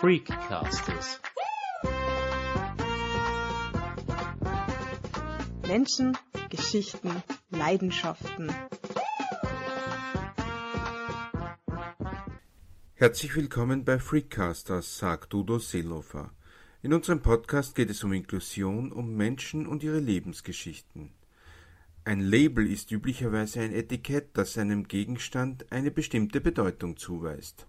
Freakcasters. 0.00 1.20
Menschen, 5.66 6.16
Geschichten, 6.50 7.10
Leidenschaften. 7.50 8.52
Herzlich 12.94 13.34
willkommen 13.34 13.84
bei 13.84 13.98
Freakcasters, 13.98 14.98
sagt 14.98 15.34
Udo 15.34 15.58
Seelofer. 15.58 16.30
In 16.82 16.92
unserem 16.92 17.20
Podcast 17.20 17.74
geht 17.74 17.90
es 17.90 18.04
um 18.04 18.12
Inklusion, 18.12 18.92
um 18.92 19.16
Menschen 19.16 19.66
und 19.66 19.82
ihre 19.82 19.98
Lebensgeschichten. 19.98 21.10
Ein 22.04 22.20
Label 22.20 22.70
ist 22.70 22.92
üblicherweise 22.92 23.62
ein 23.62 23.72
Etikett, 23.72 24.28
das 24.34 24.58
einem 24.58 24.86
Gegenstand 24.86 25.72
eine 25.72 25.90
bestimmte 25.90 26.40
Bedeutung 26.40 26.96
zuweist. 26.96 27.66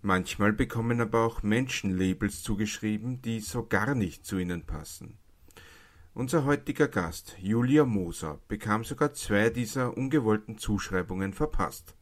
Manchmal 0.00 0.52
bekommen 0.52 1.00
aber 1.00 1.24
auch 1.24 1.42
Menschen 1.42 1.90
Labels 1.90 2.42
zugeschrieben, 2.42 3.20
die 3.20 3.40
so 3.40 3.66
gar 3.66 3.96
nicht 3.96 4.24
zu 4.24 4.38
ihnen 4.38 4.62
passen. 4.62 5.18
Unser 6.14 6.44
heutiger 6.44 6.86
Gast, 6.86 7.36
Julia 7.40 7.84
Moser, 7.84 8.40
bekam 8.46 8.84
sogar 8.84 9.12
zwei 9.12 9.50
dieser 9.50 9.96
ungewollten 9.96 10.56
Zuschreibungen 10.56 11.32
verpasst. 11.32 11.96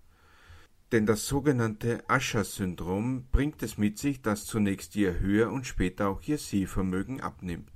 Denn 0.93 1.07
das 1.07 1.27
sogenannte 1.27 2.05
Usher-Syndrom 2.09 3.27
bringt 3.33 3.63
es 3.63 3.77
mit 3.77 3.99
sich, 3.99 4.23
dass 4.23 4.45
zunächst 4.45 4.95
ihr 4.95 5.19
Hör- 5.21 5.51
und 5.51 5.67
später 5.67 6.09
auch 6.09 6.23
ihr 6.23 6.39
Sehvermögen 6.39 7.21
abnimmt. 7.21 7.71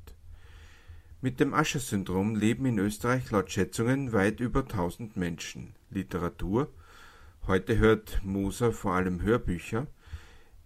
Mit 1.23 1.41
dem 1.41 1.52
Usher-Syndrom 1.52 2.37
leben 2.37 2.66
in 2.66 2.79
Österreich 2.79 3.30
laut 3.30 3.51
Schätzungen 3.51 4.12
weit 4.12 4.41
über 4.41 4.60
1000 4.60 5.16
Menschen. 5.16 5.74
Literatur, 5.91 6.73
heute 7.46 7.79
hört 7.79 8.21
Moser 8.23 8.73
vor 8.73 8.95
allem 8.95 9.23
Hörbücher, 9.23 9.87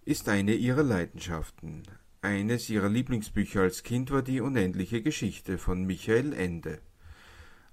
ist 0.05 0.29
eine 0.29 0.53
ihrer 0.53 0.83
Leidenschaften. 0.83 1.81
Eines 2.21 2.69
ihrer 2.69 2.89
Lieblingsbücher 2.89 3.61
als 3.61 3.81
Kind 3.81 4.11
war 4.11 4.21
die 4.21 4.39
Unendliche 4.39 5.01
Geschichte 5.01 5.57
von 5.57 5.83
Michael 5.83 6.31
Ende. 6.33 6.79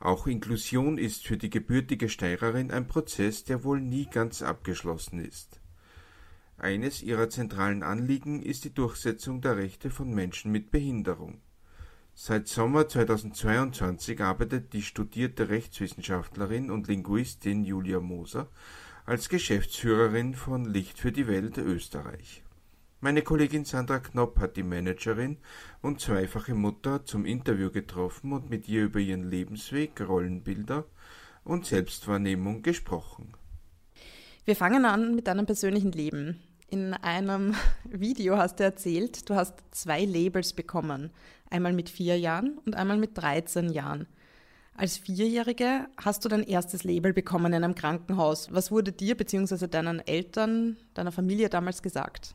Auch 0.00 0.26
Inklusion 0.26 0.96
ist 0.96 1.26
für 1.26 1.36
die 1.36 1.50
gebürtige 1.50 2.08
Steirerin 2.08 2.70
ein 2.70 2.88
Prozess, 2.88 3.44
der 3.44 3.64
wohl 3.64 3.82
nie 3.82 4.06
ganz 4.06 4.40
abgeschlossen 4.40 5.22
ist. 5.22 5.60
Eines 6.56 7.02
ihrer 7.02 7.28
zentralen 7.28 7.82
Anliegen 7.82 8.42
ist 8.42 8.64
die 8.64 8.72
Durchsetzung 8.72 9.42
der 9.42 9.58
Rechte 9.58 9.90
von 9.90 10.10
Menschen 10.14 10.52
mit 10.52 10.70
Behinderung. 10.70 11.42
Seit 12.14 12.48
Sommer 12.48 12.88
2022 12.88 14.22
arbeitet 14.22 14.72
die 14.72 14.82
studierte 14.82 15.50
Rechtswissenschaftlerin 15.50 16.70
und 16.70 16.88
Linguistin 16.88 17.64
Julia 17.64 18.00
Moser 18.00 18.48
als 19.04 19.28
Geschäftsführerin 19.28 20.34
von 20.34 20.64
Licht 20.64 20.98
für 20.98 21.10
die 21.10 21.26
Welt 21.26 21.58
Österreich. 21.58 22.42
Meine 23.00 23.22
Kollegin 23.22 23.64
Sandra 23.64 23.98
Knopp 23.98 24.38
hat 24.38 24.56
die 24.56 24.62
Managerin 24.62 25.38
und 25.80 26.00
zweifache 26.00 26.54
Mutter 26.54 27.04
zum 27.04 27.24
Interview 27.24 27.70
getroffen 27.72 28.32
und 28.32 28.48
mit 28.48 28.68
ihr 28.68 28.84
über 28.84 29.00
ihren 29.00 29.28
Lebensweg, 29.28 30.00
Rollenbilder 30.00 30.84
und 31.42 31.66
Selbstwahrnehmung 31.66 32.62
gesprochen. 32.62 33.32
Wir 34.44 34.54
fangen 34.54 34.84
an 34.84 35.16
mit 35.16 35.26
deinem 35.26 35.46
persönlichen 35.46 35.90
Leben. 35.90 36.40
In 36.68 36.94
einem 36.94 37.56
Video 37.84 38.36
hast 38.36 38.60
du 38.60 38.64
erzählt, 38.64 39.28
du 39.28 39.34
hast 39.34 39.54
zwei 39.72 40.04
Labels 40.04 40.52
bekommen. 40.52 41.10
Einmal 41.50 41.72
mit 41.72 41.88
vier 41.88 42.16
Jahren 42.18 42.58
und 42.64 42.76
einmal 42.76 42.98
mit 42.98 43.18
13 43.18 43.70
Jahren. 43.70 44.06
Als 44.74 44.96
Vierjährige 44.96 45.86
hast 46.02 46.24
du 46.24 46.28
dein 46.28 46.42
erstes 46.42 46.82
Label 46.82 47.12
bekommen 47.12 47.52
in 47.52 47.62
einem 47.62 47.74
Krankenhaus. 47.74 48.48
Was 48.52 48.70
wurde 48.70 48.92
dir 48.92 49.16
bzw. 49.16 49.66
deinen 49.68 50.00
Eltern, 50.06 50.76
deiner 50.94 51.12
Familie 51.12 51.48
damals 51.48 51.82
gesagt? 51.82 52.34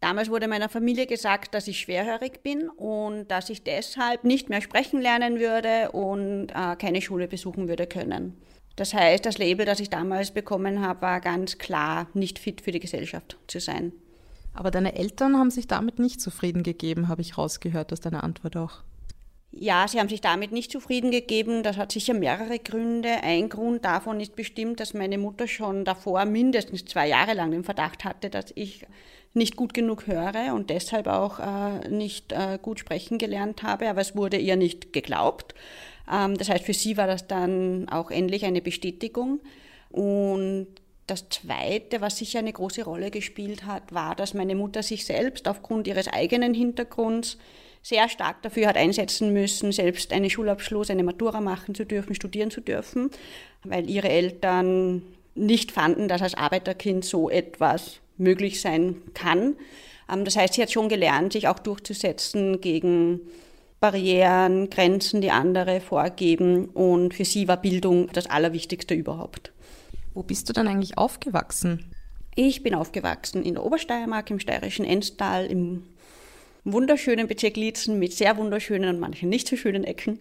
Damals 0.00 0.30
wurde 0.30 0.46
meiner 0.46 0.68
Familie 0.68 1.06
gesagt, 1.06 1.54
dass 1.54 1.66
ich 1.66 1.80
schwerhörig 1.80 2.44
bin 2.44 2.68
und 2.68 3.26
dass 3.28 3.50
ich 3.50 3.64
deshalb 3.64 4.22
nicht 4.22 4.48
mehr 4.48 4.60
sprechen 4.60 5.00
lernen 5.00 5.40
würde 5.40 5.90
und 5.90 6.50
äh, 6.50 6.76
keine 6.76 7.02
Schule 7.02 7.26
besuchen 7.26 7.66
würde 7.66 7.88
können. 7.88 8.40
Das 8.76 8.94
heißt, 8.94 9.26
das 9.26 9.38
Label, 9.38 9.66
das 9.66 9.80
ich 9.80 9.90
damals 9.90 10.30
bekommen 10.30 10.80
habe, 10.80 11.02
war 11.02 11.20
ganz 11.20 11.58
klar 11.58 12.06
nicht 12.14 12.38
fit 12.38 12.60
für 12.60 12.70
die 12.70 12.78
Gesellschaft 12.78 13.36
zu 13.48 13.58
sein. 13.58 13.92
Aber 14.54 14.70
deine 14.70 14.94
Eltern 14.94 15.36
haben 15.36 15.50
sich 15.50 15.66
damit 15.66 15.98
nicht 15.98 16.20
zufrieden 16.20 16.62
gegeben, 16.62 17.08
habe 17.08 17.22
ich 17.22 17.36
rausgehört 17.36 17.92
aus 17.92 18.00
deiner 18.00 18.22
Antwort 18.22 18.56
auch. 18.56 18.84
Ja, 19.50 19.88
sie 19.88 19.98
haben 19.98 20.08
sich 20.08 20.20
damit 20.20 20.52
nicht 20.52 20.70
zufrieden 20.70 21.10
gegeben. 21.10 21.62
Das 21.62 21.76
hat 21.76 21.92
sicher 21.92 22.14
mehrere 22.14 22.58
Gründe. 22.58 23.22
Ein 23.22 23.48
Grund 23.48 23.84
davon 23.84 24.20
ist 24.20 24.36
bestimmt, 24.36 24.78
dass 24.78 24.94
meine 24.94 25.18
Mutter 25.18 25.48
schon 25.48 25.84
davor 25.84 26.24
mindestens 26.26 26.84
zwei 26.84 27.08
Jahre 27.08 27.34
lang 27.34 27.50
den 27.50 27.64
Verdacht 27.64 28.04
hatte, 28.04 28.30
dass 28.30 28.52
ich 28.54 28.84
nicht 29.34 29.56
gut 29.56 29.74
genug 29.74 30.06
höre 30.06 30.54
und 30.54 30.70
deshalb 30.70 31.06
auch 31.06 31.38
äh, 31.38 31.88
nicht 31.88 32.32
äh, 32.32 32.58
gut 32.60 32.78
sprechen 32.78 33.18
gelernt 33.18 33.62
habe. 33.62 33.88
Aber 33.88 34.00
es 34.00 34.14
wurde 34.14 34.36
ihr 34.36 34.56
nicht 34.56 34.92
geglaubt. 34.92 35.54
Ähm, 36.10 36.36
das 36.36 36.50
heißt, 36.50 36.64
für 36.64 36.74
sie 36.74 36.96
war 36.96 37.06
das 37.06 37.26
dann 37.26 37.88
auch 37.88 38.10
endlich 38.10 38.44
eine 38.44 38.60
Bestätigung. 38.60 39.40
Und 39.90 40.68
das 41.06 41.30
Zweite, 41.30 42.02
was 42.02 42.18
sicher 42.18 42.40
eine 42.40 42.52
große 42.52 42.84
Rolle 42.84 43.10
gespielt 43.10 43.64
hat, 43.64 43.94
war, 43.94 44.14
dass 44.14 44.34
meine 44.34 44.54
Mutter 44.54 44.82
sich 44.82 45.06
selbst 45.06 45.48
aufgrund 45.48 45.86
ihres 45.86 46.08
eigenen 46.08 46.52
Hintergrunds 46.52 47.38
sehr 47.88 48.10
stark 48.10 48.42
dafür 48.42 48.68
hat 48.68 48.76
einsetzen 48.76 49.32
müssen, 49.32 49.72
selbst 49.72 50.12
einen 50.12 50.28
Schulabschluss, 50.28 50.90
eine 50.90 51.04
Matura 51.04 51.40
machen 51.40 51.74
zu 51.74 51.86
dürfen, 51.86 52.14
studieren 52.14 52.50
zu 52.50 52.60
dürfen, 52.60 53.10
weil 53.64 53.88
ihre 53.88 54.10
Eltern 54.10 55.02
nicht 55.34 55.72
fanden, 55.72 56.06
dass 56.06 56.20
als 56.20 56.34
Arbeiterkind 56.34 57.06
so 57.06 57.30
etwas 57.30 58.00
möglich 58.18 58.60
sein 58.60 58.96
kann. 59.14 59.56
Ähm, 60.12 60.26
das 60.26 60.36
heißt, 60.36 60.54
sie 60.54 60.62
hat 60.62 60.70
schon 60.70 60.90
gelernt, 60.90 61.32
sich 61.32 61.48
auch 61.48 61.58
durchzusetzen 61.58 62.60
gegen 62.60 63.20
Barrieren, 63.80 64.68
Grenzen, 64.68 65.22
die 65.22 65.30
andere 65.30 65.80
vorgeben. 65.80 66.66
Und 66.66 67.14
für 67.14 67.24
sie 67.24 67.48
war 67.48 67.56
Bildung 67.56 68.10
das 68.12 68.26
Allerwichtigste 68.26 68.92
überhaupt. 68.92 69.52
Wo 70.12 70.22
bist 70.22 70.46
du 70.46 70.52
dann 70.52 70.68
eigentlich 70.68 70.98
aufgewachsen? 70.98 71.86
Ich 72.34 72.62
bin 72.62 72.74
aufgewachsen 72.74 73.44
in 73.44 73.54
der 73.54 73.64
Obersteiermark, 73.64 74.30
im 74.30 74.40
steirischen 74.40 74.84
Enstal, 74.84 75.46
im 75.46 75.84
wunderschönen 76.72 77.26
Bezirk 77.26 77.56
Lietzen 77.56 77.98
mit 77.98 78.12
sehr 78.12 78.36
wunderschönen 78.36 78.90
und 78.90 79.00
manchen 79.00 79.28
nicht 79.28 79.48
so 79.48 79.56
schönen 79.56 79.84
Ecken. 79.84 80.18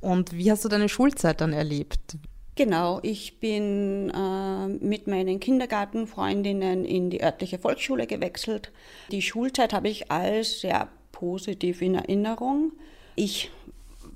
Und 0.00 0.36
wie 0.36 0.50
hast 0.50 0.64
du 0.64 0.68
deine 0.68 0.88
Schulzeit 0.88 1.40
dann 1.40 1.52
erlebt? 1.52 2.16
Genau, 2.54 2.98
ich 3.02 3.38
bin 3.38 4.10
äh, 4.10 4.66
mit 4.66 5.06
meinen 5.06 5.38
Kindergartenfreundinnen 5.38 6.84
in 6.84 7.08
die 7.08 7.22
örtliche 7.22 7.58
Volksschule 7.58 8.06
gewechselt. 8.06 8.72
Die 9.12 9.22
Schulzeit 9.22 9.72
habe 9.72 9.88
ich 9.88 10.10
als 10.10 10.60
sehr 10.60 10.88
positiv 11.12 11.82
in 11.82 11.94
Erinnerung. 11.94 12.72
Ich 13.14 13.50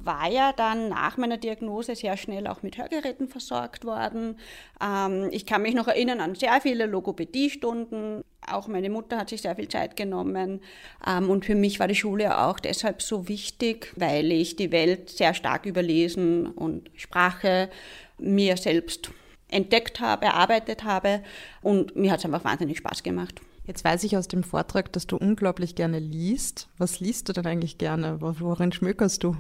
war 0.04 0.30
ja 0.30 0.52
dann 0.52 0.90
nach 0.90 1.16
meiner 1.16 1.36
Diagnose 1.36 1.94
sehr 1.94 2.16
schnell 2.16 2.46
auch 2.46 2.62
mit 2.62 2.78
Hörgeräten 2.78 3.28
versorgt 3.28 3.84
worden. 3.84 4.36
Ähm, 4.82 5.28
ich 5.30 5.46
kann 5.46 5.62
mich 5.62 5.74
noch 5.74 5.88
erinnern 5.88 6.20
an 6.20 6.34
sehr 6.34 6.60
viele 6.60 6.86
Logopädiestunden. 6.86 8.22
Auch 8.46 8.68
meine 8.68 8.90
Mutter 8.90 9.18
hat 9.18 9.28
sich 9.28 9.42
sehr 9.42 9.56
viel 9.56 9.68
Zeit 9.68 9.96
genommen. 9.96 10.60
Ähm, 11.06 11.30
und 11.30 11.44
für 11.44 11.54
mich 11.54 11.80
war 11.80 11.88
die 11.88 11.94
Schule 11.94 12.38
auch 12.38 12.58
deshalb 12.58 13.02
so 13.02 13.28
wichtig, 13.28 13.92
weil 13.96 14.32
ich 14.32 14.56
die 14.56 14.72
Welt 14.72 15.10
sehr 15.10 15.34
stark 15.34 15.66
über 15.66 15.82
Lesen 15.82 16.46
und 16.46 16.90
Sprache 16.96 17.70
mir 18.18 18.56
selbst 18.56 19.10
entdeckt 19.48 20.00
habe, 20.00 20.26
erarbeitet 20.26 20.84
habe. 20.84 21.22
Und 21.60 21.94
mir 21.96 22.10
hat 22.10 22.18
es 22.18 22.24
einfach 22.24 22.44
wahnsinnig 22.44 22.78
Spaß 22.78 23.02
gemacht. 23.02 23.40
Jetzt 23.64 23.84
weiß 23.84 24.02
ich 24.04 24.16
aus 24.16 24.26
dem 24.26 24.42
Vortrag, 24.42 24.92
dass 24.92 25.06
du 25.06 25.16
unglaublich 25.16 25.76
gerne 25.76 26.00
liest. 26.00 26.68
Was 26.78 26.98
liest 26.98 27.28
du 27.28 27.32
denn 27.32 27.46
eigentlich 27.46 27.78
gerne? 27.78 28.20
Worin 28.20 28.72
schmökerst 28.72 29.22
du? 29.22 29.36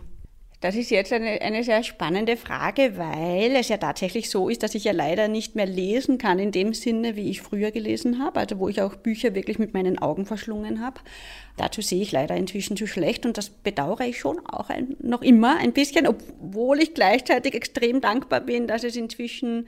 Das 0.62 0.76
ist 0.76 0.92
jetzt 0.92 1.12
eine, 1.12 1.42
eine 1.42 1.64
sehr 1.64 1.82
spannende 1.82 2.36
Frage, 2.36 2.96
weil 2.96 3.56
es 3.56 3.68
ja 3.68 3.78
tatsächlich 3.78 4.30
so 4.30 4.48
ist, 4.48 4.62
dass 4.62 4.76
ich 4.76 4.84
ja 4.84 4.92
leider 4.92 5.26
nicht 5.26 5.56
mehr 5.56 5.66
lesen 5.66 6.18
kann 6.18 6.38
in 6.38 6.52
dem 6.52 6.72
Sinne, 6.72 7.16
wie 7.16 7.30
ich 7.30 7.42
früher 7.42 7.72
gelesen 7.72 8.22
habe, 8.22 8.38
also 8.38 8.60
wo 8.60 8.68
ich 8.68 8.80
auch 8.80 8.94
Bücher 8.94 9.34
wirklich 9.34 9.58
mit 9.58 9.74
meinen 9.74 9.98
Augen 9.98 10.24
verschlungen 10.24 10.80
habe. 10.80 11.00
Dazu 11.56 11.80
sehe 11.80 12.00
ich 12.00 12.12
leider 12.12 12.36
inzwischen 12.36 12.76
zu 12.76 12.86
schlecht 12.86 13.26
und 13.26 13.38
das 13.38 13.50
bedauere 13.50 14.02
ich 14.02 14.20
schon 14.20 14.38
auch 14.46 14.70
ein, 14.70 14.96
noch 15.00 15.22
immer 15.22 15.56
ein 15.56 15.72
bisschen, 15.72 16.06
obwohl 16.06 16.78
ich 16.78 16.94
gleichzeitig 16.94 17.54
extrem 17.54 18.00
dankbar 18.00 18.40
bin, 18.40 18.68
dass 18.68 18.84
es 18.84 18.94
inzwischen 18.94 19.66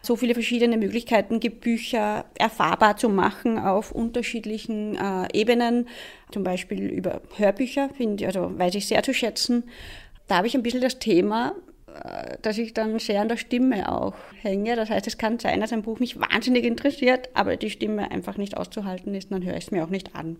so 0.00 0.14
viele 0.14 0.34
verschiedene 0.34 0.76
Möglichkeiten 0.76 1.40
gibt, 1.40 1.62
Bücher 1.62 2.24
erfahrbar 2.38 2.96
zu 2.96 3.08
machen 3.08 3.58
auf 3.58 3.90
unterschiedlichen 3.90 4.94
äh, 4.94 5.26
Ebenen, 5.32 5.88
zum 6.30 6.44
Beispiel 6.44 6.88
über 6.88 7.22
Hörbücher, 7.36 7.88
finde 7.96 8.26
also 8.26 8.56
weiß 8.56 8.76
ich 8.76 8.86
sehr 8.86 9.02
zu 9.02 9.12
schätzen 9.12 9.64
da 10.28 10.36
habe 10.36 10.46
ich 10.46 10.54
ein 10.54 10.62
bisschen 10.62 10.80
das 10.80 10.98
Thema, 10.98 11.54
äh, 12.04 12.36
dass 12.42 12.58
ich 12.58 12.74
dann 12.74 12.98
sehr 12.98 13.20
an 13.20 13.28
der 13.28 13.36
Stimme 13.36 13.90
auch 13.92 14.14
hänge. 14.40 14.76
Das 14.76 14.90
heißt, 14.90 15.06
es 15.06 15.18
kann 15.18 15.38
sein, 15.38 15.60
dass 15.60 15.72
ein 15.72 15.82
Buch 15.82 15.98
mich 15.98 16.18
wahnsinnig 16.20 16.64
interessiert, 16.64 17.28
aber 17.34 17.56
die 17.56 17.70
Stimme 17.70 18.10
einfach 18.10 18.36
nicht 18.36 18.56
auszuhalten 18.56 19.14
ist, 19.14 19.32
dann 19.32 19.44
höre 19.44 19.56
ich 19.56 19.66
es 19.66 19.70
mir 19.70 19.84
auch 19.84 19.90
nicht 19.90 20.14
an. 20.14 20.36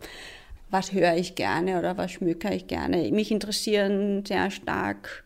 Was 0.71 0.93
höre 0.93 1.15
ich 1.15 1.37
gerne 1.37 1.79
oder 1.79 1.97
was 1.97 2.11
schmökere 2.11 2.55
ich 2.55 2.67
gerne? 2.67 3.11
Mich 3.13 3.31
interessieren 3.31 4.25
sehr 4.27 4.51
stark 4.51 5.25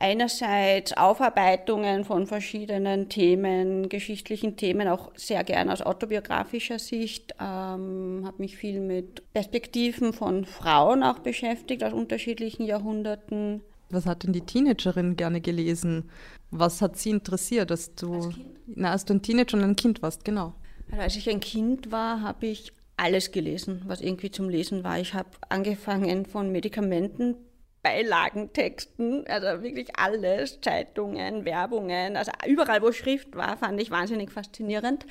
einerseits 0.00 0.96
Aufarbeitungen 0.96 2.04
von 2.04 2.26
verschiedenen 2.26 3.08
Themen, 3.08 3.88
geschichtlichen 3.88 4.56
Themen, 4.56 4.88
auch 4.88 5.10
sehr 5.16 5.42
gerne 5.44 5.72
aus 5.72 5.82
autobiografischer 5.82 6.78
Sicht, 6.78 7.34
ähm, 7.40 8.22
habe 8.24 8.36
mich 8.38 8.56
viel 8.56 8.80
mit 8.80 9.32
Perspektiven 9.32 10.12
von 10.12 10.44
Frauen 10.44 11.02
auch 11.02 11.18
beschäftigt 11.18 11.82
aus 11.82 11.92
unterschiedlichen 11.92 12.64
Jahrhunderten. 12.64 13.62
Was 13.90 14.06
hat 14.06 14.22
denn 14.22 14.32
die 14.32 14.42
Teenagerin 14.42 15.16
gerne 15.16 15.40
gelesen? 15.40 16.10
Was 16.50 16.82
hat 16.82 16.96
sie 16.96 17.10
interessiert, 17.10 17.70
dass 17.70 17.94
du, 17.94 18.14
als, 18.14 18.34
na, 18.66 18.92
als 18.92 19.04
du 19.04 19.14
ein 19.14 19.22
Teenager 19.22 19.56
und 19.56 19.64
ein 19.64 19.76
Kind 19.76 20.02
warst, 20.02 20.24
genau? 20.24 20.54
Also 20.90 21.02
als 21.02 21.16
ich 21.16 21.28
ein 21.28 21.40
Kind 21.40 21.90
war, 21.90 22.22
habe 22.22 22.46
ich 22.46 22.72
alles 22.96 23.30
gelesen, 23.30 23.82
was 23.86 24.00
irgendwie 24.00 24.30
zum 24.30 24.48
Lesen 24.48 24.84
war. 24.84 24.98
Ich 24.98 25.14
habe 25.14 25.30
angefangen 25.48 26.26
von 26.26 26.50
Medikamenten 26.50 27.36
Beilagentexten, 27.82 29.24
also 29.28 29.62
wirklich 29.62 29.96
alles, 29.96 30.60
Zeitungen, 30.60 31.44
Werbungen, 31.44 32.16
also 32.16 32.32
überall, 32.46 32.82
wo 32.82 32.92
Schrift 32.92 33.36
war, 33.36 33.56
fand 33.56 33.80
ich 33.80 33.90
wahnsinnig 33.90 34.30
faszinierend. 34.30 35.06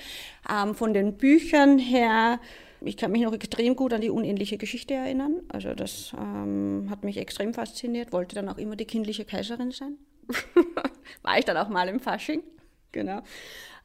Ähm, 0.52 0.76
von 0.76 0.94
den 0.94 1.18
Büchern 1.18 1.80
her, 1.80 2.40
ich 2.82 2.98
kann 2.98 3.12
mich 3.12 3.22
noch 3.22 3.34
extrem 3.34 3.76
gut 3.76 3.94
an 3.94 4.02
die 4.02 4.10
unähnliche 4.10 4.58
Geschichte 4.58 4.94
erinnern. 4.94 5.42
Also 5.50 5.74
das 5.74 6.14
ähm, 6.18 6.88
hat 6.90 7.04
mich 7.04 7.18
extrem 7.18 7.54
fasziniert, 7.54 8.12
wollte 8.12 8.36
dann 8.36 8.50
auch 8.50 8.58
immer 8.58 8.76
die 8.76 8.86
kindliche 8.86 9.26
Kaiserin 9.26 9.72
sein. 9.72 9.98
war 11.22 11.38
ich 11.38 11.46
dann 11.46 11.58
auch 11.58 11.70
mal 11.70 11.88
im 11.88 12.00
Fasching, 12.00 12.44
genau. 12.92 13.22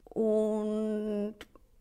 Und 0.04 1.34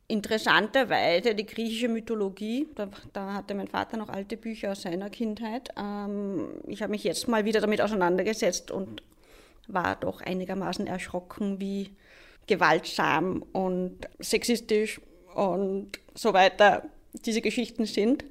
interessanterweise 0.08 1.36
die 1.36 1.46
griechische 1.46 1.88
Mythologie, 1.88 2.68
da, 2.75 2.90
da, 3.13 3.34
hatte 3.34 3.56
mein 3.56 3.68
Vater 3.68 3.98
noch 3.98 4.10
alte 4.10 4.38
Bücher 4.38 4.72
aus 4.72 4.81
seiner 4.84 5.10
Kindheit. 5.10 5.69
Ähm, 5.78 6.50
ich 6.68 6.81
habe 6.81 6.92
mich 6.92 7.04
jetzt 7.04 7.28
mal 7.28 7.46
wieder 7.46 7.62
damit 7.62 7.81
auseinandergesetzt 7.81 8.72
und 8.72 9.04
war 9.68 9.96
doch 9.96 10.22
einigermaßen 10.22 10.86
erschrocken, 10.88 11.60
wie 11.60 11.96
gewaltsam 12.48 13.44
und 13.54 14.08
sexistisch 14.19 15.00
und 15.34 15.92
so 16.13 16.34
weiter 16.34 16.84
diese 17.13 17.42
Geschichten 17.42 17.86
sind. 17.86 18.25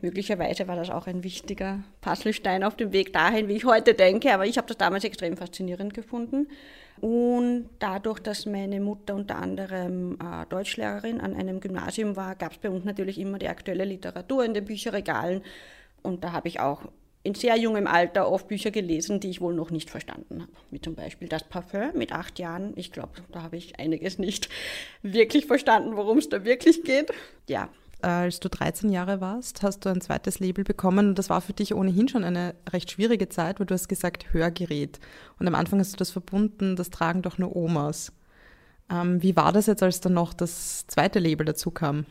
Möglicherweise 0.00 0.68
war 0.68 0.76
das 0.76 0.90
auch 0.90 1.06
ein 1.06 1.24
wichtiger 1.24 1.82
Puzzlestein 2.00 2.62
auf 2.62 2.76
dem 2.76 2.92
Weg 2.92 3.12
dahin, 3.12 3.48
wie 3.48 3.54
ich 3.56 3.64
heute 3.64 3.94
denke, 3.94 4.34
aber 4.34 4.44
ich 4.44 4.58
habe 4.58 4.66
das 4.66 4.76
damals 4.76 5.04
extrem 5.04 5.36
faszinierend 5.36 5.94
gefunden. 5.94 6.48
Und 7.00 7.70
dadurch, 7.78 8.20
dass 8.20 8.46
meine 8.46 8.80
Mutter 8.80 9.14
unter 9.14 9.36
anderem 9.36 10.18
äh, 10.20 10.46
Deutschlehrerin 10.48 11.20
an 11.20 11.34
einem 11.34 11.60
Gymnasium 11.60 12.16
war, 12.16 12.34
gab 12.34 12.52
es 12.52 12.58
bei 12.58 12.70
uns 12.70 12.84
natürlich 12.84 13.18
immer 13.18 13.38
die 13.38 13.48
aktuelle 13.48 13.84
Literatur 13.84 14.44
in 14.44 14.54
den 14.54 14.64
Bücherregalen. 14.64 15.42
Und 16.02 16.22
da 16.22 16.32
habe 16.32 16.48
ich 16.48 16.60
auch 16.60 16.82
in 17.22 17.34
sehr 17.34 17.56
jungem 17.56 17.86
Alter 17.86 18.30
oft 18.30 18.48
Bücher 18.48 18.70
gelesen, 18.70 19.18
die 19.18 19.30
ich 19.30 19.40
wohl 19.40 19.54
noch 19.54 19.70
nicht 19.70 19.90
verstanden 19.90 20.42
habe. 20.42 20.52
Wie 20.70 20.80
zum 20.80 20.94
Beispiel 20.94 21.26
Das 21.26 21.42
Parfum 21.44 21.92
mit 21.94 22.12
acht 22.12 22.38
Jahren. 22.38 22.74
Ich 22.76 22.92
glaube, 22.92 23.12
da 23.32 23.42
habe 23.42 23.56
ich 23.56 23.80
einiges 23.80 24.18
nicht 24.18 24.50
wirklich 25.02 25.46
verstanden, 25.46 25.96
worum 25.96 26.18
es 26.18 26.28
da 26.28 26.44
wirklich 26.44 26.84
geht. 26.84 27.10
Ja, 27.48 27.70
als 28.04 28.40
du 28.40 28.48
13 28.48 28.90
Jahre 28.90 29.20
warst, 29.20 29.62
hast 29.62 29.84
du 29.84 29.88
ein 29.88 30.00
zweites 30.00 30.38
Label 30.38 30.64
bekommen 30.64 31.08
und 31.08 31.18
das 31.18 31.30
war 31.30 31.40
für 31.40 31.52
dich 31.52 31.74
ohnehin 31.74 32.08
schon 32.08 32.24
eine 32.24 32.54
recht 32.70 32.90
schwierige 32.90 33.28
Zeit, 33.28 33.58
weil 33.58 33.66
du 33.66 33.74
hast 33.74 33.88
gesagt 33.88 34.32
Hörgerät. 34.32 35.00
Und 35.38 35.48
am 35.48 35.54
Anfang 35.54 35.80
hast 35.80 35.92
du 35.92 35.96
das 35.96 36.10
verbunden, 36.10 36.76
das 36.76 36.90
tragen 36.90 37.22
doch 37.22 37.38
nur 37.38 37.56
Omas. 37.56 38.12
Ähm, 38.90 39.22
wie 39.22 39.36
war 39.36 39.52
das 39.52 39.66
jetzt, 39.66 39.82
als 39.82 40.00
dann 40.00 40.14
noch 40.14 40.34
das 40.34 40.86
zweite 40.86 41.18
Label 41.18 41.44
dazu 41.44 41.70
kam? 41.70 42.06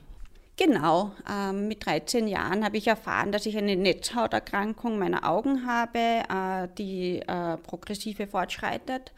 Genau, 0.55 1.11
ähm, 1.29 1.67
mit 1.67 1.85
13 1.85 2.27
Jahren 2.27 2.63
habe 2.63 2.77
ich 2.77 2.87
erfahren, 2.87 3.31
dass 3.31 3.47
ich 3.47 3.57
eine 3.57 3.75
Netzhauterkrankung 3.75 4.99
meiner 4.99 5.27
Augen 5.27 5.65
habe, 5.65 5.97
äh, 5.97 6.67
die 6.77 7.21
äh, 7.21 7.57
progressive 7.57 8.27
fortschreitet 8.27 9.13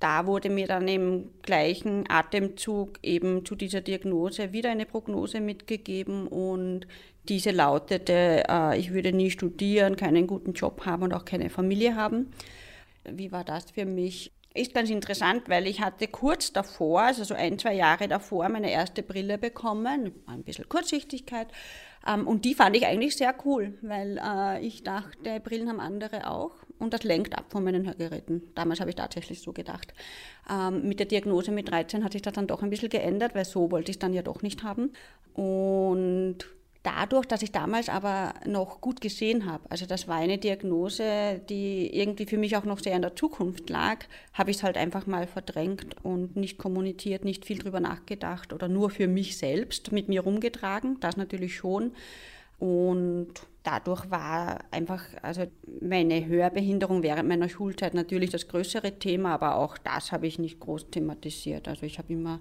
da 0.00 0.26
wurde 0.26 0.50
mir 0.50 0.66
dann 0.66 0.86
im 0.88 1.30
gleichen 1.42 2.04
Atemzug 2.08 2.98
eben 3.02 3.44
zu 3.44 3.54
dieser 3.54 3.80
Diagnose 3.80 4.52
wieder 4.52 4.70
eine 4.70 4.86
Prognose 4.86 5.40
mitgegeben 5.40 6.26
und 6.26 6.86
diese 7.28 7.52
lautete, 7.52 8.44
äh, 8.48 8.78
ich 8.78 8.92
würde 8.92 9.12
nie 9.12 9.30
studieren, 9.30 9.96
keinen 9.96 10.26
guten 10.26 10.52
Job 10.52 10.84
haben 10.84 11.04
und 11.04 11.14
auch 11.14 11.24
keine 11.24 11.48
Familie 11.48 11.96
haben. 11.96 12.32
Wie 13.04 13.32
war 13.32 13.44
das 13.44 13.70
für 13.70 13.86
mich? 13.86 14.32
Ist 14.56 14.72
ganz 14.72 14.88
interessant, 14.88 15.48
weil 15.48 15.66
ich 15.66 15.80
hatte 15.80 16.06
kurz 16.06 16.52
davor, 16.52 17.02
also 17.02 17.24
so 17.24 17.34
ein, 17.34 17.58
zwei 17.58 17.74
Jahre 17.74 18.06
davor, 18.06 18.48
meine 18.48 18.70
erste 18.70 19.02
Brille 19.02 19.36
bekommen, 19.36 20.12
ein 20.26 20.44
bisschen 20.44 20.68
Kurzsichtigkeit. 20.68 21.48
Ähm, 22.06 22.26
und 22.26 22.44
die 22.44 22.54
fand 22.54 22.76
ich 22.76 22.86
eigentlich 22.86 23.16
sehr 23.16 23.34
cool, 23.44 23.74
weil 23.82 24.18
äh, 24.22 24.64
ich 24.64 24.82
dachte, 24.82 25.40
Brillen 25.40 25.68
haben 25.68 25.80
andere 25.80 26.30
auch 26.30 26.52
und 26.78 26.92
das 26.92 27.02
lenkt 27.02 27.36
ab 27.36 27.46
von 27.48 27.64
meinen 27.64 27.86
Hörgeräten. 27.86 28.42
Damals 28.54 28.80
habe 28.80 28.90
ich 28.90 28.96
tatsächlich 28.96 29.40
so 29.40 29.52
gedacht. 29.52 29.94
Ähm, 30.50 30.86
mit 30.86 30.98
der 30.98 31.06
Diagnose 31.06 31.50
mit 31.50 31.70
13 31.70 32.04
hat 32.04 32.12
sich 32.12 32.22
das 32.22 32.34
dann 32.34 32.46
doch 32.46 32.62
ein 32.62 32.70
bisschen 32.70 32.90
geändert, 32.90 33.34
weil 33.34 33.44
so 33.44 33.70
wollte 33.70 33.90
ich 33.90 33.96
es 33.96 34.00
dann 34.00 34.12
ja 34.12 34.22
doch 34.22 34.42
nicht 34.42 34.62
haben. 34.62 34.92
Und 35.34 36.38
dadurch, 36.84 37.26
dass 37.26 37.42
ich 37.42 37.50
damals 37.50 37.88
aber 37.88 38.34
noch 38.46 38.80
gut 38.80 39.00
gesehen 39.00 39.46
habe, 39.46 39.64
also 39.70 39.86
das 39.86 40.06
war 40.06 40.16
eine 40.16 40.38
Diagnose, 40.38 41.40
die 41.48 41.90
irgendwie 41.92 42.26
für 42.26 42.38
mich 42.38 42.56
auch 42.56 42.64
noch 42.64 42.78
sehr 42.78 42.94
in 42.94 43.02
der 43.02 43.16
Zukunft 43.16 43.68
lag, 43.70 44.04
habe 44.34 44.50
ich 44.50 44.58
es 44.58 44.62
halt 44.62 44.76
einfach 44.76 45.06
mal 45.06 45.26
verdrängt 45.26 45.96
und 46.04 46.36
nicht 46.36 46.58
kommuniziert, 46.58 47.24
nicht 47.24 47.44
viel 47.44 47.58
drüber 47.58 47.80
nachgedacht 47.80 48.52
oder 48.52 48.68
nur 48.68 48.90
für 48.90 49.08
mich 49.08 49.36
selbst 49.36 49.90
mit 49.90 50.08
mir 50.08 50.20
rumgetragen, 50.20 50.98
das 51.00 51.16
natürlich 51.16 51.56
schon. 51.56 51.92
Und 52.58 53.32
dadurch 53.64 54.10
war 54.10 54.60
einfach, 54.70 55.02
also 55.22 55.44
meine 55.80 56.26
Hörbehinderung 56.26 57.02
während 57.02 57.28
meiner 57.28 57.48
Schulzeit 57.48 57.94
natürlich 57.94 58.30
das 58.30 58.46
größere 58.46 58.98
Thema, 58.98 59.34
aber 59.34 59.56
auch 59.56 59.78
das 59.78 60.12
habe 60.12 60.26
ich 60.26 60.38
nicht 60.38 60.60
groß 60.60 60.90
thematisiert. 60.90 61.66
Also 61.66 61.86
ich 61.86 61.98
habe 61.98 62.12
immer 62.12 62.40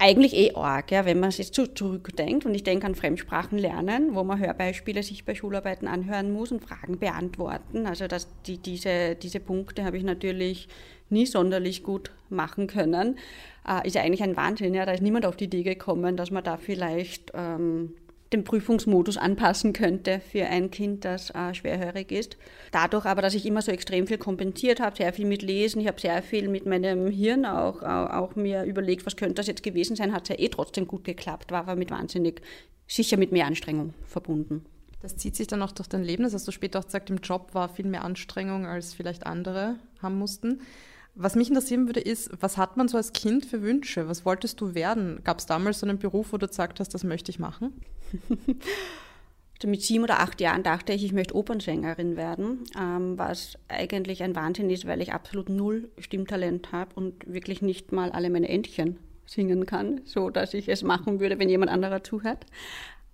eigentlich 0.00 0.34
eh 0.34 0.54
arg, 0.54 0.90
ja, 0.90 1.04
wenn 1.04 1.20
man 1.20 1.30
sich 1.30 1.52
zu 1.52 1.66
zurückdenkt 1.66 2.46
und 2.46 2.54
ich 2.54 2.64
denke 2.64 2.86
an 2.86 2.94
Fremdsprachen 2.94 3.58
lernen, 3.58 4.14
wo 4.14 4.24
man 4.24 4.38
Hörbeispiele 4.38 5.02
sich 5.02 5.26
bei 5.26 5.34
Schularbeiten 5.34 5.86
anhören 5.86 6.32
muss 6.32 6.50
und 6.50 6.64
Fragen 6.64 6.98
beantworten. 6.98 7.86
Also 7.86 8.08
dass 8.08 8.26
die, 8.46 8.56
diese, 8.56 9.14
diese 9.14 9.40
Punkte 9.40 9.84
habe 9.84 9.98
ich 9.98 10.04
natürlich 10.04 10.68
nie 11.10 11.26
sonderlich 11.26 11.82
gut 11.82 12.12
machen 12.30 12.66
können. 12.66 13.18
Äh, 13.68 13.86
ist 13.86 13.94
ja 13.94 14.02
eigentlich 14.02 14.22
ein 14.22 14.36
Wahnsinn, 14.36 14.72
ja, 14.72 14.86
da 14.86 14.92
ist 14.92 15.02
niemand 15.02 15.26
auf 15.26 15.36
die 15.36 15.44
Idee 15.44 15.64
gekommen, 15.64 16.16
dass 16.16 16.30
man 16.30 16.44
da 16.44 16.56
vielleicht 16.56 17.32
ähm, 17.34 17.94
den 18.32 18.44
Prüfungsmodus 18.44 19.16
anpassen 19.16 19.72
könnte 19.72 20.20
für 20.20 20.46
ein 20.46 20.70
Kind, 20.70 21.04
das 21.04 21.30
äh, 21.30 21.52
schwerhörig 21.52 22.12
ist. 22.12 22.36
Dadurch 22.70 23.04
aber, 23.04 23.22
dass 23.22 23.34
ich 23.34 23.44
immer 23.44 23.62
so 23.62 23.72
extrem 23.72 24.06
viel 24.06 24.18
kompensiert 24.18 24.80
habe, 24.80 24.96
sehr 24.96 25.12
viel 25.12 25.26
mit 25.26 25.42
Lesen, 25.42 25.80
ich 25.80 25.88
habe 25.88 26.00
sehr 26.00 26.22
viel 26.22 26.48
mit 26.48 26.64
meinem 26.66 27.08
Hirn 27.08 27.44
auch, 27.44 27.82
auch, 27.82 28.10
auch 28.10 28.36
mir 28.36 28.64
überlegt, 28.64 29.04
was 29.04 29.16
könnte 29.16 29.34
das 29.34 29.48
jetzt 29.48 29.62
gewesen 29.62 29.96
sein, 29.96 30.12
hat 30.12 30.24
es 30.24 30.36
ja 30.36 30.44
eh 30.44 30.48
trotzdem 30.48 30.86
gut 30.86 31.04
geklappt, 31.04 31.50
war 31.50 31.60
aber 31.60 31.76
mit 31.76 31.90
wahnsinnig, 31.90 32.40
sicher 32.86 33.16
mit 33.16 33.32
mehr 33.32 33.46
Anstrengung 33.46 33.94
verbunden. 34.06 34.64
Das 35.02 35.16
zieht 35.16 35.34
sich 35.34 35.46
dann 35.46 35.62
auch 35.62 35.72
durch 35.72 35.88
dein 35.88 36.04
Leben, 36.04 36.22
das 36.22 36.34
hast 36.34 36.46
du 36.46 36.52
später 36.52 36.78
auch 36.78 36.84
gesagt, 36.84 37.10
im 37.10 37.18
Job 37.18 37.54
war 37.54 37.68
viel 37.68 37.86
mehr 37.86 38.04
Anstrengung, 38.04 38.66
als 38.66 38.94
vielleicht 38.94 39.26
andere 39.26 39.76
haben 40.02 40.18
mussten. 40.18 40.60
Was 41.14 41.34
mich 41.34 41.48
interessieren 41.48 41.86
würde, 41.86 42.00
ist, 42.00 42.30
was 42.40 42.56
hat 42.56 42.76
man 42.76 42.88
so 42.88 42.96
als 42.96 43.12
Kind 43.12 43.44
für 43.44 43.62
Wünsche? 43.62 44.08
Was 44.08 44.24
wolltest 44.24 44.60
du 44.60 44.74
werden? 44.74 45.20
Gab 45.24 45.38
es 45.38 45.46
damals 45.46 45.80
so 45.80 45.86
einen 45.86 45.98
Beruf, 45.98 46.32
wo 46.32 46.38
du 46.38 46.46
gesagt 46.46 46.80
hast, 46.80 46.94
das 46.94 47.04
möchte 47.04 47.30
ich 47.30 47.38
machen? 47.38 47.80
Also 49.60 49.68
mit 49.68 49.82
sieben 49.82 50.04
oder 50.04 50.20
acht 50.20 50.40
Jahren 50.40 50.62
dachte 50.62 50.94
ich, 50.94 51.04
ich 51.04 51.12
möchte 51.12 51.36
Opernsängerin 51.36 52.16
werden, 52.16 52.64
ähm, 52.80 53.18
was 53.18 53.58
eigentlich 53.68 54.22
ein 54.22 54.34
Wahnsinn 54.34 54.70
ist, 54.70 54.86
weil 54.86 55.02
ich 55.02 55.12
absolut 55.12 55.50
null 55.50 55.90
Stimmtalent 55.98 56.72
habe 56.72 56.94
und 56.94 57.30
wirklich 57.30 57.60
nicht 57.60 57.92
mal 57.92 58.10
alle 58.10 58.30
meine 58.30 58.48
Entchen 58.48 58.98
singen 59.26 59.66
kann, 59.66 60.00
so 60.06 60.30
dass 60.30 60.54
ich 60.54 60.70
es 60.70 60.82
machen 60.82 61.20
würde, 61.20 61.38
wenn 61.38 61.50
jemand 61.50 61.70
anderer 61.70 62.02
zuhört 62.02 62.46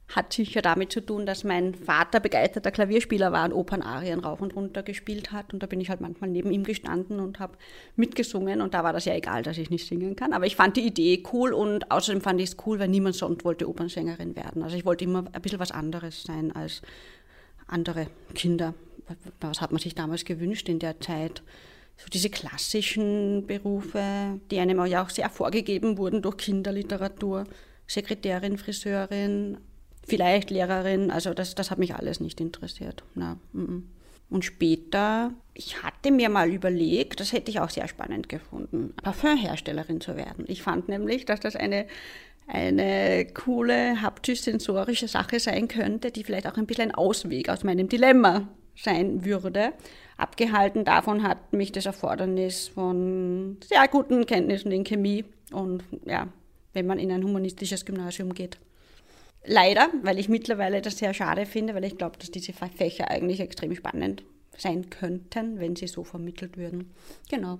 hat 0.08 0.32
sicher 0.32 0.62
damit 0.62 0.92
zu 0.92 1.00
tun, 1.00 1.26
dass 1.26 1.42
mein 1.42 1.75
Vater 1.75 2.20
begeisterter 2.20 2.70
Klavierspieler 2.70 3.32
war 3.32 3.44
und 3.44 3.52
Opernarien 3.52 4.20
rauf 4.20 4.40
und 4.40 4.54
runter 4.54 4.82
gespielt 4.84 5.32
hat. 5.32 5.52
Und 5.52 5.62
da 5.62 5.66
bin 5.66 5.80
ich 5.80 5.90
halt 5.90 6.00
manchmal 6.00 6.30
neben 6.30 6.52
ihm 6.52 6.62
gestanden 6.62 7.18
und 7.18 7.40
habe 7.40 7.58
mitgesungen. 7.96 8.60
Und 8.60 8.75
da 8.75 8.84
war 8.84 8.92
das 8.92 9.04
ja 9.04 9.14
egal, 9.14 9.42
dass 9.42 9.58
ich 9.58 9.68
nicht 9.68 9.86
singen 9.86 10.14
kann. 10.14 10.32
Aber 10.32 10.46
ich 10.46 10.54
fand 10.54 10.76
die 10.76 10.86
Idee 10.86 11.22
cool 11.32 11.52
und 11.52 11.90
außerdem 11.90 12.20
fand 12.20 12.40
ich 12.40 12.50
es 12.50 12.56
cool, 12.66 12.78
weil 12.78 12.88
niemand 12.88 13.16
sonst 13.16 13.44
wollte 13.44 13.68
Opernsängerin 13.68 14.36
werden. 14.36 14.62
Also 14.62 14.76
ich 14.76 14.84
wollte 14.84 15.04
immer 15.04 15.25
ein 15.32 15.42
bisschen 15.42 15.58
was 15.58 15.72
anderes 15.72 16.22
sein 16.22 16.54
als 16.54 16.82
andere 17.66 18.06
Kinder. 18.34 18.75
Was 19.40 19.60
hat 19.60 19.72
man 19.72 19.80
sich 19.80 19.96
damals 19.96 20.25
gewünscht 20.25 20.68
in 20.68 20.78
der 20.78 21.00
Zeit? 21.00 21.42
So 21.96 22.06
diese 22.12 22.30
klassischen 22.30 23.46
Berufe, 23.46 24.38
die 24.50 24.60
einem 24.60 24.84
ja 24.86 25.02
auch 25.02 25.10
sehr 25.10 25.30
vorgegeben 25.30 25.98
wurden 25.98 26.22
durch 26.22 26.36
Kinderliteratur. 26.36 27.44
Sekretärin, 27.88 28.58
Friseurin, 28.58 29.58
vielleicht 30.06 30.50
Lehrerin, 30.50 31.10
also 31.10 31.34
das, 31.34 31.54
das 31.54 31.70
hat 31.70 31.78
mich 31.78 31.94
alles 31.94 32.20
nicht 32.20 32.40
interessiert. 32.40 33.02
Na, 33.14 33.36
Und 34.28 34.44
später, 34.44 35.32
ich 35.54 35.82
hatte 35.82 36.10
mir 36.10 36.28
mal 36.28 36.50
überlegt, 36.50 37.20
das 37.20 37.32
hätte 37.32 37.50
ich 37.50 37.60
auch 37.60 37.70
sehr 37.70 37.88
spannend 37.88 38.28
gefunden, 38.28 38.94
Parfümherstellerin 39.02 40.00
zu 40.00 40.16
werden. 40.16 40.44
Ich 40.48 40.62
fand 40.62 40.88
nämlich, 40.88 41.25
dass 41.25 41.40
das 41.40 41.54
eine, 41.56 41.86
eine 42.46 43.26
coole 43.26 44.00
haptisch-sensorische 44.02 45.08
Sache 45.08 45.38
sein 45.38 45.68
könnte, 45.68 46.10
die 46.10 46.25
vielleicht 46.25 46.46
auch 46.46 46.56
ein 46.56 46.66
bisschen 46.66 46.90
ein 46.90 46.94
Ausweg 46.94 47.48
aus 47.48 47.64
meinem 47.64 47.88
Dilemma 47.88 48.48
sein 48.76 49.25
würde. 49.25 49.72
abgehalten. 50.16 50.84
Davon 50.84 51.22
hat 51.22 51.52
mich 51.52 51.72
das 51.72 51.86
Erfordernis 51.86 52.68
von 52.68 53.58
sehr 53.62 53.86
guten 53.88 54.26
Kenntnissen 54.26 54.72
in 54.72 54.84
Chemie 54.84 55.25
und 55.52 55.84
ja, 56.04 56.28
wenn 56.72 56.86
man 56.86 56.98
in 56.98 57.12
ein 57.12 57.22
humanistisches 57.25 57.84
Gymnasium 57.84 58.34
geht. 58.34 58.58
Leider, 59.46 59.88
weil 60.02 60.18
ich 60.18 60.28
mittlerweile 60.28 60.82
das 60.82 60.98
sehr 60.98 61.14
schade 61.14 61.46
finde, 61.46 61.74
weil 61.74 61.84
ich 61.84 61.96
glaube, 61.96 62.18
dass 62.18 62.30
diese 62.30 62.52
Fächer 62.52 63.10
eigentlich 63.10 63.40
extrem 63.40 63.74
spannend 63.74 64.24
sein 64.58 64.90
könnten, 64.90 65.60
wenn 65.60 65.76
sie 65.76 65.86
so 65.86 66.02
vermittelt 66.04 66.56
würden. 66.56 66.90
Genau. 67.30 67.58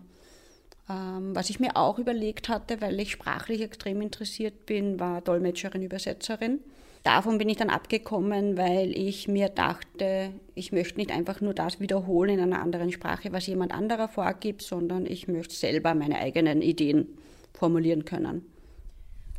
Ähm, 0.89 1.35
was 1.35 1.51
ich 1.51 1.61
mir 1.61 1.77
auch 1.77 1.99
überlegt 1.99 2.49
hatte, 2.49 2.81
weil 2.81 2.99
ich 2.99 3.13
sprachlich 3.13 3.61
extrem 3.61 4.01
interessiert 4.01 4.67
bin, 4.67 4.99
war 4.99 5.21
Dolmetscherin, 5.21 5.83
Übersetzerin. 5.83 6.61
Davon 7.03 7.39
bin 7.39 7.49
ich 7.49 7.57
dann 7.57 7.71
abgekommen, 7.71 8.57
weil 8.57 8.91
ich 8.97 9.29
mir 9.29 9.49
dachte, 9.49 10.33
ich 10.57 10.73
möchte 10.73 10.99
nicht 10.99 11.13
einfach 11.13 11.41
nur 11.41 11.55
das 11.55 11.79
wiederholen 11.79 12.31
in 12.31 12.41
einer 12.41 12.61
anderen 12.61 12.91
Sprache, 12.91 13.33
was 13.33 13.47
jemand 13.47 13.73
anderer 13.73 14.09
vorgibt, 14.09 14.63
sondern 14.63 15.07
ich 15.07 15.29
möchte 15.29 15.55
selber 15.55 15.95
meine 15.95 16.19
eigenen 16.19 16.63
Ideen 16.63 17.17
formulieren 17.53 18.05
können. 18.05 18.45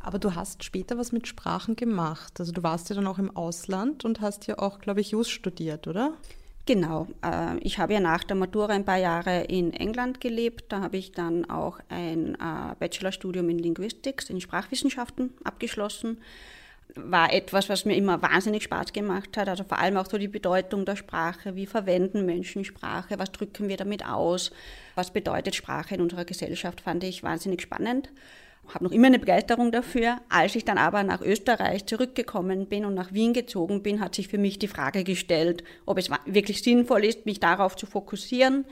Aber 0.08 0.18
du 0.18 0.34
hast 0.34 0.64
später 0.64 0.96
was 0.96 1.12
mit 1.12 1.28
Sprachen 1.28 1.76
gemacht. 1.76 2.40
Also 2.40 2.50
du 2.50 2.62
warst 2.62 2.88
ja 2.88 2.96
dann 2.96 3.06
auch 3.06 3.18
im 3.18 3.36
Ausland 3.36 4.06
und 4.06 4.22
hast 4.22 4.46
ja 4.46 4.58
auch, 4.58 4.78
glaube 4.78 5.02
ich, 5.02 5.10
Jus 5.10 5.28
studiert, 5.28 5.86
oder? 5.86 6.14
Genau. 6.64 7.08
Äh, 7.22 7.58
ich 7.58 7.78
habe 7.78 7.92
ja 7.92 8.00
nach 8.00 8.24
der 8.24 8.34
Matura 8.34 8.72
ein 8.72 8.86
paar 8.86 8.96
Jahre 8.96 9.42
in 9.42 9.74
England 9.74 10.22
gelebt. 10.22 10.72
Da 10.72 10.80
habe 10.80 10.96
ich 10.96 11.12
dann 11.12 11.50
auch 11.50 11.80
ein 11.90 12.36
äh, 12.36 12.74
Bachelorstudium 12.78 13.50
in 13.50 13.58
Linguistics, 13.58 14.30
in 14.30 14.40
Sprachwissenschaften 14.40 15.34
abgeschlossen. 15.44 16.22
War 16.94 17.30
etwas, 17.34 17.68
was 17.68 17.84
mir 17.84 17.94
immer 17.94 18.22
wahnsinnig 18.22 18.62
Spaß 18.62 18.94
gemacht 18.94 19.36
hat. 19.36 19.50
Also 19.50 19.64
vor 19.64 19.78
allem 19.78 19.98
auch 19.98 20.08
so 20.08 20.16
die 20.16 20.26
Bedeutung 20.26 20.86
der 20.86 20.96
Sprache. 20.96 21.54
Wie 21.54 21.66
verwenden 21.66 22.24
Menschen 22.24 22.64
Sprache? 22.64 23.18
Was 23.18 23.30
drücken 23.32 23.68
wir 23.68 23.76
damit 23.76 24.06
aus? 24.06 24.52
Was 24.94 25.10
bedeutet 25.10 25.54
Sprache 25.54 25.96
in 25.96 26.00
unserer 26.00 26.24
Gesellschaft? 26.24 26.80
Fand 26.80 27.04
ich 27.04 27.22
wahnsinnig 27.22 27.60
spannend 27.60 28.08
habe 28.74 28.84
noch 28.84 28.92
immer 28.92 29.06
eine 29.06 29.18
Begeisterung 29.18 29.72
dafür. 29.72 30.18
Als 30.28 30.54
ich 30.54 30.64
dann 30.64 30.78
aber 30.78 31.02
nach 31.02 31.20
Österreich 31.20 31.86
zurückgekommen 31.86 32.66
bin 32.66 32.84
und 32.84 32.94
nach 32.94 33.12
Wien 33.12 33.32
gezogen 33.32 33.82
bin, 33.82 34.00
hat 34.00 34.14
sich 34.14 34.28
für 34.28 34.38
mich 34.38 34.58
die 34.58 34.68
Frage 34.68 35.04
gestellt, 35.04 35.64
ob 35.86 35.98
es 35.98 36.10
wirklich 36.26 36.62
sinnvoll 36.62 37.04
ist, 37.04 37.26
mich 37.26 37.40
darauf 37.40 37.76
zu 37.76 37.86
fokussieren. 37.86 38.64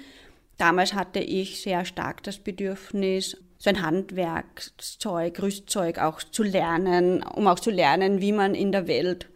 Damals 0.59 0.95
hatte 0.95 1.21
ich 1.21 1.61
sehr 1.61 1.85
stark 1.85 2.23
das 2.23 2.38
Bedürfnis, 2.38 3.37
so 3.59 3.71
ein 3.71 3.83
Handwerkszeug, 3.83 5.43
Rüstzeug 5.43 5.99
auch 5.99 6.23
zu 6.23 6.43
lernen, 6.43 7.23
um 7.23 7.47
auch 7.47 7.61
zu 7.61 7.71
lernen, 7.71 8.21
wie 8.21 8.33
man 8.33 8.55
in 8.55 8.73
der 8.73 8.87
Welt 8.87 9.29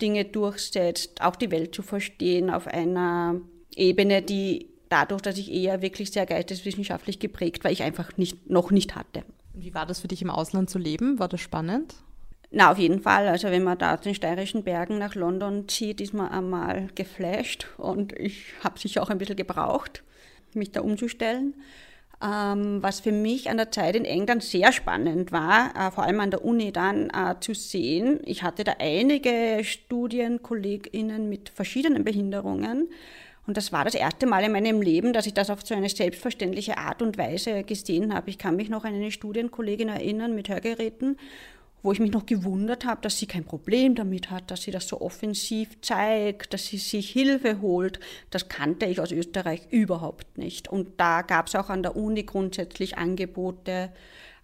Dinge 0.00 0.24
durchsetzt, 0.26 1.22
auch 1.22 1.36
die 1.36 1.50
Welt 1.50 1.74
zu 1.74 1.82
verstehen 1.82 2.50
auf 2.50 2.66
einer 2.66 3.40
Ebene, 3.74 4.22
die 4.22 4.68
dadurch, 4.88 5.22
dass 5.22 5.38
ich 5.38 5.52
eher 5.52 5.82
wirklich 5.82 6.10
sehr 6.10 6.26
geisteswissenschaftlich 6.26 7.18
geprägt 7.18 7.64
war, 7.64 7.70
ich 7.70 7.82
einfach 7.82 8.16
nicht, 8.16 8.48
noch 8.50 8.70
nicht 8.70 8.94
hatte. 8.94 9.24
Wie 9.58 9.72
war 9.72 9.86
das 9.86 10.00
für 10.00 10.08
dich 10.08 10.20
im 10.20 10.28
Ausland 10.28 10.68
zu 10.68 10.78
leben? 10.78 11.18
War 11.18 11.28
das 11.28 11.40
spannend? 11.40 11.94
Na, 12.50 12.70
auf 12.70 12.78
jeden 12.78 13.00
Fall. 13.00 13.26
Also 13.26 13.48
wenn 13.48 13.64
man 13.64 13.78
da 13.78 13.94
aus 13.94 14.02
den 14.02 14.14
steirischen 14.14 14.62
Bergen 14.64 14.98
nach 14.98 15.14
London 15.14 15.66
zieht, 15.66 16.02
ist 16.02 16.12
man 16.12 16.28
einmal 16.30 16.88
geflasht 16.94 17.66
und 17.78 18.12
ich 18.12 18.52
habe 18.62 18.78
sicher 18.78 19.02
auch 19.02 19.08
ein 19.08 19.16
bisschen 19.16 19.36
gebraucht, 19.36 20.04
mich 20.52 20.72
da 20.72 20.82
umzustellen. 20.82 21.54
Ähm, 22.22 22.82
was 22.82 23.00
für 23.00 23.12
mich 23.12 23.48
an 23.48 23.56
der 23.56 23.70
Zeit 23.72 23.96
in 23.96 24.04
England 24.04 24.42
sehr 24.42 24.72
spannend 24.72 25.32
war, 25.32 25.72
äh, 25.74 25.90
vor 25.90 26.04
allem 26.04 26.20
an 26.20 26.30
der 26.30 26.44
Uni 26.44 26.70
dann 26.70 27.10
äh, 27.10 27.34
zu 27.40 27.54
sehen, 27.54 28.20
ich 28.24 28.42
hatte 28.42 28.62
da 28.62 28.74
einige 28.78 29.64
StudienkollegInnen 29.64 31.28
mit 31.30 31.48
verschiedenen 31.48 32.04
Behinderungen 32.04 32.88
und 33.46 33.56
das 33.56 33.72
war 33.72 33.84
das 33.84 33.94
erste 33.94 34.26
Mal 34.26 34.44
in 34.44 34.52
meinem 34.52 34.82
Leben, 34.82 35.12
dass 35.12 35.26
ich 35.26 35.34
das 35.34 35.50
auf 35.50 35.64
so 35.64 35.74
eine 35.74 35.88
selbstverständliche 35.88 36.78
Art 36.78 37.00
und 37.00 37.16
Weise 37.16 37.62
gesehen 37.62 38.12
habe. 38.12 38.30
Ich 38.30 38.38
kann 38.38 38.56
mich 38.56 38.68
noch 38.68 38.84
an 38.84 38.94
eine 38.94 39.12
Studienkollegin 39.12 39.88
erinnern 39.88 40.34
mit 40.34 40.48
Hörgeräten, 40.48 41.16
wo 41.82 41.92
ich 41.92 42.00
mich 42.00 42.10
noch 42.10 42.26
gewundert 42.26 42.84
habe, 42.84 43.00
dass 43.02 43.18
sie 43.18 43.26
kein 43.26 43.44
Problem 43.44 43.94
damit 43.94 44.30
hat, 44.30 44.50
dass 44.50 44.62
sie 44.62 44.72
das 44.72 44.88
so 44.88 45.00
offensiv 45.00 45.80
zeigt, 45.80 46.52
dass 46.52 46.66
sie 46.66 46.78
sich 46.78 47.10
Hilfe 47.10 47.60
holt. 47.60 48.00
Das 48.30 48.48
kannte 48.48 48.86
ich 48.86 49.00
aus 49.00 49.12
Österreich 49.12 49.68
überhaupt 49.70 50.38
nicht. 50.38 50.66
Und 50.68 50.98
da 50.98 51.22
gab 51.22 51.46
es 51.46 51.54
auch 51.54 51.70
an 51.70 51.84
der 51.84 51.94
Uni 51.94 52.24
grundsätzlich 52.24 52.98
Angebote. 52.98 53.92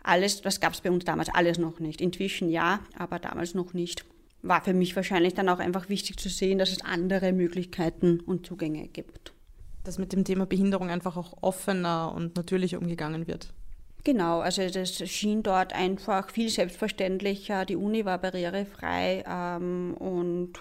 Alles, 0.04 0.42
das 0.42 0.60
gab 0.60 0.74
es 0.74 0.80
bei 0.80 0.90
uns 0.92 1.04
damals 1.04 1.34
alles 1.34 1.58
noch 1.58 1.80
nicht. 1.80 2.00
Inzwischen 2.00 2.48
ja, 2.48 2.80
aber 2.96 3.18
damals 3.18 3.54
noch 3.54 3.74
nicht 3.74 4.04
war 4.42 4.62
für 4.62 4.74
mich 4.74 4.94
wahrscheinlich 4.96 5.34
dann 5.34 5.48
auch 5.48 5.60
einfach 5.60 5.88
wichtig 5.88 6.18
zu 6.18 6.28
sehen, 6.28 6.58
dass 6.58 6.70
es 6.70 6.84
andere 6.84 7.32
Möglichkeiten 7.32 8.20
und 8.20 8.46
Zugänge 8.46 8.88
gibt. 8.88 9.32
Dass 9.84 9.98
mit 9.98 10.12
dem 10.12 10.24
Thema 10.24 10.46
Behinderung 10.46 10.90
einfach 10.90 11.16
auch 11.16 11.42
offener 11.42 12.12
und 12.14 12.36
natürlicher 12.36 12.78
umgegangen 12.78 13.26
wird. 13.26 13.52
Genau, 14.04 14.40
also 14.40 14.68
das 14.68 14.98
schien 15.08 15.44
dort 15.44 15.72
einfach 15.72 16.30
viel 16.30 16.48
selbstverständlicher. 16.48 17.64
Die 17.64 17.76
Uni 17.76 18.04
war 18.04 18.18
barrierefrei 18.18 19.24
ähm, 19.28 19.94
und 19.94 20.54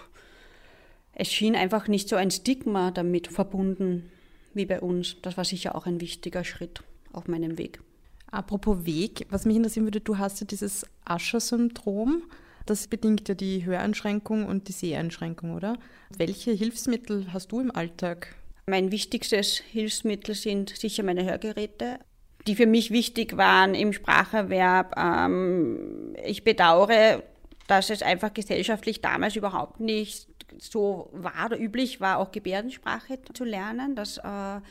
es 1.13 1.31
schien 1.31 1.55
einfach 1.55 1.87
nicht 1.87 2.07
so 2.07 2.15
ein 2.15 2.29
Stigma 2.29 2.91
damit 2.91 3.27
verbunden 3.27 4.11
wie 4.53 4.65
bei 4.65 4.79
uns. 4.79 5.17
Das 5.23 5.37
war 5.37 5.45
sicher 5.45 5.75
auch 5.75 5.87
ein 5.87 6.01
wichtiger 6.01 6.43
Schritt 6.43 6.83
auf 7.13 7.27
meinem 7.27 7.57
Weg. 7.57 7.81
Apropos 8.29 8.85
Weg, 8.85 9.25
was 9.29 9.45
mich 9.45 9.57
interessieren 9.57 9.85
würde, 9.85 10.01
du 10.01 10.17
hast 10.17 10.39
ja 10.39 10.47
dieses 10.47 10.85
Ascher-Syndrom. 11.03 12.23
Das 12.65 12.87
bedingt 12.87 13.27
ja 13.27 13.35
die 13.35 13.65
Höreinschränkung 13.65 14.45
und 14.45 14.67
die 14.67 14.73
Seheinschränkung, 14.73 15.55
oder? 15.55 15.77
Welche 16.15 16.51
Hilfsmittel 16.51 17.33
hast 17.33 17.51
du 17.51 17.59
im 17.59 17.75
Alltag? 17.75 18.35
Mein 18.67 18.91
wichtigstes 18.91 19.57
Hilfsmittel 19.57 20.35
sind 20.35 20.69
sicher 20.69 21.03
meine 21.03 21.25
Hörgeräte, 21.25 21.99
die 22.47 22.55
für 22.55 22.67
mich 22.67 22.91
wichtig 22.91 23.37
waren 23.37 23.75
im 23.75 23.93
Spracherwerb. 23.93 24.95
Ähm, 24.97 26.15
ich 26.23 26.43
bedauere, 26.43 27.23
dass 27.67 27.89
es 27.89 28.01
einfach 28.01 28.33
gesellschaftlich 28.33 29.01
damals 29.01 29.35
überhaupt 29.35 29.79
nicht 29.79 30.27
so 30.59 31.09
war 31.13 31.47
oder 31.47 31.59
üblich 31.59 32.01
war, 32.01 32.19
auch 32.19 32.31
Gebärdensprache 32.31 33.19
zu 33.33 33.43
lernen. 33.43 33.95
Das 33.95 34.17
äh, 34.17 34.61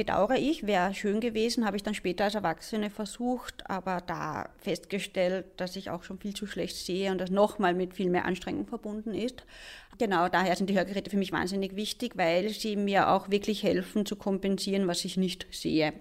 bedauere 0.00 0.38
ich. 0.38 0.66
Wäre 0.66 0.94
schön 0.94 1.20
gewesen, 1.20 1.66
habe 1.66 1.76
ich 1.76 1.82
dann 1.82 1.92
später 1.92 2.24
als 2.24 2.34
Erwachsene 2.34 2.88
versucht, 2.88 3.68
aber 3.68 4.00
da 4.00 4.48
festgestellt, 4.56 5.44
dass 5.58 5.76
ich 5.76 5.90
auch 5.90 6.04
schon 6.04 6.18
viel 6.18 6.32
zu 6.32 6.46
schlecht 6.46 6.74
sehe 6.74 7.10
und 7.10 7.18
das 7.18 7.28
nochmal 7.28 7.74
mit 7.74 7.92
viel 7.92 8.08
mehr 8.08 8.24
Anstrengung 8.24 8.66
verbunden 8.66 9.12
ist. 9.12 9.44
Genau, 9.98 10.30
daher 10.30 10.56
sind 10.56 10.70
die 10.70 10.78
Hörgeräte 10.78 11.10
für 11.10 11.18
mich 11.18 11.32
wahnsinnig 11.32 11.76
wichtig, 11.76 12.16
weil 12.16 12.48
sie 12.48 12.76
mir 12.76 13.10
auch 13.10 13.30
wirklich 13.30 13.62
helfen 13.62 14.06
zu 14.06 14.16
kompensieren, 14.16 14.88
was 14.88 15.04
ich 15.04 15.18
nicht 15.18 15.46
sehe. 15.50 15.92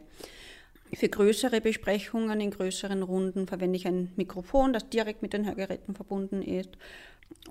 Für 0.93 1.09
größere 1.09 1.59
Besprechungen 1.59 2.39
in 2.39 2.51
größeren 2.51 3.03
Runden 3.03 3.47
verwende 3.47 3.75
ich 3.75 3.85
ein 3.85 4.13
Mikrofon, 4.15 4.71
das 4.71 4.87
direkt 4.87 5.21
mit 5.21 5.33
den 5.33 5.45
Hörgeräten 5.45 5.93
verbunden 5.93 6.41
ist. 6.41 6.77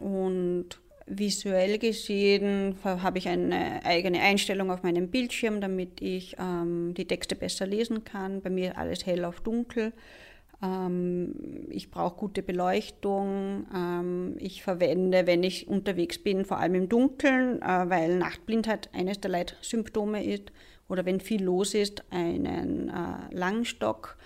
Und 0.00 0.80
Visuell 1.10 1.78
gesehen 1.78 2.76
habe 2.84 3.18
ich 3.18 3.28
eine 3.28 3.84
eigene 3.84 4.20
Einstellung 4.20 4.70
auf 4.70 4.82
meinem 4.82 5.08
Bildschirm, 5.08 5.60
damit 5.60 6.00
ich 6.00 6.36
ähm, 6.38 6.94
die 6.94 7.06
Texte 7.06 7.34
besser 7.36 7.66
lesen 7.66 8.04
kann. 8.04 8.42
Bei 8.42 8.50
mir 8.50 8.76
alles 8.78 9.06
hell 9.06 9.24
auf 9.24 9.40
dunkel. 9.40 9.92
Ähm, 10.62 11.34
ich 11.70 11.90
brauche 11.90 12.16
gute 12.16 12.42
Beleuchtung. 12.42 13.66
Ähm, 13.74 14.36
ich 14.38 14.62
verwende, 14.62 15.26
wenn 15.26 15.42
ich 15.42 15.68
unterwegs 15.68 16.18
bin, 16.18 16.44
vor 16.44 16.58
allem 16.58 16.74
im 16.74 16.88
Dunkeln, 16.88 17.62
äh, 17.62 17.90
weil 17.90 18.18
Nachtblindheit 18.18 18.90
eines 18.92 19.20
der 19.20 19.30
Leitsymptome 19.30 20.24
ist. 20.24 20.52
Oder 20.88 21.04
wenn 21.04 21.20
viel 21.20 21.42
los 21.42 21.74
ist, 21.74 22.02
einen 22.10 22.88
äh, 22.88 23.34
Langstock. 23.34 24.16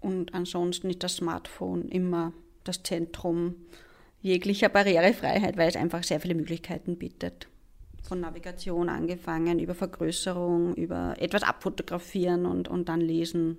Und 0.00 0.34
ansonsten 0.34 0.90
ist 0.90 1.02
das 1.02 1.16
Smartphone 1.16 1.88
immer 1.88 2.32
das 2.64 2.82
Zentrum 2.82 3.54
jeglicher 4.22 4.68
Barrierefreiheit, 4.68 5.56
weil 5.56 5.68
es 5.68 5.76
einfach 5.76 6.02
sehr 6.02 6.20
viele 6.20 6.34
Möglichkeiten 6.34 6.96
bietet. 6.96 7.48
Von 8.02 8.20
Navigation 8.20 8.88
angefangen, 8.88 9.58
über 9.58 9.74
Vergrößerung, 9.74 10.74
über 10.74 11.14
etwas 11.18 11.42
abfotografieren 11.42 12.46
und, 12.46 12.68
und 12.68 12.88
dann 12.88 13.00
lesen. 13.00 13.58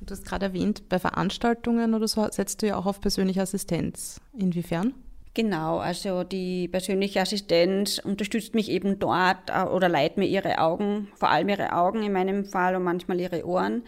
Du 0.00 0.12
hast 0.12 0.24
gerade 0.24 0.46
erwähnt, 0.46 0.88
bei 0.88 0.98
Veranstaltungen 0.98 1.94
oder 1.94 2.06
so 2.06 2.26
setzt 2.30 2.62
du 2.62 2.66
ja 2.66 2.76
auch 2.76 2.86
auf 2.86 3.00
persönliche 3.00 3.42
Assistenz. 3.42 4.20
Inwiefern? 4.36 4.94
Genau, 5.38 5.78
also 5.78 6.24
die 6.24 6.66
persönliche 6.66 7.20
Assistenz 7.20 8.00
unterstützt 8.02 8.56
mich 8.56 8.68
eben 8.68 8.98
dort 8.98 9.50
äh, 9.50 9.62
oder 9.62 9.88
leiht 9.88 10.16
mir 10.16 10.26
ihre 10.26 10.58
Augen, 10.58 11.06
vor 11.14 11.30
allem 11.30 11.48
ihre 11.48 11.74
Augen 11.74 12.02
in 12.02 12.12
meinem 12.12 12.44
Fall 12.44 12.74
und 12.74 12.82
manchmal 12.82 13.20
ihre 13.20 13.46
Ohren. 13.46 13.84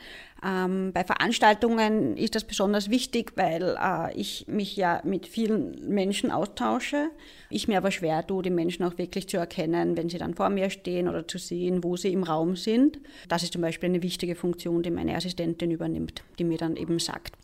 Ähm, 0.46 0.92
bei 0.92 1.02
Veranstaltungen 1.02 2.16
ist 2.16 2.36
das 2.36 2.44
besonders 2.44 2.88
wichtig, 2.88 3.32
weil 3.34 3.76
äh, 3.82 4.14
ich 4.14 4.46
mich 4.46 4.76
ja 4.76 5.02
mit 5.02 5.26
vielen 5.26 5.92
Menschen 5.92 6.30
austausche. 6.30 7.10
Ich 7.50 7.66
mir 7.66 7.78
aber 7.78 7.90
schwer 7.90 8.24
tue, 8.24 8.44
die 8.44 8.50
Menschen 8.50 8.84
auch 8.84 8.96
wirklich 8.96 9.28
zu 9.28 9.36
erkennen, 9.36 9.96
wenn 9.96 10.08
sie 10.08 10.18
dann 10.18 10.34
vor 10.34 10.50
mir 10.50 10.70
stehen 10.70 11.08
oder 11.08 11.26
zu 11.26 11.38
sehen, 11.38 11.82
wo 11.82 11.96
sie 11.96 12.12
im 12.12 12.22
Raum 12.22 12.54
sind. 12.54 13.00
Das 13.28 13.42
ist 13.42 13.54
zum 13.54 13.62
Beispiel 13.62 13.88
eine 13.88 14.04
wichtige 14.04 14.36
Funktion, 14.36 14.84
die 14.84 14.92
meine 14.92 15.16
Assistentin 15.16 15.72
übernimmt, 15.72 16.22
die 16.38 16.44
mir 16.44 16.58
dann 16.58 16.76
eben 16.76 17.00
sagt, 17.00 17.39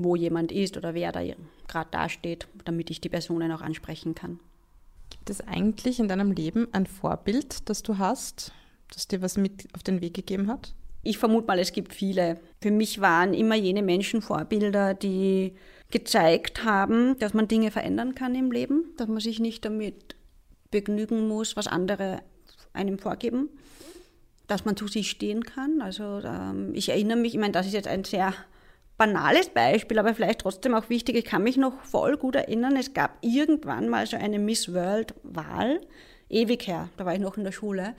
wo 0.00 0.16
jemand 0.16 0.50
ist 0.50 0.76
oder 0.76 0.94
wer 0.94 1.12
da 1.12 1.20
gerade 1.68 1.90
dasteht, 1.90 2.48
damit 2.64 2.90
ich 2.90 3.00
die 3.00 3.10
Personen 3.10 3.52
auch 3.52 3.60
ansprechen 3.60 4.14
kann. 4.14 4.40
Gibt 5.10 5.28
es 5.28 5.40
eigentlich 5.46 6.00
in 6.00 6.08
deinem 6.08 6.32
Leben 6.32 6.68
ein 6.72 6.86
Vorbild, 6.86 7.68
das 7.68 7.82
du 7.82 7.98
hast, 7.98 8.52
das 8.92 9.08
dir 9.08 9.20
was 9.20 9.36
mit 9.36 9.68
auf 9.74 9.82
den 9.82 10.00
Weg 10.00 10.14
gegeben 10.14 10.48
hat? 10.48 10.74
Ich 11.02 11.18
vermute 11.18 11.46
mal, 11.46 11.58
es 11.58 11.72
gibt 11.72 11.94
viele. 11.94 12.40
Für 12.60 12.70
mich 12.70 13.00
waren 13.00 13.34
immer 13.34 13.54
jene 13.54 13.82
Menschen 13.82 14.22
Vorbilder, 14.22 14.94
die 14.94 15.54
gezeigt 15.90 16.64
haben, 16.64 17.18
dass 17.18 17.34
man 17.34 17.48
Dinge 17.48 17.70
verändern 17.70 18.14
kann 18.14 18.34
im 18.34 18.52
Leben, 18.52 18.84
dass 18.96 19.08
man 19.08 19.20
sich 19.20 19.38
nicht 19.38 19.64
damit 19.64 20.14
begnügen 20.70 21.28
muss, 21.28 21.56
was 21.56 21.66
andere 21.66 22.22
einem 22.72 22.98
vorgeben, 22.98 23.48
dass 24.46 24.64
man 24.64 24.76
zu 24.76 24.86
sich 24.88 25.10
stehen 25.10 25.44
kann. 25.44 25.82
Also 25.82 26.20
ähm, 26.24 26.72
ich 26.74 26.88
erinnere 26.88 27.18
mich, 27.18 27.34
ich 27.34 27.40
meine, 27.40 27.52
das 27.52 27.66
ist 27.66 27.72
jetzt 27.72 27.88
ein 27.88 28.04
sehr 28.04 28.32
banales 29.00 29.48
Beispiel, 29.48 29.98
aber 29.98 30.14
vielleicht 30.14 30.40
trotzdem 30.40 30.74
auch 30.74 30.90
wichtig. 30.90 31.16
Ich 31.16 31.24
kann 31.24 31.42
mich 31.42 31.56
noch 31.56 31.72
voll 31.84 32.18
gut 32.18 32.34
erinnern, 32.34 32.76
es 32.76 32.92
gab 32.92 33.16
irgendwann 33.22 33.88
mal 33.88 34.04
so 34.04 34.18
eine 34.18 34.38
Miss 34.38 34.74
World-Wahl, 34.74 35.80
ewig 36.28 36.66
her, 36.66 36.90
da 36.98 37.06
war 37.06 37.14
ich 37.14 37.20
noch 37.20 37.38
in 37.38 37.44
der 37.44 37.52
Schule. 37.52 37.94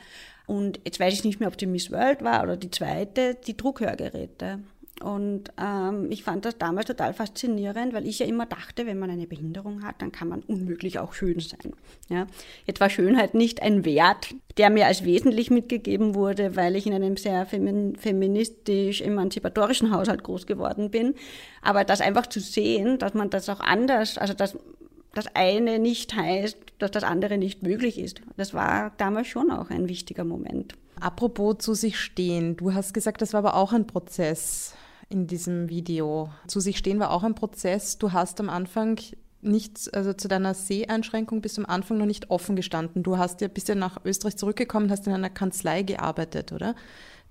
Und 0.46 0.80
jetzt 0.86 1.00
weiß 1.00 1.12
ich 1.16 1.24
nicht 1.24 1.40
mehr, 1.40 1.50
ob 1.50 1.58
die 1.58 1.66
Miss 1.66 1.90
World 1.92 2.24
war 2.24 2.44
oder 2.44 2.56
die 2.56 2.70
zweite, 2.70 3.34
die 3.34 3.58
Druckhörgeräte. 3.58 4.60
Und 5.02 5.52
ähm, 5.60 6.12
ich 6.12 6.24
fand 6.24 6.46
das 6.46 6.58
damals 6.58 6.88
total 6.88 7.14
faszinierend, 7.14 7.94
weil 7.94 8.06
ich 8.06 8.20
ja 8.20 8.26
immer 8.26 8.46
dachte, 8.46 8.86
wenn 8.86 9.00
man 9.00 9.10
eine 9.10 9.28
Behinderung 9.28 9.84
hat, 9.84 10.02
dann 10.02 10.12
kann 10.12 10.28
man 10.28 10.42
unmöglich 10.42 11.00
auch 11.00 11.14
schön 11.14 11.40
sein. 11.40 11.74
Ja? 12.10 12.28
Jetzt 12.66 12.80
war 12.80 12.90
Schönheit 12.90 13.34
nicht 13.34 13.62
ein 13.62 13.84
Wert, 13.86 14.34
der 14.58 14.70
mir 14.70 14.88
als 14.88 15.04
wesentlich 15.04 15.50
mitgegeben 15.50 16.16
wurde, 16.16 16.56
weil 16.56 16.76
ich 16.76 16.86
in 16.86 16.94
einem 16.94 17.18
sehr 17.18 17.46
feministisch 17.46 19.02
emanzipatorischen 19.02 19.92
Haushalt 19.92 20.24
groß 20.24 20.46
geworden 20.46 20.92
bin. 20.92 21.16
Aber 21.62 21.84
das 21.84 22.02
einfach 22.02 22.28
zu 22.28 22.40
sehen, 22.40 23.00
dass 23.00 23.14
man 23.14 23.30
das 23.30 23.50
auch 23.50 23.60
anders, 23.60 24.18
also 24.18 24.34
dass 24.34 24.58
das 25.14 25.28
eine 25.34 25.80
nicht 25.80 26.16
heißt, 26.16 26.58
dass 26.80 26.92
das 26.92 27.04
andere 27.04 27.38
nicht 27.38 27.64
möglich 27.64 28.00
ist. 28.00 28.22
Das 28.38 28.54
war 28.54 28.92
damals 28.98 29.28
schon 29.28 29.52
auch 29.52 29.70
ein 29.70 29.90
wichtiger 29.90 30.24
Moment. 30.24 30.76
Apropos 31.00 31.58
zu 31.58 31.74
sich 31.74 32.00
stehen, 32.00 32.56
du 32.56 32.74
hast 32.74 32.94
gesagt, 32.94 33.22
das 33.22 33.34
war 33.34 33.40
aber 33.40 33.56
auch 33.56 33.74
ein 33.74 33.88
Prozess 33.88 34.76
in 35.12 35.28
diesem 35.28 35.70
Video. 35.70 36.30
Zu 36.48 36.60
sich 36.60 36.78
stehen 36.78 37.00
war 37.00 37.12
auch 37.12 37.24
ein 37.24 37.36
Prozess. 37.36 37.98
Du 37.98 38.12
hast 38.12 38.40
am 38.40 38.50
Anfang 38.50 39.00
nicht, 39.42 39.94
also 39.94 40.14
zu 40.14 40.28
deiner 40.28 40.54
Seheinschränkung 40.54 41.42
bis 41.42 41.56
zum 41.56 41.66
Anfang 41.66 41.98
noch 41.98 42.06
nicht 42.06 42.30
offen 42.30 42.56
gestanden. 42.56 43.04
Du 43.04 43.18
hast 43.18 43.42
ja, 43.42 43.48
bist 43.48 43.70
ja 43.70 43.76
nach 43.76 43.98
Österreich 44.06 44.38
zurückgekommen, 44.38 44.92
hast 44.92 45.08
in 45.08 45.14
einer 45.14 45.30
Kanzlei 45.30 45.84
gearbeitet, 45.84 46.52
oder? 46.52 46.76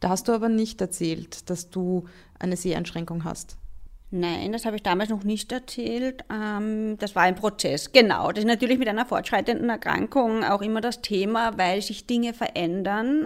Da 0.00 0.08
hast 0.08 0.28
du 0.28 0.32
aber 0.32 0.48
nicht 0.48 0.80
erzählt, 0.80 1.50
dass 1.50 1.70
du 1.70 2.04
eine 2.38 2.56
Seheinschränkung 2.56 3.24
hast. 3.24 3.56
Nein, 4.12 4.50
das 4.50 4.64
habe 4.64 4.74
ich 4.74 4.82
damals 4.82 5.10
noch 5.10 5.22
nicht 5.22 5.52
erzählt. 5.52 6.24
Ähm, 6.32 6.96
das 6.98 7.14
war 7.14 7.22
ein 7.22 7.36
Prozess. 7.36 7.92
Genau, 7.92 8.32
das 8.32 8.40
ist 8.40 8.48
natürlich 8.48 8.78
mit 8.78 8.88
einer 8.88 9.06
fortschreitenden 9.06 9.68
Erkrankung 9.68 10.42
auch 10.42 10.62
immer 10.62 10.80
das 10.80 11.00
Thema, 11.00 11.56
weil 11.58 11.80
sich 11.80 12.06
Dinge 12.06 12.34
verändern. 12.34 13.24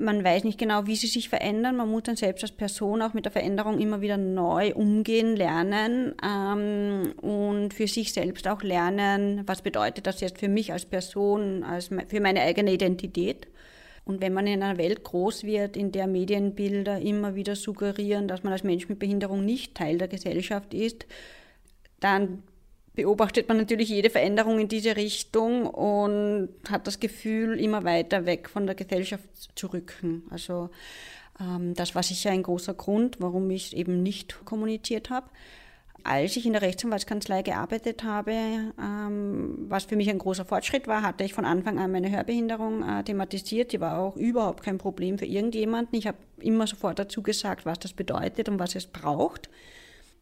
Man 0.00 0.24
weiß 0.24 0.44
nicht 0.44 0.58
genau, 0.58 0.86
wie 0.86 0.96
sie 0.96 1.06
sich 1.06 1.28
verändern. 1.28 1.76
Man 1.76 1.90
muss 1.90 2.04
dann 2.04 2.16
selbst 2.16 2.42
als 2.42 2.52
Person 2.52 3.02
auch 3.02 3.12
mit 3.12 3.26
der 3.26 3.32
Veränderung 3.32 3.78
immer 3.78 4.00
wieder 4.00 4.16
neu 4.16 4.72
umgehen, 4.74 5.36
lernen 5.36 6.14
ähm, 6.24 7.12
und 7.20 7.74
für 7.74 7.86
sich 7.86 8.12
selbst 8.12 8.48
auch 8.48 8.62
lernen, 8.62 9.42
was 9.46 9.62
bedeutet 9.62 10.06
das 10.06 10.20
jetzt 10.20 10.38
für 10.38 10.48
mich 10.48 10.72
als 10.72 10.86
Person, 10.86 11.62
als 11.62 11.90
für 12.08 12.20
meine 12.20 12.40
eigene 12.40 12.72
Identität. 12.72 13.46
Und 14.04 14.20
wenn 14.20 14.32
man 14.32 14.46
in 14.46 14.62
einer 14.62 14.78
Welt 14.78 15.04
groß 15.04 15.44
wird, 15.44 15.76
in 15.76 15.92
der 15.92 16.06
Medienbilder 16.06 16.98
immer 17.00 17.34
wieder 17.34 17.54
suggerieren, 17.54 18.26
dass 18.26 18.42
man 18.42 18.52
als 18.52 18.64
Mensch 18.64 18.88
mit 18.88 18.98
Behinderung 18.98 19.44
nicht 19.44 19.74
Teil 19.74 19.98
der 19.98 20.08
Gesellschaft 20.08 20.74
ist, 20.74 21.06
dann 22.00 22.42
beobachtet 22.94 23.48
man 23.48 23.56
natürlich 23.56 23.88
jede 23.88 24.10
Veränderung 24.10 24.58
in 24.58 24.68
diese 24.68 24.96
Richtung 24.96 25.66
und 25.66 26.50
hat 26.68 26.86
das 26.86 27.00
Gefühl, 27.00 27.58
immer 27.60 27.84
weiter 27.84 28.26
weg 28.26 28.48
von 28.48 28.66
der 28.66 28.74
Gesellschaft 28.74 29.24
zu 29.54 29.68
rücken. 29.68 30.24
Also 30.30 30.70
ähm, 31.40 31.74
das 31.74 31.94
war 31.94 32.02
sicher 32.02 32.30
ein 32.30 32.42
großer 32.42 32.74
Grund, 32.74 33.16
warum 33.20 33.50
ich 33.50 33.76
eben 33.76 34.02
nicht 34.02 34.44
kommuniziert 34.44 35.10
habe. 35.10 35.28
Als 36.02 36.36
ich 36.36 36.46
in 36.46 36.54
der 36.54 36.62
Rechtsanwaltskanzlei 36.62 37.42
gearbeitet 37.42 38.04
habe, 38.04 38.32
ähm, 38.32 39.66
was 39.68 39.84
für 39.84 39.96
mich 39.96 40.08
ein 40.08 40.18
großer 40.18 40.46
Fortschritt 40.46 40.86
war, 40.86 41.02
hatte 41.02 41.24
ich 41.24 41.34
von 41.34 41.44
Anfang 41.44 41.78
an 41.78 41.92
meine 41.92 42.10
Hörbehinderung 42.10 42.82
äh, 42.82 43.04
thematisiert. 43.04 43.72
Die 43.72 43.80
war 43.80 43.98
auch 43.98 44.16
überhaupt 44.16 44.62
kein 44.62 44.78
Problem 44.78 45.18
für 45.18 45.26
irgendjemanden. 45.26 45.98
Ich 45.98 46.06
habe 46.06 46.16
immer 46.38 46.66
sofort 46.66 46.98
dazu 46.98 47.22
gesagt, 47.22 47.66
was 47.66 47.78
das 47.80 47.92
bedeutet 47.92 48.48
und 48.48 48.58
was 48.58 48.74
es 48.74 48.86
braucht. 48.86 49.50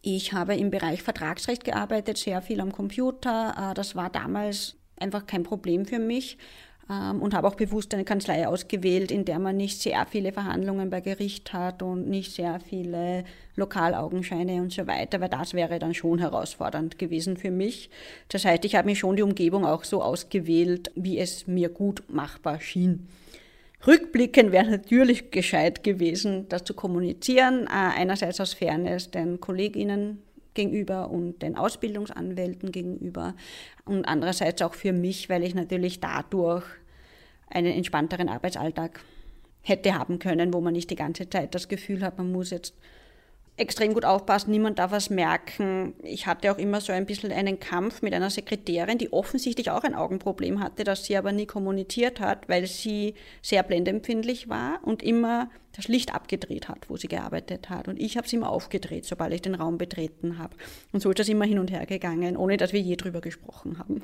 Ich 0.01 0.33
habe 0.33 0.55
im 0.55 0.71
Bereich 0.71 1.03
Vertragsrecht 1.03 1.65
gearbeitet, 1.65 2.19
sehr 2.19 2.41
viel 2.41 2.61
am 2.61 2.73
Computer. 2.73 3.71
Äh, 3.71 3.75
das 3.75 3.97
war 3.97 4.11
damals 4.11 4.77
einfach 4.97 5.27
kein 5.27 5.43
Problem 5.43 5.87
für 5.87 5.99
mich 5.99 6.39
ähm, 6.91 7.21
und 7.21 7.35
habe 7.35 7.47
auch 7.47 7.55
bewusst 7.55 7.93
eine 7.95 8.05
Kanzlei 8.05 8.47
ausgewählt, 8.47 9.11
in 9.11 9.25
der 9.25 9.39
man 9.39 9.57
nicht 9.57 9.81
sehr 9.81 10.07
viele 10.07 10.33
Verhandlungen 10.33 10.91
bei 10.91 11.01
Gericht 11.01 11.53
hat 11.53 11.83
und 11.83 12.09
nicht 12.09 12.33
sehr 12.33 12.61
viele 12.61 13.25
Lokalaugenscheine 13.57 14.63
und 14.63 14.73
so 14.73 14.87
weiter, 14.87 15.21
weil 15.21 15.29
das 15.29 15.55
wäre 15.55 15.79
dann 15.79 15.95
schon 15.95 16.19
herausfordernd 16.19 16.99
gewesen 16.99 17.37
für 17.37 17.51
mich. 17.51 17.91
Das 18.29 18.45
heißt, 18.45 18.65
ich 18.65 18.75
habe 18.77 18.89
mir 18.89 18.97
schon 18.97 19.17
die 19.17 19.23
Umgebung 19.23 19.65
auch 19.65 19.85
so 19.85 20.03
ausgewählt, 20.03 20.91
wie 20.95 21.19
es 21.19 21.47
mir 21.47 21.69
gut 21.69 22.05
machbar 22.09 22.61
schien. 22.61 23.09
Rückblickend 23.87 24.51
wäre 24.51 24.71
natürlich 24.71 25.31
gescheit 25.31 25.85
gewesen, 25.85 26.49
das 26.49 26.65
zu 26.65 26.75
kommunizieren, 26.75 27.67
äh, 27.67 27.71
einerseits 27.71 28.41
aus 28.41 28.53
Fairness 28.53 29.11
den 29.11 29.41
Kolleginnen 29.41 30.23
gegenüber 30.55 31.11
und 31.11 31.41
den 31.41 31.57
Ausbildungsanwälten 31.57 32.73
gegenüber 32.73 33.35
und 33.85 34.05
andererseits 34.07 34.61
auch 34.63 34.75
für 34.75 34.93
mich, 34.93 35.29
weil 35.29 35.45
ich 35.45 35.55
natürlich 35.55 36.01
dadurch 36.01 36.65
einen 37.49 37.73
entspannteren 37.73 38.29
Arbeitsalltag 38.29 39.01
hätte 39.63 39.95
haben 39.95 40.19
können, 40.19 40.53
wo 40.53 40.61
man 40.61 40.73
nicht 40.73 40.91
die 40.91 40.97
ganze 40.97 41.31
Zeit 41.31 41.55
das 41.55 41.69
Gefühl 41.69 42.03
hat, 42.03 42.19
man 42.19 42.33
muss 42.33 42.51
jetzt 42.51 42.75
extrem 43.59 43.95
gut 43.95 44.05
aufpassen, 44.05 44.51
niemand 44.51 44.79
darf 44.79 44.91
was 44.91 45.11
merken. 45.11 45.95
Ich 46.03 46.27
hatte 46.27 46.53
auch 46.53 46.59
immer 46.59 46.81
so 46.81 46.93
ein 46.93 47.07
bisschen 47.07 47.33
einen 47.33 47.59
Kampf 47.61 48.03
mit 48.03 48.15
einer 48.15 48.31
Sekretärin, 48.31 48.99
die 48.99 49.13
offensichtlich 49.13 49.71
auch 49.71 49.85
ein 49.85 49.95
Augenproblem 49.95 50.61
hatte, 50.61 50.85
das 50.85 51.05
sie 51.05 51.17
aber 51.17 51.33
nie 51.33 51.47
kommuniziert 51.47 52.21
hat, 52.21 52.49
weil 52.49 52.67
sie 52.67 53.15
sehr 53.43 53.63
blendempfindlich 53.63 54.49
war 54.49 54.81
und 54.83 55.03
immer 55.03 55.51
das 55.73 55.89
Licht 55.89 56.15
abgedreht 56.15 56.69
hat, 56.69 56.89
wo 56.89 56.97
sie 56.97 57.09
gearbeitet 57.09 57.71
hat. 57.71 57.89
Und 57.89 58.01
ich 58.01 58.17
habe 58.17 58.27
es 58.27 58.33
immer 58.33 58.51
aufgedreht, 58.51 59.05
sobald 59.05 59.33
ich 59.33 59.43
den 59.43 59.55
Raum 59.55 59.79
betreten 59.79 60.39
habe. 60.39 60.57
Und 60.93 61.01
so 61.01 61.11
ist 61.11 61.19
das 61.19 61.29
immer 61.29 61.45
hin 61.45 61.59
und 61.59 61.71
her 61.71 61.87
gegangen, 61.87 62.37
ohne 62.37 62.57
dass 62.57 62.73
wir 62.73 62.81
je 62.81 62.97
drüber 62.97 63.21
gesprochen 63.21 63.79
haben. 63.79 64.03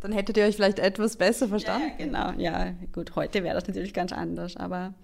Dann 0.00 0.12
hättet 0.12 0.36
ihr 0.36 0.44
euch 0.44 0.56
vielleicht 0.56 0.78
etwas 0.78 1.16
besser 1.16 1.48
verstanden. 1.48 1.88
Ja, 1.98 2.04
genau, 2.04 2.32
ja. 2.38 2.74
Gut, 2.92 3.16
heute 3.16 3.42
wäre 3.42 3.54
das 3.54 3.66
natürlich 3.66 3.94
ganz 3.94 4.12
anders, 4.12 4.56
aber 4.56 4.94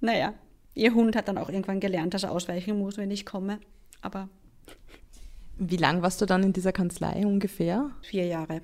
naja, 0.00 0.34
Ihr 0.74 0.94
Hund 0.94 1.16
hat 1.16 1.28
dann 1.28 1.38
auch 1.38 1.48
irgendwann 1.48 1.80
gelernt, 1.80 2.14
dass 2.14 2.22
er 2.22 2.32
ausweichen 2.32 2.78
muss, 2.78 2.96
wenn 2.96 3.10
ich 3.10 3.26
komme. 3.26 3.58
Aber. 4.00 4.28
Wie 5.58 5.76
lang 5.76 6.02
warst 6.02 6.20
du 6.20 6.26
dann 6.26 6.42
in 6.42 6.52
dieser 6.52 6.72
Kanzlei 6.72 7.26
ungefähr? 7.26 7.90
Vier 8.02 8.26
Jahre. 8.26 8.62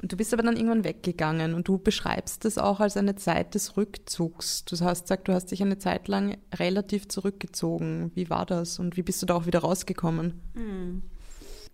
Und 0.00 0.12
du 0.12 0.16
bist 0.16 0.32
aber 0.32 0.42
dann 0.42 0.56
irgendwann 0.56 0.84
weggegangen 0.84 1.54
und 1.54 1.68
du 1.68 1.78
beschreibst 1.78 2.44
das 2.44 2.58
auch 2.58 2.80
als 2.80 2.96
eine 2.96 3.16
Zeit 3.16 3.54
des 3.54 3.76
Rückzugs. 3.76 4.64
Du 4.64 4.78
hast 4.80 5.02
gesagt, 5.02 5.28
du 5.28 5.32
hast 5.32 5.50
dich 5.50 5.62
eine 5.62 5.78
Zeit 5.78 6.08
lang 6.08 6.38
relativ 6.54 7.08
zurückgezogen. 7.08 8.10
Wie 8.14 8.30
war 8.30 8.46
das 8.46 8.78
und 8.78 8.96
wie 8.96 9.02
bist 9.02 9.20
du 9.20 9.26
da 9.26 9.34
auch 9.34 9.46
wieder 9.46 9.60
rausgekommen? 9.60 10.40
Hm. 10.54 11.02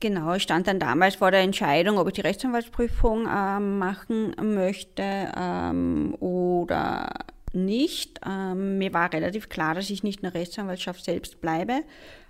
Genau, 0.00 0.34
ich 0.34 0.42
stand 0.42 0.66
dann 0.66 0.80
damals 0.80 1.16
vor 1.16 1.30
der 1.30 1.40
Entscheidung, 1.40 1.98
ob 1.98 2.08
ich 2.08 2.14
die 2.14 2.22
Rechtsanwaltsprüfung 2.22 3.26
äh, 3.26 3.60
machen 3.60 4.34
möchte 4.42 5.30
ähm, 5.36 6.16
oder 6.20 7.10
nicht. 7.52 8.20
Ähm, 8.26 8.78
mir 8.78 8.92
war 8.92 9.12
relativ 9.12 9.48
klar, 9.48 9.74
dass 9.74 9.90
ich 9.90 10.02
nicht 10.02 10.20
in 10.20 10.30
der 10.30 10.34
Rechtsanwaltschaft 10.34 11.04
selbst 11.04 11.40
bleibe. 11.40 11.82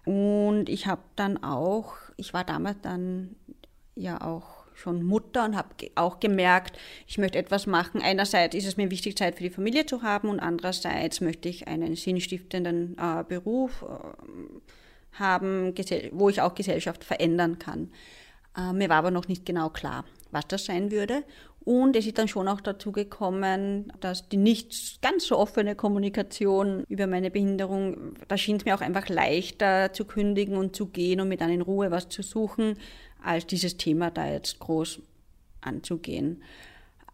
Und 0.04 0.68
ich 0.68 0.86
habe 0.86 1.02
dann 1.16 1.42
auch, 1.42 1.94
ich 2.16 2.32
war 2.32 2.44
damals 2.44 2.78
dann 2.82 3.36
ja 3.94 4.20
auch 4.20 4.60
schon 4.74 5.02
Mutter 5.02 5.44
und 5.44 5.56
habe 5.56 5.68
auch 5.94 6.20
gemerkt, 6.20 6.78
ich 7.06 7.18
möchte 7.18 7.38
etwas 7.38 7.66
machen. 7.66 8.00
Einerseits 8.02 8.54
ist 8.54 8.66
es 8.66 8.76
mir 8.76 8.90
wichtig, 8.90 9.16
Zeit 9.16 9.36
für 9.36 9.42
die 9.42 9.50
Familie 9.50 9.86
zu 9.86 10.02
haben 10.02 10.28
und 10.28 10.40
andererseits 10.40 11.20
möchte 11.20 11.48
ich 11.48 11.68
einen 11.68 11.94
sinnstiftenden 11.96 12.96
äh, 12.98 13.22
Beruf 13.24 13.82
äh, 13.82 15.18
haben, 15.18 15.74
wo 16.12 16.28
ich 16.28 16.40
auch 16.40 16.54
Gesellschaft 16.54 17.04
verändern 17.04 17.58
kann. 17.58 17.90
Äh, 18.56 18.72
mir 18.72 18.88
war 18.88 18.96
aber 18.96 19.10
noch 19.10 19.28
nicht 19.28 19.44
genau 19.44 19.68
klar, 19.68 20.04
was 20.30 20.46
das 20.48 20.64
sein 20.64 20.90
würde. 20.90 21.24
Und 21.62 21.94
es 21.94 22.06
ist 22.06 22.16
dann 22.16 22.28
schon 22.28 22.48
auch 22.48 22.60
dazu 22.60 22.90
gekommen, 22.90 23.92
dass 24.00 24.28
die 24.28 24.38
nicht 24.38 25.02
ganz 25.02 25.26
so 25.26 25.36
offene 25.36 25.74
Kommunikation 25.74 26.84
über 26.88 27.06
meine 27.06 27.30
Behinderung, 27.30 28.14
da 28.28 28.38
schien 28.38 28.56
es 28.56 28.64
mir 28.64 28.74
auch 28.74 28.80
einfach 28.80 29.08
leichter 29.08 29.92
zu 29.92 30.06
kündigen 30.06 30.56
und 30.56 30.74
zu 30.74 30.86
gehen 30.86 31.20
und 31.20 31.28
mir 31.28 31.36
dann 31.36 31.50
in 31.50 31.60
Ruhe 31.60 31.90
was 31.90 32.08
zu 32.08 32.22
suchen, 32.22 32.76
als 33.22 33.46
dieses 33.46 33.76
Thema 33.76 34.10
da 34.10 34.30
jetzt 34.30 34.58
groß 34.58 35.00
anzugehen. 35.60 36.42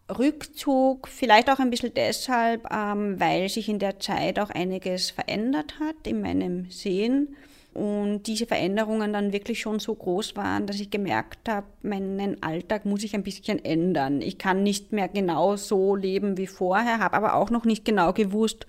Rückzug 0.09 1.09
vielleicht 1.09 1.49
auch 1.49 1.59
ein 1.59 1.69
bisschen 1.69 1.93
deshalb, 1.93 2.71
ähm, 2.71 3.19
weil 3.19 3.49
sich 3.49 3.67
in 3.67 3.79
der 3.79 3.99
Zeit 3.99 4.39
auch 4.39 4.49
einiges 4.49 5.11
verändert 5.11 5.79
hat 5.81 6.07
in 6.07 6.21
meinem 6.21 6.71
Sehen 6.71 7.35
und 7.77 8.23
diese 8.23 8.47
Veränderungen 8.47 9.13
dann 9.13 9.33
wirklich 9.33 9.59
schon 9.59 9.77
so 9.77 9.93
groß 9.93 10.35
waren, 10.35 10.65
dass 10.65 10.79
ich 10.79 10.89
gemerkt 10.89 11.47
habe, 11.47 11.67
meinen 11.83 12.41
Alltag 12.41 12.85
muss 12.85 13.03
ich 13.03 13.13
ein 13.13 13.21
bisschen 13.21 13.63
ändern. 13.63 14.19
Ich 14.23 14.39
kann 14.39 14.63
nicht 14.63 14.93
mehr 14.93 15.07
genau 15.07 15.55
so 15.57 15.95
leben 15.95 16.37
wie 16.37 16.47
vorher, 16.47 16.97
habe 16.97 17.15
aber 17.15 17.35
auch 17.35 17.51
noch 17.51 17.65
nicht 17.65 17.85
genau 17.85 18.13
gewusst, 18.13 18.65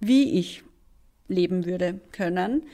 wie 0.00 0.38
ich 0.38 0.64
leben 1.28 1.64
würde 1.64 1.98
können. 2.12 2.64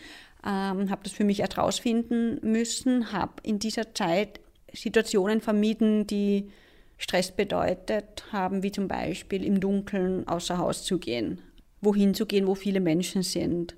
Ähm, 0.44 0.90
habe 0.90 1.04
das 1.04 1.12
für 1.12 1.22
mich 1.22 1.38
erst 1.38 1.58
rausfinden 1.58 2.40
müssen, 2.42 3.12
habe 3.12 3.34
in 3.44 3.60
dieser 3.60 3.94
Zeit 3.94 4.40
Situationen 4.72 5.40
vermieden, 5.40 6.08
die 6.08 6.50
Stress 6.96 7.30
bedeutet 7.30 8.24
haben, 8.32 8.64
wie 8.64 8.72
zum 8.72 8.88
Beispiel 8.88 9.44
im 9.44 9.60
Dunkeln 9.60 10.26
außer 10.26 10.58
Haus 10.58 10.82
zu 10.82 10.98
gehen, 10.98 11.40
wohin 11.80 12.14
zu 12.14 12.26
gehen, 12.26 12.48
wo 12.48 12.56
viele 12.56 12.80
Menschen 12.80 13.22
sind. 13.22 13.76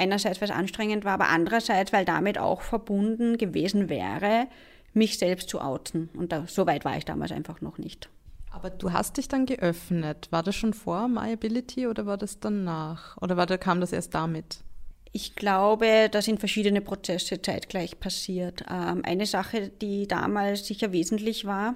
Einerseits, 0.00 0.40
weil 0.40 0.48
es 0.48 0.54
anstrengend 0.54 1.04
war, 1.04 1.12
aber 1.12 1.28
andererseits, 1.28 1.92
weil 1.92 2.06
damit 2.06 2.38
auch 2.38 2.62
verbunden 2.62 3.36
gewesen 3.36 3.90
wäre, 3.90 4.46
mich 4.94 5.18
selbst 5.18 5.50
zu 5.50 5.60
outen. 5.60 6.08
Und 6.14 6.32
da, 6.32 6.46
so 6.46 6.66
weit 6.66 6.84
war 6.84 6.96
ich 6.96 7.04
damals 7.04 7.32
einfach 7.32 7.60
noch 7.60 7.76
nicht. 7.76 8.08
Aber 8.50 8.70
du 8.70 8.92
hast 8.92 9.18
dich 9.18 9.28
dann 9.28 9.44
geöffnet. 9.44 10.28
War 10.30 10.42
das 10.42 10.56
schon 10.56 10.72
vor 10.72 11.06
MyAbility 11.06 11.86
oder 11.86 12.06
war 12.06 12.16
das 12.16 12.40
danach? 12.40 13.16
Oder 13.20 13.36
war, 13.36 13.46
kam 13.58 13.80
das 13.80 13.92
erst 13.92 14.14
damit? 14.14 14.64
Ich 15.12 15.36
glaube, 15.36 16.08
da 16.10 16.22
sind 16.22 16.40
verschiedene 16.40 16.80
Prozesse 16.80 17.42
zeitgleich 17.42 18.00
passiert. 18.00 18.64
Ähm, 18.70 19.02
eine 19.04 19.26
Sache, 19.26 19.68
die 19.68 20.08
damals 20.08 20.66
sicher 20.66 20.92
wesentlich 20.92 21.44
war, 21.44 21.74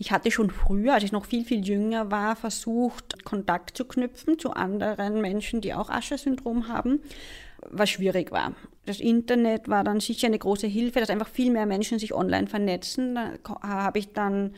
ich 0.00 0.12
hatte 0.12 0.30
schon 0.30 0.48
früher, 0.48 0.94
als 0.94 1.04
ich 1.04 1.12
noch 1.12 1.26
viel, 1.26 1.44
viel 1.44 1.62
jünger 1.62 2.10
war, 2.10 2.34
versucht, 2.34 3.22
Kontakt 3.22 3.76
zu 3.76 3.84
knüpfen 3.84 4.38
zu 4.38 4.52
anderen 4.52 5.20
Menschen, 5.20 5.60
die 5.60 5.74
auch 5.74 5.90
Ascher-Syndrom 5.90 6.68
haben, 6.68 7.02
was 7.68 7.90
schwierig 7.90 8.32
war. 8.32 8.54
Das 8.86 9.00
Internet 9.00 9.68
war 9.68 9.84
dann 9.84 10.00
sicher 10.00 10.26
eine 10.26 10.38
große 10.38 10.66
Hilfe, 10.66 11.00
dass 11.00 11.10
einfach 11.10 11.28
viel 11.28 11.50
mehr 11.50 11.66
Menschen 11.66 11.98
sich 11.98 12.14
online 12.14 12.46
vernetzen. 12.46 13.14
Da 13.14 13.32
habe 13.62 13.98
ich 13.98 14.12
dann 14.12 14.54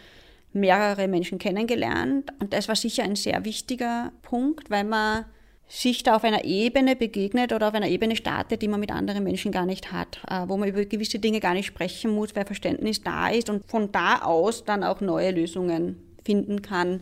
mehrere 0.53 1.09
Menschen 1.09 1.38
kennengelernt 1.38 2.33
und 2.38 2.53
das 2.53 2.69
war 2.69 2.77
sicher 2.77 3.05
ein 3.05 3.17
sehr 3.17 3.45
wichtiger 3.45 4.12
Punkt, 4.23 4.71
weil 4.71 4.85
man 4.85 5.25
sich 5.67 6.03
da 6.03 6.17
auf 6.17 6.25
einer 6.25 6.45
Ebene 6.45 6.97
begegnet 6.97 7.53
oder 7.55 7.69
auf 7.69 7.75
einer 7.75 7.88
Ebene 7.88 8.15
startet, 8.15 8.61
die 8.61 8.69
man 8.69 8.81
mit 8.81 8.93
anderen 8.93 9.25
Menschen 9.25 9.53
gar 9.53 9.65
nicht 9.65 9.91
hat, 9.91 10.21
äh, 10.29 10.47
wo 10.47 10.59
man 10.59 10.69
über 10.69 10.85
gewisse 10.85 11.19
Dinge 11.19 11.41
gar 11.41 11.55
nicht 11.55 11.67
sprechen 11.67 12.11
muss, 12.11 12.37
weil 12.37 12.45
Verständnis 12.45 13.03
da 13.03 13.29
ist 13.29 13.49
und 13.49 13.65
von 13.65 13.91
da 13.91 14.21
aus 14.23 14.65
dann 14.65 14.85
auch 14.85 15.01
neue 15.01 15.31
Lösungen 15.31 15.97
finden 16.25 16.61
kann. 16.61 17.01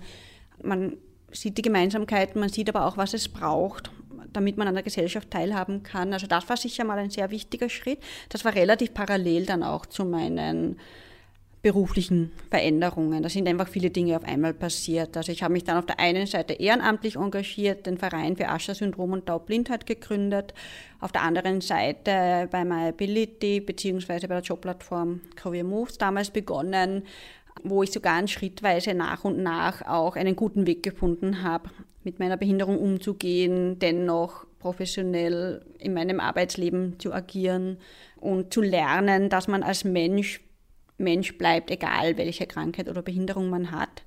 Man 0.62 0.96
sieht 1.32 1.58
die 1.58 1.62
Gemeinsamkeiten, 1.62 2.40
man 2.40 2.48
sieht 2.48 2.68
aber 2.68 2.86
auch, 2.86 2.96
was 2.96 3.12
es 3.12 3.28
braucht, 3.28 3.90
damit 4.32 4.56
man 4.56 4.68
an 4.68 4.74
der 4.74 4.82
Gesellschaft 4.82 5.30
teilhaben 5.30 5.82
kann. 5.82 6.12
Also 6.12 6.26
das 6.26 6.48
war 6.48 6.56
sicher 6.56 6.84
mal 6.84 6.98
ein 6.98 7.10
sehr 7.10 7.30
wichtiger 7.30 7.68
Schritt. 7.68 7.98
Das 8.28 8.44
war 8.44 8.54
relativ 8.54 8.94
parallel 8.94 9.46
dann 9.46 9.62
auch 9.62 9.86
zu 9.86 10.04
meinen 10.04 10.76
beruflichen 11.62 12.32
Veränderungen. 12.50 13.22
Da 13.22 13.28
sind 13.28 13.46
einfach 13.46 13.68
viele 13.68 13.90
Dinge 13.90 14.16
auf 14.16 14.24
einmal 14.24 14.54
passiert. 14.54 15.16
Also 15.16 15.30
ich 15.30 15.42
habe 15.42 15.52
mich 15.52 15.64
dann 15.64 15.76
auf 15.76 15.84
der 15.84 16.00
einen 16.00 16.26
Seite 16.26 16.54
ehrenamtlich 16.54 17.16
engagiert, 17.16 17.84
den 17.84 17.98
Verein 17.98 18.36
für 18.36 18.48
Ascher-Syndrom 18.48 19.12
und 19.12 19.26
Taubblindheit 19.26 19.86
gegründet, 19.86 20.54
auf 21.00 21.12
der 21.12 21.22
anderen 21.22 21.60
Seite 21.60 22.48
bei 22.50 22.64
MyAbility 22.64 23.60
beziehungsweise 23.60 24.26
bei 24.26 24.36
der 24.36 24.42
Jobplattform 24.42 25.20
Career 25.36 25.64
Moves 25.64 25.98
damals 25.98 26.30
begonnen, 26.30 27.02
wo 27.64 27.82
ich 27.82 27.92
sogar 27.92 28.26
schrittweise 28.28 28.94
nach 28.94 29.24
und 29.24 29.42
nach 29.42 29.82
auch 29.86 30.16
einen 30.16 30.36
guten 30.36 30.66
Weg 30.66 30.82
gefunden 30.82 31.42
habe, 31.42 31.70
mit 32.02 32.18
meiner 32.18 32.36
Behinderung 32.36 32.78
umzugehen, 32.78 33.78
dennoch 33.78 34.46
professionell 34.58 35.64
in 35.78 35.94
meinem 35.94 36.20
Arbeitsleben 36.20 36.98
zu 36.98 37.12
agieren 37.12 37.78
und 38.16 38.52
zu 38.52 38.60
lernen, 38.60 39.28
dass 39.28 39.48
man 39.48 39.62
als 39.62 39.84
Mensch 39.84 40.40
Mensch 41.00 41.38
bleibt, 41.38 41.70
egal 41.70 42.18
welche 42.18 42.46
Krankheit 42.46 42.88
oder 42.88 43.02
Behinderung 43.02 43.48
man 43.48 43.70
hat. 43.70 44.04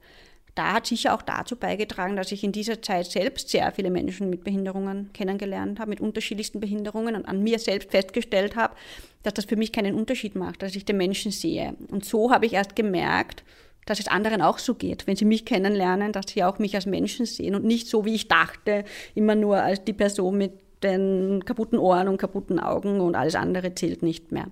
Da 0.56 0.74
hat 0.74 0.86
sicher 0.86 1.16
auch 1.16 1.24
dazu 1.24 1.56
beigetragen, 1.56 2.16
dass 2.16 2.32
ich 2.32 2.44
in 2.44 2.52
dieser 2.52 2.82
Zeit 2.82 3.08
selbst 3.08 3.50
sehr 3.50 3.72
viele 3.72 3.90
Menschen 3.90 4.30
mit 4.30 4.44
Behinderungen 4.44 5.10
kennengelernt 5.12 5.80
habe, 5.80 5.90
mit 5.90 6.00
unterschiedlichsten 6.00 6.60
Behinderungen 6.60 7.16
und 7.16 7.26
an 7.26 7.42
mir 7.42 7.58
selbst 7.58 7.90
festgestellt 7.90 8.56
habe, 8.56 8.76
dass 9.24 9.34
das 9.34 9.46
für 9.46 9.56
mich 9.56 9.72
keinen 9.72 9.96
Unterschied 9.96 10.36
macht, 10.36 10.62
dass 10.62 10.76
ich 10.76 10.86
den 10.86 10.98
Menschen 10.98 11.32
sehe. 11.32 11.76
Und 11.90 12.06
so 12.06 12.32
habe 12.32 12.46
ich 12.46 12.54
erst 12.54 12.76
gemerkt, 12.76 13.44
dass 13.86 14.00
es 14.00 14.08
anderen 14.08 14.42
auch 14.42 14.60
so 14.60 14.76
geht, 14.76 15.08
wenn 15.08 15.16
sie 15.16 15.26
mich 15.26 15.44
kennenlernen, 15.44 16.12
dass 16.12 16.26
sie 16.30 16.44
auch 16.44 16.60
mich 16.60 16.76
als 16.76 16.86
Menschen 16.86 17.26
sehen 17.26 17.56
und 17.56 17.66
nicht 17.66 17.88
so, 17.88 18.06
wie 18.06 18.16
ich 18.16 18.28
dachte, 18.28 18.86
immer 19.16 19.36
nur 19.36 19.58
als 19.58 19.84
die 19.84 19.94
Person 19.94 20.38
mit 20.38 20.54
den 20.84 21.44
kaputten 21.46 21.80
Ohren 21.80 22.08
und 22.08 22.18
kaputten 22.18 22.60
Augen 22.60 23.02
und 23.02 23.16
alles 23.16 23.36
andere 23.36 23.74
zählt 23.74 24.04
nicht 24.04 24.32
mehr. 24.32 24.48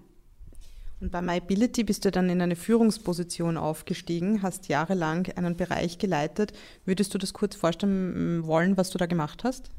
Und 1.01 1.11
bei 1.11 1.21
MyAbility 1.21 1.83
bist 1.83 2.05
du 2.05 2.11
dann 2.11 2.29
in 2.29 2.41
eine 2.43 2.55
Führungsposition 2.55 3.57
aufgestiegen, 3.57 4.43
hast 4.43 4.67
jahrelang 4.67 5.27
einen 5.35 5.57
Bereich 5.57 5.97
geleitet. 5.97 6.53
Würdest 6.85 7.13
du 7.13 7.17
das 7.17 7.33
kurz 7.33 7.55
vorstellen 7.55 8.45
wollen, 8.45 8.77
was 8.77 8.91
du 8.91 8.99
da 8.99 9.07
gemacht 9.07 9.43
hast? 9.43 9.71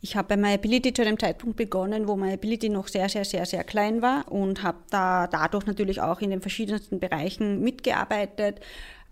Ich 0.00 0.16
habe 0.16 0.28
bei 0.28 0.36
MyAbility 0.38 0.94
zu 0.94 1.02
einem 1.02 1.18
Zeitpunkt 1.18 1.58
begonnen, 1.58 2.08
wo 2.08 2.16
MyAbility 2.16 2.70
noch 2.70 2.88
sehr, 2.88 3.10
sehr, 3.10 3.26
sehr, 3.26 3.44
sehr 3.44 3.64
klein 3.64 4.00
war 4.00 4.32
und 4.32 4.62
habe 4.62 4.78
da 4.90 5.26
dadurch 5.26 5.66
natürlich 5.66 6.00
auch 6.00 6.20
in 6.20 6.30
den 6.30 6.40
verschiedensten 6.40 6.98
Bereichen 6.98 7.60
mitgearbeitet, 7.60 8.60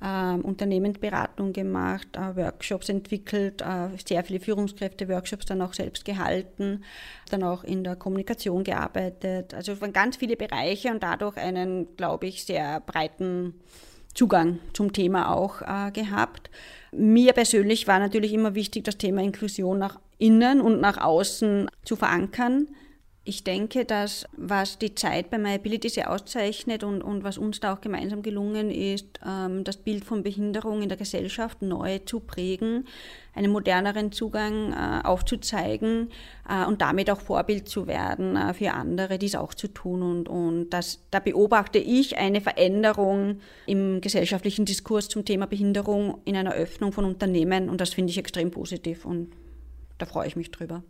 äh, 0.00 0.34
Unternehmensberatung 0.34 1.52
gemacht, 1.52 2.08
äh, 2.16 2.36
Workshops 2.36 2.88
entwickelt, 2.88 3.62
äh, 3.62 3.88
sehr 4.04 4.24
viele 4.24 4.40
Führungskräfte-Workshops 4.40 5.46
dann 5.46 5.62
auch 5.62 5.74
selbst 5.74 6.04
gehalten, 6.04 6.84
dann 7.30 7.42
auch 7.42 7.64
in 7.64 7.84
der 7.84 7.96
Kommunikation 7.96 8.64
gearbeitet. 8.64 9.54
Also 9.54 9.72
es 9.72 9.80
waren 9.80 9.92
ganz 9.92 10.16
viele 10.16 10.36
Bereiche 10.36 10.90
und 10.90 11.02
dadurch 11.02 11.36
einen, 11.36 11.96
glaube 11.96 12.26
ich, 12.26 12.44
sehr 12.44 12.80
breiten 12.80 13.54
Zugang 14.14 14.58
zum 14.72 14.92
Thema 14.92 15.34
auch 15.34 15.62
äh, 15.62 15.90
gehabt. 15.92 16.50
Mir 16.92 17.32
persönlich 17.32 17.86
war 17.86 17.98
natürlich 17.98 18.32
immer 18.32 18.54
wichtig, 18.54 18.84
das 18.84 18.98
Thema 18.98 19.22
Inklusion 19.22 19.78
nach 19.78 20.00
innen 20.18 20.60
und 20.60 20.80
nach 20.80 20.98
außen 20.98 21.70
zu 21.84 21.96
verankern 21.96 22.68
ich 23.22 23.44
denke, 23.44 23.84
dass 23.84 24.24
was 24.36 24.78
die 24.78 24.94
Zeit 24.94 25.28
bei 25.28 25.36
MyAbility 25.36 25.90
sehr 25.90 26.10
auszeichnet 26.10 26.82
und, 26.82 27.02
und 27.02 27.22
was 27.22 27.36
uns 27.36 27.60
da 27.60 27.74
auch 27.74 27.82
gemeinsam 27.82 28.22
gelungen 28.22 28.70
ist, 28.70 29.20
ähm, 29.26 29.62
das 29.62 29.76
Bild 29.76 30.04
von 30.04 30.22
Behinderung 30.22 30.80
in 30.80 30.88
der 30.88 30.96
Gesellschaft 30.96 31.60
neu 31.60 31.98
zu 31.98 32.20
prägen, 32.20 32.86
einen 33.34 33.52
moderneren 33.52 34.10
Zugang 34.10 34.72
äh, 34.72 35.06
aufzuzeigen 35.06 36.08
äh, 36.48 36.64
und 36.64 36.80
damit 36.80 37.10
auch 37.10 37.20
Vorbild 37.20 37.68
zu 37.68 37.86
werden 37.86 38.36
äh, 38.36 38.54
für 38.54 38.72
andere, 38.72 39.18
dies 39.18 39.34
auch 39.34 39.52
zu 39.52 39.68
tun. 39.68 40.02
Und, 40.02 40.28
und 40.28 40.70
das, 40.70 41.00
da 41.10 41.20
beobachte 41.20 41.78
ich 41.78 42.16
eine 42.16 42.40
Veränderung 42.40 43.40
im 43.66 44.00
gesellschaftlichen 44.00 44.64
Diskurs 44.64 45.08
zum 45.08 45.26
Thema 45.26 45.46
Behinderung 45.46 46.22
in 46.24 46.36
einer 46.36 46.54
Öffnung 46.54 46.92
von 46.92 47.04
Unternehmen 47.04 47.68
und 47.68 47.82
das 47.82 47.92
finde 47.92 48.10
ich 48.12 48.18
extrem 48.18 48.50
positiv 48.50 49.04
und 49.04 49.30
da 49.98 50.06
freue 50.06 50.26
ich 50.26 50.36
mich 50.36 50.50
drüber. 50.50 50.82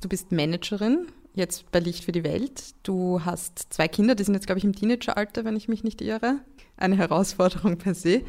Du 0.00 0.08
bist 0.08 0.32
Managerin 0.32 1.08
jetzt 1.34 1.70
bei 1.70 1.80
Licht 1.80 2.04
für 2.04 2.12
die 2.12 2.24
Welt. 2.24 2.74
Du 2.82 3.24
hast 3.24 3.72
zwei 3.72 3.88
Kinder, 3.88 4.14
die 4.14 4.24
sind 4.24 4.34
jetzt, 4.34 4.46
glaube 4.46 4.58
ich, 4.58 4.64
im 4.64 4.74
Teenageralter, 4.74 5.44
wenn 5.44 5.56
ich 5.56 5.68
mich 5.68 5.84
nicht 5.84 6.00
irre. 6.00 6.40
Eine 6.76 6.96
Herausforderung 6.96 7.78
per 7.78 7.94
se. 7.94 8.22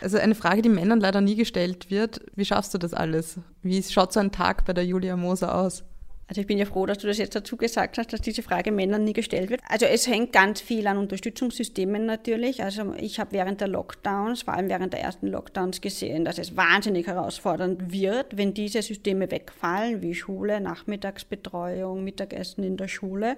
Also 0.00 0.18
eine 0.18 0.34
Frage, 0.34 0.62
die 0.62 0.68
Männern 0.68 1.00
leider 1.00 1.20
nie 1.20 1.36
gestellt 1.36 1.90
wird. 1.90 2.20
Wie 2.34 2.44
schaffst 2.44 2.74
du 2.74 2.78
das 2.78 2.94
alles? 2.94 3.38
Wie 3.62 3.82
schaut 3.82 4.12
so 4.12 4.20
ein 4.20 4.32
Tag 4.32 4.64
bei 4.64 4.72
der 4.72 4.84
Julia 4.84 5.16
Moser 5.16 5.54
aus? 5.54 5.84
Also 6.28 6.40
ich 6.40 6.46
bin 6.46 6.56
ja 6.56 6.64
froh, 6.64 6.86
dass 6.86 6.98
du 6.98 7.06
das 7.06 7.18
jetzt 7.18 7.34
dazu 7.34 7.56
gesagt 7.56 7.98
hast, 7.98 8.12
dass 8.12 8.20
diese 8.20 8.42
Frage 8.42 8.72
Männern 8.72 9.04
nie 9.04 9.12
gestellt 9.12 9.50
wird. 9.50 9.60
Also 9.68 9.86
es 9.86 10.06
hängt 10.06 10.32
ganz 10.32 10.60
viel 10.60 10.86
an 10.86 10.96
Unterstützungssystemen 10.96 12.06
natürlich. 12.06 12.62
Also 12.62 12.94
ich 12.94 13.20
habe 13.20 13.32
während 13.32 13.60
der 13.60 13.68
Lockdowns, 13.68 14.42
vor 14.42 14.54
allem 14.54 14.68
während 14.68 14.92
der 14.92 15.02
ersten 15.02 15.26
Lockdowns 15.26 15.80
gesehen, 15.80 16.24
dass 16.24 16.38
es 16.38 16.56
wahnsinnig 16.56 17.06
herausfordernd 17.06 17.92
wird, 17.92 18.36
wenn 18.36 18.54
diese 18.54 18.80
Systeme 18.80 19.30
wegfallen, 19.30 20.00
wie 20.00 20.14
Schule, 20.14 20.60
Nachmittagsbetreuung, 20.60 22.02
Mittagessen 22.02 22.64
in 22.64 22.76
der 22.76 22.88
Schule. 22.88 23.36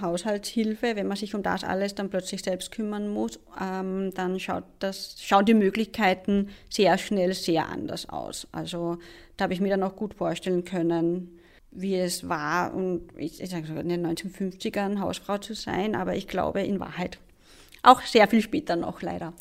Haushaltshilfe, 0.00 0.96
wenn 0.96 1.06
man 1.06 1.18
sich 1.18 1.34
um 1.34 1.42
das 1.42 1.64
alles 1.64 1.94
dann 1.94 2.08
plötzlich 2.08 2.42
selbst 2.42 2.72
kümmern 2.72 3.08
muss, 3.08 3.38
ähm, 3.60 4.10
dann 4.14 4.40
schaut 4.40 4.64
das, 4.78 5.16
schauen 5.20 5.44
die 5.44 5.54
Möglichkeiten 5.54 6.48
sehr 6.70 6.96
schnell 6.96 7.34
sehr 7.34 7.68
anders 7.68 8.08
aus. 8.08 8.48
Also 8.52 8.98
da 9.36 9.44
habe 9.44 9.52
ich 9.52 9.60
mir 9.60 9.68
dann 9.68 9.82
auch 9.82 9.96
gut 9.96 10.14
vorstellen 10.14 10.64
können, 10.64 11.38
wie 11.72 11.96
es 11.96 12.28
war, 12.28 12.74
und 12.74 13.02
ich, 13.16 13.40
ich 13.40 13.50
sage 13.50 13.66
in 13.80 13.88
den 13.88 14.06
1950ern 14.06 15.00
Hausfrau 15.00 15.38
zu 15.38 15.54
sein, 15.54 15.94
aber 15.94 16.14
ich 16.14 16.28
glaube 16.28 16.62
in 16.62 16.80
Wahrheit 16.80 17.18
auch 17.82 18.00
sehr 18.02 18.28
viel 18.28 18.42
später 18.42 18.76
noch 18.76 19.02
leider. 19.02 19.32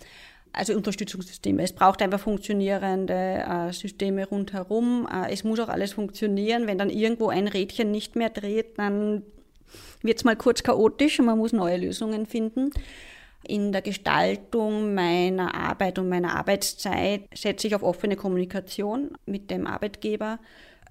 Also 0.54 0.74
Unterstützungssysteme. 0.74 1.64
Es 1.64 1.74
braucht 1.74 2.02
einfach 2.02 2.20
funktionierende 2.20 3.14
äh, 3.14 3.72
Systeme 3.72 4.28
rundherum. 4.28 5.08
Äh, 5.12 5.32
es 5.32 5.44
muss 5.44 5.60
auch 5.60 5.70
alles 5.70 5.94
funktionieren. 5.94 6.68
Wenn 6.68 6.78
dann 6.78 6.90
irgendwo 6.90 7.30
ein 7.30 7.48
Rädchen 7.48 7.92
nicht 7.92 8.16
mehr 8.16 8.30
dreht, 8.30 8.78
dann 8.78 9.24
wird 10.02 10.18
es 10.18 10.24
mal 10.26 10.36
kurz 10.36 10.64
chaotisch 10.64 11.20
und 11.20 11.28
man 11.28 11.38
muss 11.38 11.54
neue 11.54 11.78
Lösungen 11.78 12.26
finden. 12.26 12.72
In 13.48 13.72
der 13.72 13.82
Gestaltung 13.82 14.94
meiner 14.94 15.56
Arbeit 15.56 15.98
und 16.00 16.10
meiner 16.10 16.36
Arbeitszeit 16.36 17.24
setze 17.34 17.68
ich 17.68 17.76
auf 17.76 17.84
offene 17.84 18.16
Kommunikation 18.16 19.12
mit 19.26 19.50
dem 19.50 19.66
Arbeitgeber 19.66 20.40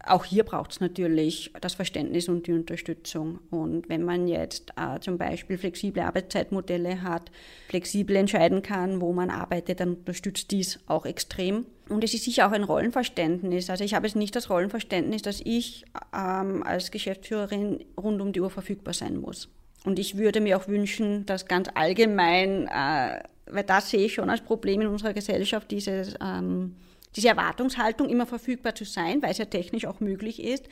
auch 0.06 0.24
hier 0.24 0.44
braucht 0.44 0.72
es 0.72 0.80
natürlich 0.80 1.52
das 1.60 1.74
Verständnis 1.74 2.28
und 2.28 2.46
die 2.46 2.52
Unterstützung. 2.52 3.40
Und 3.50 3.88
wenn 3.88 4.02
man 4.02 4.28
jetzt 4.28 4.72
äh, 4.76 4.98
zum 5.00 5.18
Beispiel 5.18 5.58
flexible 5.58 6.02
Arbeitszeitmodelle 6.02 7.02
hat, 7.02 7.30
flexibel 7.68 8.16
entscheiden 8.16 8.62
kann, 8.62 9.00
wo 9.00 9.12
man 9.12 9.30
arbeitet, 9.30 9.80
dann 9.80 9.94
unterstützt 9.94 10.50
dies 10.50 10.78
auch 10.86 11.04
extrem. 11.04 11.66
Und 11.88 12.04
es 12.04 12.14
ist 12.14 12.24
sicher 12.24 12.46
auch 12.48 12.52
ein 12.52 12.64
Rollenverständnis. 12.64 13.68
Also 13.68 13.84
ich 13.84 13.94
habe 13.94 14.06
es 14.06 14.14
nicht 14.14 14.34
das 14.36 14.48
Rollenverständnis, 14.48 15.22
dass 15.22 15.40
ich 15.44 15.84
ähm, 16.16 16.62
als 16.62 16.90
Geschäftsführerin 16.90 17.84
rund 18.00 18.20
um 18.20 18.32
die 18.32 18.40
Uhr 18.40 18.50
verfügbar 18.50 18.94
sein 18.94 19.16
muss. 19.16 19.48
Und 19.84 19.98
ich 19.98 20.16
würde 20.16 20.40
mir 20.40 20.56
auch 20.56 20.68
wünschen, 20.68 21.26
dass 21.26 21.46
ganz 21.46 21.68
allgemein, 21.74 22.68
äh, 22.68 23.22
weil 23.46 23.64
das 23.64 23.90
sehe 23.90 24.06
ich 24.06 24.14
schon 24.14 24.30
als 24.30 24.42
Problem 24.42 24.80
in 24.82 24.86
unserer 24.86 25.14
Gesellschaft, 25.14 25.70
dieses 25.70 26.14
ähm, 26.22 26.76
diese 27.16 27.28
Erwartungshaltung, 27.28 28.08
immer 28.08 28.26
verfügbar 28.26 28.74
zu 28.74 28.84
sein, 28.84 29.22
weil 29.22 29.32
es 29.32 29.38
ja 29.38 29.44
technisch 29.44 29.86
auch 29.86 30.00
möglich 30.00 30.42
ist. 30.42 30.64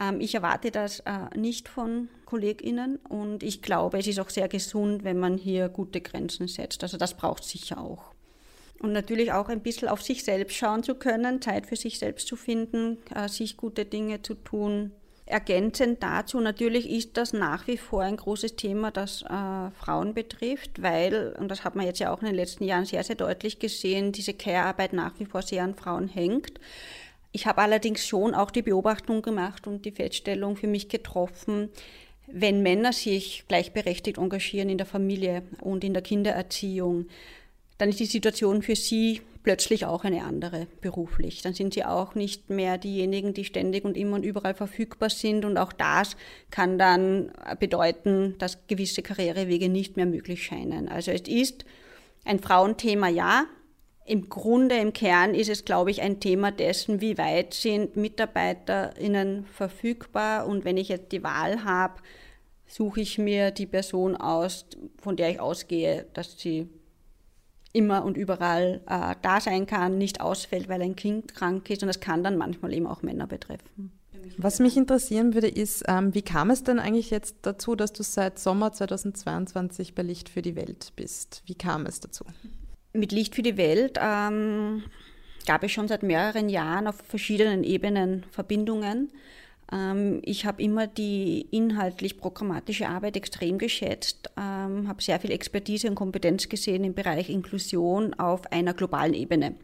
Ähm, 0.00 0.20
ich 0.20 0.34
erwarte 0.34 0.70
das 0.70 1.00
äh, 1.00 1.36
nicht 1.36 1.68
von 1.68 2.08
KollegInnen 2.24 2.96
und 3.08 3.42
ich 3.42 3.62
glaube, 3.62 3.98
es 3.98 4.06
ist 4.06 4.18
auch 4.18 4.30
sehr 4.30 4.48
gesund, 4.48 5.04
wenn 5.04 5.18
man 5.18 5.38
hier 5.38 5.68
gute 5.68 6.00
Grenzen 6.00 6.48
setzt. 6.48 6.82
Also 6.82 6.96
das 6.96 7.14
braucht 7.14 7.44
es 7.44 7.50
sicher 7.50 7.80
auch. 7.80 8.12
Und 8.80 8.92
natürlich 8.92 9.32
auch 9.32 9.48
ein 9.48 9.60
bisschen 9.60 9.88
auf 9.88 10.02
sich 10.02 10.22
selbst 10.22 10.56
schauen 10.56 10.82
zu 10.82 10.96
können, 10.96 11.40
Zeit 11.40 11.66
für 11.66 11.76
sich 11.76 11.98
selbst 11.98 12.26
zu 12.28 12.36
finden, 12.36 12.98
äh, 13.14 13.28
sich 13.28 13.56
gute 13.56 13.84
Dinge 13.84 14.22
zu 14.22 14.34
tun, 14.34 14.92
Ergänzend 15.28 16.04
dazu, 16.04 16.38
natürlich 16.38 16.88
ist 16.88 17.16
das 17.16 17.32
nach 17.32 17.66
wie 17.66 17.76
vor 17.76 18.02
ein 18.02 18.16
großes 18.16 18.54
Thema, 18.54 18.92
das 18.92 19.22
äh, 19.22 19.70
Frauen 19.76 20.14
betrifft, 20.14 20.80
weil, 20.80 21.34
und 21.40 21.48
das 21.48 21.64
hat 21.64 21.74
man 21.74 21.84
jetzt 21.84 21.98
ja 21.98 22.12
auch 22.12 22.20
in 22.20 22.26
den 22.26 22.36
letzten 22.36 22.62
Jahren 22.62 22.84
sehr, 22.84 23.02
sehr 23.02 23.16
deutlich 23.16 23.58
gesehen, 23.58 24.12
diese 24.12 24.34
Care-Arbeit 24.34 24.92
nach 24.92 25.18
wie 25.18 25.24
vor 25.24 25.42
sehr 25.42 25.64
an 25.64 25.74
Frauen 25.74 26.06
hängt. 26.06 26.60
Ich 27.32 27.46
habe 27.46 27.60
allerdings 27.60 28.06
schon 28.06 28.34
auch 28.34 28.52
die 28.52 28.62
Beobachtung 28.62 29.20
gemacht 29.20 29.66
und 29.66 29.84
die 29.84 29.90
Feststellung 29.90 30.56
für 30.56 30.68
mich 30.68 30.88
getroffen, 30.88 31.70
wenn 32.28 32.62
Männer 32.62 32.92
sich 32.92 33.44
gleichberechtigt 33.48 34.18
engagieren 34.18 34.68
in 34.68 34.78
der 34.78 34.86
Familie 34.86 35.42
und 35.60 35.82
in 35.82 35.92
der 35.92 36.02
Kindererziehung, 36.02 37.08
dann 37.78 37.88
ist 37.88 37.98
die 37.98 38.06
Situation 38.06 38.62
für 38.62 38.76
sie 38.76 39.22
plötzlich 39.46 39.86
auch 39.86 40.02
eine 40.02 40.24
andere 40.24 40.66
beruflich. 40.80 41.40
Dann 41.40 41.54
sind 41.54 41.72
sie 41.72 41.84
auch 41.84 42.16
nicht 42.16 42.50
mehr 42.50 42.78
diejenigen, 42.78 43.32
die 43.32 43.44
ständig 43.44 43.84
und 43.84 43.96
immer 43.96 44.16
und 44.16 44.24
überall 44.24 44.54
verfügbar 44.54 45.08
sind. 45.08 45.44
Und 45.44 45.56
auch 45.56 45.72
das 45.72 46.16
kann 46.50 46.78
dann 46.78 47.30
bedeuten, 47.60 48.34
dass 48.38 48.66
gewisse 48.66 49.02
Karrierewege 49.02 49.68
nicht 49.68 49.96
mehr 49.96 50.06
möglich 50.06 50.42
scheinen. 50.42 50.88
Also 50.88 51.12
es 51.12 51.28
ist 51.28 51.64
ein 52.24 52.40
Frauenthema, 52.40 53.06
ja. 53.06 53.44
Im 54.04 54.28
Grunde, 54.28 54.78
im 54.78 54.92
Kern 54.92 55.32
ist 55.32 55.48
es, 55.48 55.64
glaube 55.64 55.92
ich, 55.92 56.02
ein 56.02 56.18
Thema 56.18 56.50
dessen, 56.50 57.00
wie 57.00 57.16
weit 57.16 57.54
sind 57.54 57.96
MitarbeiterInnen 57.96 59.46
verfügbar. 59.46 60.48
Und 60.48 60.64
wenn 60.64 60.76
ich 60.76 60.88
jetzt 60.88 61.12
die 61.12 61.22
Wahl 61.22 61.62
habe, 61.62 62.02
suche 62.66 63.00
ich 63.00 63.16
mir 63.16 63.52
die 63.52 63.66
Person 63.66 64.16
aus, 64.16 64.66
von 64.98 65.14
der 65.14 65.30
ich 65.30 65.38
ausgehe, 65.38 66.06
dass 66.14 66.36
sie 66.36 66.68
immer 67.76 68.04
und 68.04 68.16
überall 68.16 68.80
äh, 68.88 69.14
da 69.22 69.40
sein 69.40 69.66
kann, 69.66 69.98
nicht 69.98 70.20
ausfällt, 70.20 70.68
weil 70.68 70.82
ein 70.82 70.96
Kind 70.96 71.34
krank 71.34 71.68
ist. 71.70 71.82
Und 71.82 71.88
das 71.88 72.00
kann 72.00 72.24
dann 72.24 72.36
manchmal 72.36 72.72
eben 72.72 72.86
auch 72.86 73.02
Männer 73.02 73.26
betreffen. 73.26 73.92
Was 74.38 74.58
mich 74.58 74.76
interessieren 74.76 75.34
würde, 75.34 75.48
ist, 75.48 75.84
ähm, 75.86 76.14
wie 76.14 76.22
kam 76.22 76.50
es 76.50 76.64
denn 76.64 76.78
eigentlich 76.78 77.10
jetzt 77.10 77.36
dazu, 77.42 77.76
dass 77.76 77.92
du 77.92 78.02
seit 78.02 78.38
Sommer 78.38 78.72
2022 78.72 79.94
bei 79.94 80.02
Licht 80.02 80.28
für 80.28 80.42
die 80.42 80.56
Welt 80.56 80.92
bist? 80.96 81.42
Wie 81.46 81.54
kam 81.54 81.86
es 81.86 82.00
dazu? 82.00 82.24
Mit 82.92 83.12
Licht 83.12 83.34
für 83.34 83.42
die 83.42 83.56
Welt 83.56 83.98
ähm, 84.00 84.82
gab 85.46 85.62
es 85.62 85.72
schon 85.72 85.86
seit 85.86 86.02
mehreren 86.02 86.48
Jahren 86.48 86.86
auf 86.86 86.96
verschiedenen 87.06 87.62
Ebenen 87.62 88.24
Verbindungen. 88.30 89.12
Ähm, 89.72 90.20
ich 90.22 90.46
habe 90.46 90.62
immer 90.62 90.86
die 90.86 91.46
inhaltlich 91.50 92.18
programmatische 92.18 92.88
Arbeit 92.88 93.16
extrem 93.16 93.58
geschätzt, 93.58 94.30
ähm, 94.36 94.88
habe 94.88 95.02
sehr 95.02 95.18
viel 95.20 95.32
Expertise 95.32 95.88
und 95.88 95.94
Kompetenz 95.94 96.48
gesehen 96.48 96.84
im 96.84 96.94
Bereich 96.94 97.30
Inklusion 97.30 98.14
auf 98.14 98.50
einer 98.52 98.74
globalen 98.74 99.14
Ebene. 99.14 99.54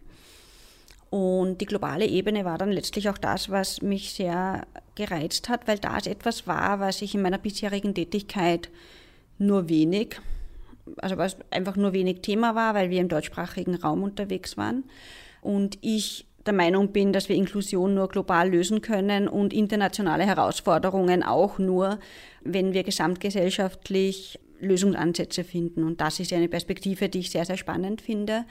Und 1.11 1.61
die 1.61 1.67
globale 1.67 2.07
Ebene 2.07 2.47
war 2.47 2.57
dann 2.57 2.73
letztlich 2.73 3.11
auch 3.11 3.19
das, 3.19 3.51
was 3.51 3.83
mich 3.83 4.15
sehr 4.15 4.67
gereizt 4.95 5.51
hat, 5.51 5.69
weil 5.69 5.79
das 5.79 6.07
etwas 6.07 6.47
war, 6.47 6.81
was 6.81 7.03
ich 7.03 7.15
in 7.15 7.21
meiner 7.21 7.37
bisherigen 7.37 7.95
Tätigkeit 7.95 8.71
nur 9.39 9.69
wenig, 9.69 10.19
also 10.97 11.19
was 11.19 11.37
einfach 11.51 11.77
nur 11.77 11.93
wenig 11.93 12.23
Thema 12.23 12.55
war, 12.55 12.75
weil 12.75 12.89
wir 12.89 13.01
im 13.01 13.09
deutschsprachigen 13.09 13.75
Raum 13.75 14.03
unterwegs 14.03 14.57
waren. 14.57 14.85
Und 15.43 15.77
ich 15.83 16.27
der 16.47 16.55
Meinung 16.55 16.93
bin, 16.93 17.13
dass 17.13 17.29
wir 17.29 17.37
Inklusion 17.37 17.95
nur 17.95 18.09
global 18.09 18.51
lösen 18.51 18.81
können 18.81 19.29
und 19.29 19.53
internationale 19.53 20.25
Herausforderungen 20.25 21.23
auch 21.23 21.59
nur, 21.59 21.99
wenn 22.43 22.73
wir 22.73 22.83
gesamtgesellschaftlich 22.83 24.39
Lösungsansätze 24.61 25.45
finden. 25.45 25.85
Und 25.85 26.01
das 26.01 26.21
ist 26.21 26.33
eine 26.33 26.49
Perspektive, 26.49 27.09
die 27.09 27.21
ich 27.21 27.31
sehr, 27.31 27.45
sehr 27.45 27.57
spannend 27.57 28.01
finde. 28.01 28.45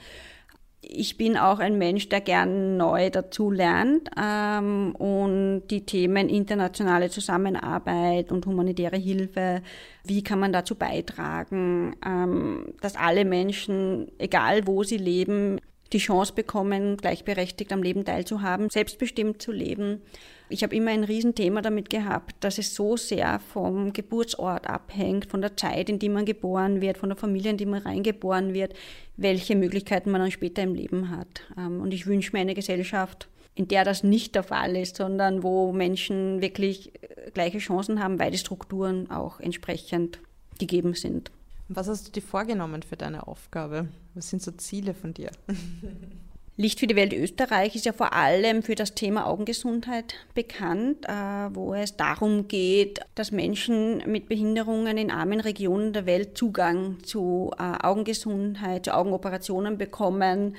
Ich 0.84 1.16
bin 1.16 1.36
auch 1.36 1.60
ein 1.60 1.78
Mensch, 1.78 2.08
der 2.08 2.20
gern 2.20 2.76
neu 2.76 3.08
dazu 3.08 3.52
lernt 3.52 4.10
ähm, 4.20 4.96
und 4.96 5.68
die 5.68 5.86
Themen 5.86 6.28
internationale 6.28 7.08
Zusammenarbeit 7.08 8.32
und 8.32 8.46
humanitäre 8.46 8.96
Hilfe, 8.96 9.62
wie 10.04 10.24
kann 10.24 10.40
man 10.40 10.52
dazu 10.52 10.74
beitragen, 10.74 11.94
ähm, 12.04 12.74
dass 12.80 12.96
alle 12.96 13.24
Menschen, 13.24 14.10
egal 14.18 14.66
wo 14.66 14.82
sie 14.82 14.96
leben, 14.96 15.60
die 15.92 15.98
Chance 15.98 16.32
bekommen, 16.32 16.96
gleichberechtigt 16.96 17.72
am 17.72 17.82
Leben 17.82 18.04
teilzuhaben, 18.04 18.70
selbstbestimmt 18.70 19.42
zu 19.42 19.52
leben. 19.52 20.02
Ich 20.48 20.62
habe 20.62 20.76
immer 20.76 20.90
ein 20.90 21.04
Riesenthema 21.04 21.62
damit 21.62 21.88
gehabt, 21.88 22.36
dass 22.40 22.58
es 22.58 22.74
so 22.74 22.96
sehr 22.96 23.38
vom 23.38 23.92
Geburtsort 23.92 24.66
abhängt, 24.66 25.30
von 25.30 25.40
der 25.40 25.56
Zeit, 25.56 25.88
in 25.88 25.98
die 25.98 26.10
man 26.10 26.26
geboren 26.26 26.80
wird, 26.80 26.98
von 26.98 27.08
der 27.08 27.16
Familie, 27.16 27.52
in 27.52 27.56
die 27.56 27.66
man 27.66 27.82
reingeboren 27.82 28.52
wird, 28.52 28.74
welche 29.16 29.56
Möglichkeiten 29.56 30.10
man 30.10 30.20
dann 30.20 30.30
später 30.30 30.62
im 30.62 30.74
Leben 30.74 31.10
hat. 31.10 31.42
Ähm, 31.56 31.80
und 31.80 31.94
ich 31.94 32.06
wünsche 32.06 32.32
mir 32.32 32.40
eine 32.40 32.54
Gesellschaft, 32.54 33.28
in 33.54 33.68
der 33.68 33.84
das 33.84 34.02
nicht 34.02 34.34
der 34.34 34.42
Fall 34.42 34.76
ist, 34.76 34.96
sondern 34.96 35.42
wo 35.42 35.72
Menschen 35.72 36.42
wirklich 36.42 36.92
äh, 37.02 37.30
gleiche 37.32 37.58
Chancen 37.58 38.02
haben, 38.02 38.18
weil 38.18 38.30
die 38.30 38.38
Strukturen 38.38 39.10
auch 39.10 39.40
entsprechend 39.40 40.20
gegeben 40.58 40.94
sind. 40.94 41.30
Was 41.74 41.88
hast 41.88 42.08
du 42.08 42.12
dir 42.12 42.22
vorgenommen 42.22 42.82
für 42.82 42.96
deine 42.96 43.26
Aufgabe? 43.26 43.88
Was 44.14 44.30
sind 44.30 44.42
so 44.42 44.50
Ziele 44.52 44.94
von 44.94 45.14
dir? 45.14 45.30
Licht 46.58 46.80
für 46.80 46.86
die 46.86 46.96
Welt 46.96 47.14
Österreich 47.14 47.74
ist 47.74 47.86
ja 47.86 47.94
vor 47.94 48.12
allem 48.12 48.62
für 48.62 48.74
das 48.74 48.94
Thema 48.94 49.26
Augengesundheit 49.26 50.14
bekannt, 50.34 51.06
äh, 51.08 51.12
wo 51.54 51.72
es 51.72 51.96
darum 51.96 52.46
geht, 52.46 53.00
dass 53.14 53.32
Menschen 53.32 54.02
mit 54.06 54.28
Behinderungen 54.28 54.98
in 54.98 55.10
armen 55.10 55.40
Regionen 55.40 55.94
der 55.94 56.04
Welt 56.04 56.36
Zugang 56.36 57.02
zu 57.04 57.52
äh, 57.58 57.62
Augengesundheit, 57.82 58.84
zu 58.84 58.94
Augenoperationen 58.94 59.78
bekommen. 59.78 60.56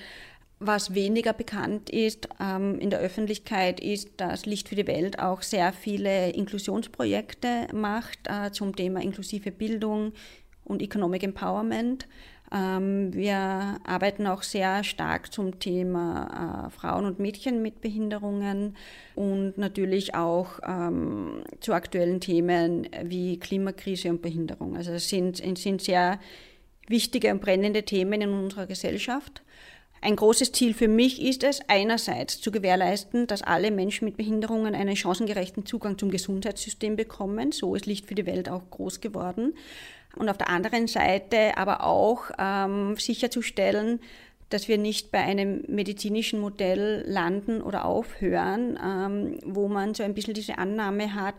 Was 0.66 0.96
weniger 0.96 1.34
bekannt 1.34 1.90
ist 1.90 2.28
ähm, 2.40 2.80
in 2.80 2.90
der 2.90 3.00
Öffentlichkeit, 3.00 3.80
ist, 3.80 4.12
dass 4.18 4.46
Licht 4.46 4.70
für 4.70 4.76
die 4.76 4.88
Welt 4.88 5.20
auch 5.20 5.42
sehr 5.42 5.74
viele 5.74 6.32
Inklusionsprojekte 6.32 7.68
macht 7.74 8.20
äh, 8.28 8.52
zum 8.52 8.76
Thema 8.76 9.02
inklusive 9.02 9.52
Bildung, 9.52 10.14
und 10.66 10.82
Economic 10.82 11.24
Empowerment. 11.24 12.08
Ähm, 12.54 13.14
wir 13.14 13.80
arbeiten 13.84 14.28
auch 14.28 14.44
sehr 14.44 14.84
stark 14.84 15.34
zum 15.34 15.60
Thema 15.60 16.68
äh, 16.68 16.70
Frauen 16.70 17.06
und 17.06 17.20
Mädchen 17.20 17.64
mit 17.64 17.82
Behinderungen 17.82 18.76
und 19.16 19.58
natürlich 19.58 20.14
auch 20.14 20.60
ähm, 20.66 21.44
zu 21.62 21.74
aktuellen 21.74 22.20
Themen 22.20 22.88
wie 23.04 23.40
Klimakrise 23.40 24.10
und 24.10 24.22
Behinderung. 24.22 24.78
Also 24.78 24.92
es 24.92 25.10
sind, 25.10 25.38
sind 25.58 25.82
sehr 25.82 26.20
wichtige 26.88 27.32
und 27.32 27.42
brennende 27.42 27.84
Themen 27.84 28.22
in 28.22 28.30
unserer 28.30 28.68
Gesellschaft. 28.68 29.42
Ein 30.02 30.18
großes 30.18 30.52
Ziel 30.52 30.74
für 30.74 30.90
mich 30.90 31.22
ist 31.22 31.46
es, 31.46 31.62
einerseits 31.70 32.42
zu 32.42 32.52
gewährleisten, 32.52 33.26
dass 33.26 33.42
alle 33.42 33.72
Menschen 33.72 34.04
mit 34.04 34.18
Behinderungen 34.18 34.76
einen 34.76 34.98
chancengerechten 34.98 35.66
Zugang 35.66 35.98
zum 35.98 36.12
Gesundheitssystem 36.12 36.98
bekommen. 36.98 37.54
So 37.54 37.74
ist 37.74 37.86
Licht 37.86 38.06
für 38.06 38.16
die 38.16 38.26
Welt 38.26 38.50
auch 38.50 38.70
groß 38.70 39.00
geworden 39.00 39.54
und 40.18 40.30
auf 40.30 40.38
der 40.38 40.50
anderen 40.50 40.88
Seite 40.88 41.58
aber 41.58 41.84
auch 41.84 42.32
ähm, 42.38 42.96
sicherzustellen, 42.98 44.00
dass 44.50 44.68
wir 44.68 44.78
nicht 44.78 45.12
bei 45.12 45.20
einem 45.20 45.64
medizinischen 45.68 46.40
Modell 46.40 47.04
landen 47.08 47.62
oder 47.62 47.86
aufhören, 47.86 48.78
ähm, 48.84 49.40
wo 49.46 49.68
man 49.68 49.96
so 49.96 50.04
ein 50.04 50.14
bisschen 50.14 50.36
diese 50.36 50.58
Annahme 50.58 51.16
hat, 51.16 51.36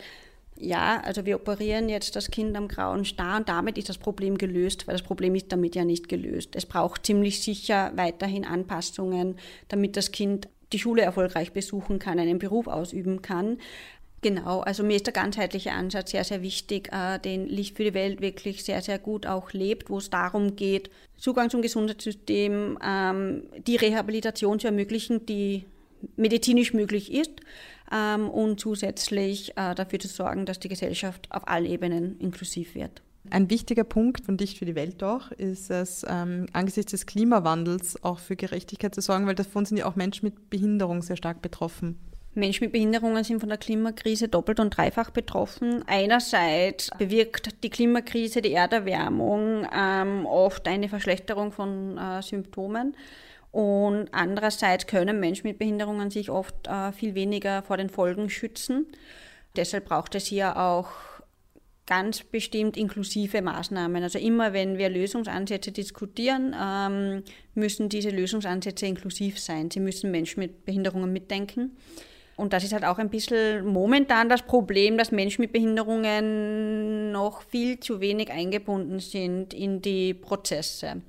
ja, 0.56 1.00
also 1.00 1.26
wir 1.26 1.36
operieren 1.36 1.88
jetzt 1.88 2.14
das 2.16 2.30
Kind 2.30 2.56
am 2.56 2.68
grauen 2.68 3.04
Star 3.04 3.38
und 3.38 3.48
damit 3.48 3.76
ist 3.76 3.88
das 3.88 3.98
Problem 3.98 4.38
gelöst, 4.38 4.86
weil 4.86 4.94
das 4.94 5.02
Problem 5.02 5.34
ist 5.34 5.50
damit 5.50 5.74
ja 5.74 5.84
nicht 5.84 6.08
gelöst. 6.08 6.54
Es 6.54 6.66
braucht 6.66 7.06
ziemlich 7.06 7.42
sicher 7.42 7.92
weiterhin 7.96 8.44
Anpassungen, 8.44 9.36
damit 9.68 9.96
das 9.96 10.12
Kind 10.12 10.48
die 10.72 10.78
Schule 10.78 11.02
erfolgreich 11.02 11.52
besuchen 11.52 11.98
kann, 11.98 12.18
einen 12.18 12.38
Beruf 12.38 12.66
ausüben 12.66 13.22
kann. 13.22 13.58
Genau, 14.24 14.60
also 14.60 14.82
mir 14.84 14.96
ist 14.96 15.04
der 15.04 15.12
ganzheitliche 15.12 15.72
Ansatz 15.72 16.12
sehr, 16.12 16.24
sehr 16.24 16.40
wichtig, 16.40 16.88
äh, 16.92 17.18
den 17.18 17.46
Licht 17.46 17.76
für 17.76 17.84
die 17.84 17.92
Welt 17.92 18.22
wirklich 18.22 18.64
sehr, 18.64 18.80
sehr 18.80 18.98
gut 18.98 19.26
auch 19.26 19.52
lebt, 19.52 19.90
wo 19.90 19.98
es 19.98 20.08
darum 20.08 20.56
geht, 20.56 20.88
Zugang 21.18 21.50
zum 21.50 21.60
Gesundheitssystem, 21.60 22.78
ähm, 22.82 23.42
die 23.66 23.76
Rehabilitation 23.76 24.58
zu 24.58 24.68
ermöglichen, 24.68 25.26
die 25.26 25.66
medizinisch 26.16 26.72
möglich 26.72 27.12
ist 27.12 27.32
ähm, 27.92 28.30
und 28.30 28.58
zusätzlich 28.58 29.50
äh, 29.58 29.74
dafür 29.74 29.98
zu 29.98 30.08
sorgen, 30.08 30.46
dass 30.46 30.58
die 30.58 30.70
Gesellschaft 30.70 31.26
auf 31.28 31.46
allen 31.46 31.66
Ebenen 31.66 32.18
inklusiv 32.18 32.74
wird. 32.74 33.02
Ein 33.28 33.50
wichtiger 33.50 33.84
Punkt 33.84 34.24
von 34.24 34.38
Dicht 34.38 34.56
für 34.56 34.64
die 34.64 34.74
Welt 34.74 35.02
auch 35.02 35.32
ist 35.32 35.70
es, 35.70 36.02
ähm, 36.08 36.46
angesichts 36.54 36.92
des 36.92 37.04
Klimawandels 37.04 38.02
auch 38.02 38.20
für 38.20 38.36
Gerechtigkeit 38.36 38.94
zu 38.94 39.02
sorgen, 39.02 39.26
weil 39.26 39.34
davon 39.34 39.66
sind 39.66 39.76
ja 39.76 39.84
auch 39.84 39.96
Menschen 39.96 40.24
mit 40.24 40.48
Behinderung 40.48 41.02
sehr 41.02 41.16
stark 41.16 41.42
betroffen. 41.42 41.98
Menschen 42.34 42.64
mit 42.64 42.72
Behinderungen 42.72 43.22
sind 43.24 43.40
von 43.40 43.48
der 43.48 43.58
Klimakrise 43.58 44.28
doppelt 44.28 44.60
und 44.60 44.76
dreifach 44.76 45.10
betroffen. 45.10 45.84
Einerseits 45.86 46.90
bewirkt 46.98 47.62
die 47.62 47.70
Klimakrise, 47.70 48.42
die 48.42 48.52
Erderwärmung 48.52 49.66
ähm, 49.74 50.26
oft 50.26 50.66
eine 50.66 50.88
Verschlechterung 50.88 51.52
von 51.52 51.96
äh, 51.96 52.22
Symptomen. 52.22 52.96
Und 53.52 54.08
andererseits 54.10 54.86
können 54.88 55.20
Menschen 55.20 55.46
mit 55.46 55.58
Behinderungen 55.58 56.10
sich 56.10 56.28
oft 56.28 56.66
äh, 56.66 56.90
viel 56.90 57.14
weniger 57.14 57.62
vor 57.62 57.76
den 57.76 57.88
Folgen 57.88 58.28
schützen. 58.28 58.86
Deshalb 59.56 59.84
braucht 59.84 60.16
es 60.16 60.26
hier 60.26 60.56
auch 60.56 60.88
ganz 61.86 62.24
bestimmt 62.24 62.76
inklusive 62.76 63.42
Maßnahmen. 63.42 64.02
Also 64.02 64.18
immer 64.18 64.52
wenn 64.52 64.78
wir 64.78 64.88
Lösungsansätze 64.88 65.70
diskutieren, 65.70 66.54
ähm, 66.60 67.22
müssen 67.54 67.88
diese 67.88 68.10
Lösungsansätze 68.10 68.86
inklusiv 68.86 69.38
sein. 69.38 69.70
Sie 69.70 69.80
müssen 69.80 70.10
Menschen 70.10 70.40
mit 70.40 70.64
Behinderungen 70.64 71.12
mitdenken. 71.12 71.76
Und 72.36 72.52
das 72.52 72.64
ist 72.64 72.72
halt 72.72 72.84
auch 72.84 72.98
ein 72.98 73.10
bisschen 73.10 73.64
momentan 73.64 74.28
das 74.28 74.42
Problem, 74.42 74.98
dass 74.98 75.12
Menschen 75.12 75.42
mit 75.42 75.52
Behinderungen 75.52 77.12
noch 77.12 77.42
viel 77.42 77.78
zu 77.78 78.00
wenig 78.00 78.30
eingebunden 78.30 78.98
sind 78.98 79.54
in 79.54 79.80
die 79.80 80.14
Prozesse. 80.14 81.02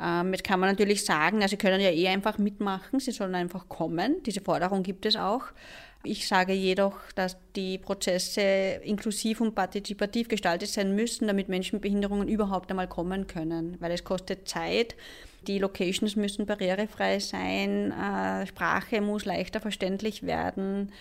Ähm, 0.00 0.32
jetzt 0.32 0.44
kann 0.44 0.60
man 0.60 0.70
natürlich 0.70 1.04
sagen, 1.04 1.42
also 1.42 1.50
sie 1.50 1.56
können 1.56 1.80
ja 1.80 1.90
eh 1.90 2.08
einfach 2.08 2.38
mitmachen, 2.38 3.00
sie 3.00 3.10
sollen 3.10 3.34
einfach 3.34 3.68
kommen. 3.68 4.22
Diese 4.24 4.40
Forderung 4.40 4.82
gibt 4.82 5.06
es 5.06 5.16
auch. 5.16 5.42
Ich 6.02 6.26
sage 6.26 6.54
jedoch, 6.54 6.96
dass 7.14 7.36
die 7.56 7.76
Prozesse 7.76 8.40
inklusiv 8.82 9.42
und 9.42 9.54
partizipativ 9.54 10.28
gestaltet 10.28 10.70
sein 10.70 10.94
müssen, 10.94 11.26
damit 11.26 11.50
Menschen 11.50 11.76
mit 11.76 11.82
Behinderungen 11.82 12.26
überhaupt 12.28 12.70
einmal 12.70 12.88
kommen 12.88 13.26
können, 13.26 13.76
weil 13.80 13.92
es 13.92 14.04
kostet 14.04 14.48
Zeit. 14.48 14.96
Die 15.46 15.58
Locations 15.58 16.16
müssen 16.16 16.46
barrierefrei 16.46 17.18
sein, 17.18 17.92
äh, 17.92 18.46
Sprache 18.46 19.00
muss 19.00 19.24
leichter 19.24 19.60
verständlich 19.60 20.22
werden, 20.22 20.92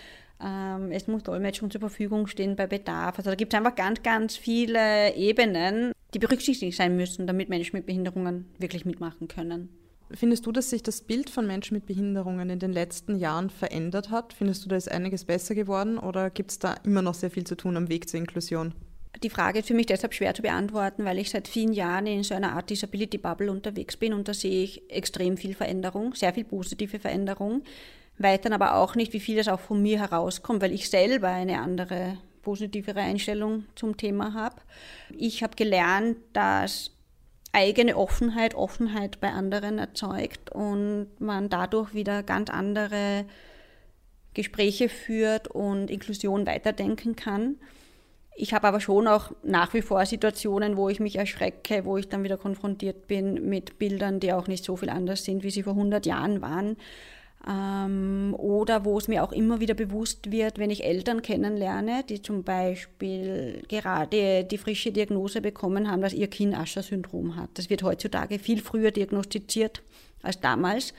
ähm, 0.41 0.91
es 0.91 1.07
muss 1.07 1.23
Dolmetschung 1.23 1.69
zur 1.69 1.81
Verfügung 1.81 2.27
stehen 2.27 2.55
bei 2.55 2.67
Bedarf. 2.67 3.17
Also 3.17 3.29
da 3.29 3.35
gibt 3.35 3.53
es 3.53 3.57
einfach 3.57 3.75
ganz, 3.75 4.01
ganz 4.03 4.37
viele 4.37 5.13
Ebenen, 5.15 5.91
die 6.13 6.19
berücksichtigt 6.19 6.77
sein 6.77 6.95
müssen, 6.95 7.27
damit 7.27 7.49
Menschen 7.49 7.75
mit 7.75 7.85
Behinderungen 7.85 8.45
wirklich 8.57 8.85
mitmachen 8.85 9.27
können. 9.27 9.69
Findest 10.11 10.45
du, 10.45 10.51
dass 10.51 10.71
sich 10.71 10.81
das 10.81 11.01
Bild 11.01 11.29
von 11.29 11.45
Menschen 11.45 11.75
mit 11.75 11.85
Behinderungen 11.85 12.49
in 12.49 12.57
den 12.57 12.73
letzten 12.73 13.15
Jahren 13.15 13.51
verändert 13.51 14.09
hat? 14.09 14.33
Findest 14.33 14.65
du, 14.65 14.69
da 14.69 14.75
ist 14.75 14.89
einiges 14.89 15.25
besser 15.25 15.53
geworden 15.53 15.99
oder 15.99 16.31
gibt 16.31 16.51
es 16.51 16.59
da 16.59 16.75
immer 16.83 17.03
noch 17.03 17.13
sehr 17.13 17.29
viel 17.29 17.43
zu 17.43 17.55
tun 17.55 17.77
am 17.77 17.89
Weg 17.89 18.09
zur 18.09 18.19
Inklusion? 18.19 18.73
Die 19.23 19.29
Frage 19.29 19.59
ist 19.59 19.67
für 19.67 19.73
mich 19.73 19.87
deshalb 19.87 20.13
schwer 20.13 20.33
zu 20.33 20.41
beantworten, 20.41 21.03
weil 21.03 21.17
ich 21.17 21.29
seit 21.29 21.47
vielen 21.47 21.73
Jahren 21.73 22.07
in 22.07 22.23
so 22.23 22.35
einer 22.35 22.53
Art 22.53 22.69
Disability 22.69 23.17
Bubble 23.17 23.51
unterwegs 23.51 23.97
bin 23.97 24.13
und 24.13 24.27
da 24.27 24.33
sehe 24.33 24.63
ich 24.63 24.89
extrem 24.89 25.35
viel 25.35 25.55
Veränderung, 25.55 26.13
sehr 26.13 26.33
viel 26.33 26.45
positive 26.45 26.99
Veränderung, 26.99 27.63
weiß 28.19 28.41
dann 28.41 28.53
aber 28.53 28.75
auch 28.75 28.95
nicht, 28.95 29.11
wie 29.13 29.19
viel 29.19 29.37
das 29.37 29.47
auch 29.47 29.59
von 29.59 29.81
mir 29.81 29.99
herauskommt, 29.99 30.61
weil 30.61 30.73
ich 30.73 30.89
selber 30.89 31.29
eine 31.29 31.59
andere, 31.59 32.17
positivere 32.41 33.01
Einstellung 33.01 33.65
zum 33.75 33.97
Thema 33.97 34.33
habe. 34.33 34.55
Ich 35.17 35.43
habe 35.43 35.55
gelernt, 35.55 36.17
dass 36.33 36.91
eigene 37.51 37.97
Offenheit, 37.97 38.55
Offenheit 38.55 39.19
bei 39.19 39.31
anderen 39.31 39.79
erzeugt 39.79 40.51
und 40.51 41.07
man 41.19 41.49
dadurch 41.49 41.93
wieder 41.93 42.23
ganz 42.23 42.49
andere 42.49 43.25
Gespräche 44.33 44.87
führt 44.89 45.47
und 45.47 45.89
Inklusion 45.89 46.45
weiterdenken 46.45 47.15
kann. 47.15 47.57
Ich 48.41 48.53
habe 48.53 48.67
aber 48.69 48.79
schon 48.79 49.05
auch 49.09 49.31
nach 49.43 49.73
wie 49.73 49.81
vor 49.81 50.05
Situationen, 50.05 50.77
wo 50.77 50.87
ich 50.87 51.01
mich 51.01 51.17
erschrecke, 51.17 51.83
wo 51.83 51.97
ich 51.97 52.07
dann 52.07 52.23
wieder 52.23 52.37
konfrontiert 52.37 53.05
bin 53.07 53.49
mit 53.49 53.77
Bildern, 53.79 54.21
die 54.21 54.31
auch 54.31 54.47
nicht 54.47 54.63
so 54.63 54.77
viel 54.77 54.89
anders 54.89 55.25
sind, 55.25 55.43
wie 55.43 55.51
sie 55.51 55.63
vor 55.63 55.73
100 55.73 56.05
Jahren 56.05 56.41
waren. 56.41 56.77
Ähm, 57.45 58.33
oder 58.37 58.85
wo 58.85 58.97
es 58.97 59.09
mir 59.09 59.25
auch 59.25 59.33
immer 59.33 59.59
wieder 59.59 59.73
bewusst 59.73 60.31
wird, 60.31 60.57
wenn 60.57 60.69
ich 60.69 60.85
Eltern 60.85 61.21
kennenlerne, 61.21 62.05
die 62.07 62.21
zum 62.21 62.43
Beispiel 62.43 63.61
gerade 63.67 64.45
die 64.45 64.57
frische 64.57 64.93
Diagnose 64.93 65.41
bekommen 65.41 65.91
haben, 65.91 66.01
dass 66.01 66.13
ihr 66.13 66.27
Kind 66.27 66.57
Ascher-Syndrom 66.57 67.35
hat. 67.35 67.49
Das 67.55 67.69
wird 67.69 67.83
heutzutage 67.83 68.39
viel 68.39 68.61
früher 68.61 68.91
diagnostiziert 68.91 69.81
als 70.21 70.39
damals. 70.39 70.93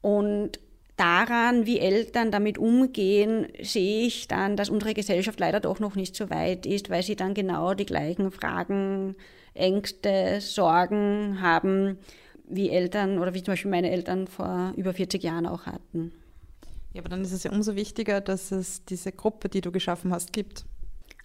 Und 0.00 0.60
daran, 1.02 1.66
wie 1.66 1.80
Eltern 1.80 2.30
damit 2.30 2.58
umgehen, 2.58 3.48
sehe 3.60 4.06
ich 4.06 4.28
dann, 4.28 4.56
dass 4.56 4.70
unsere 4.70 4.94
Gesellschaft 4.94 5.40
leider 5.40 5.58
doch 5.58 5.80
noch 5.80 5.96
nicht 5.96 6.14
so 6.14 6.30
weit 6.30 6.64
ist, 6.64 6.90
weil 6.90 7.02
sie 7.02 7.16
dann 7.16 7.34
genau 7.34 7.74
die 7.74 7.86
gleichen 7.86 8.30
Fragen, 8.30 9.16
Ängste, 9.54 10.40
Sorgen 10.40 11.40
haben, 11.40 11.98
wie 12.48 12.70
Eltern 12.70 13.18
oder 13.18 13.34
wie 13.34 13.42
zum 13.42 13.52
Beispiel 13.52 13.70
meine 13.70 13.90
Eltern 13.90 14.28
vor 14.28 14.72
über 14.76 14.94
40 14.94 15.22
Jahren 15.24 15.46
auch 15.46 15.66
hatten. 15.66 16.12
Ja, 16.92 17.00
aber 17.00 17.08
dann 17.08 17.22
ist 17.22 17.32
es 17.32 17.42
ja 17.42 17.50
umso 17.50 17.74
wichtiger, 17.74 18.20
dass 18.20 18.52
es 18.52 18.84
diese 18.84 19.10
Gruppe, 19.10 19.48
die 19.48 19.60
du 19.60 19.72
geschaffen 19.72 20.12
hast, 20.12 20.32
gibt. 20.32 20.64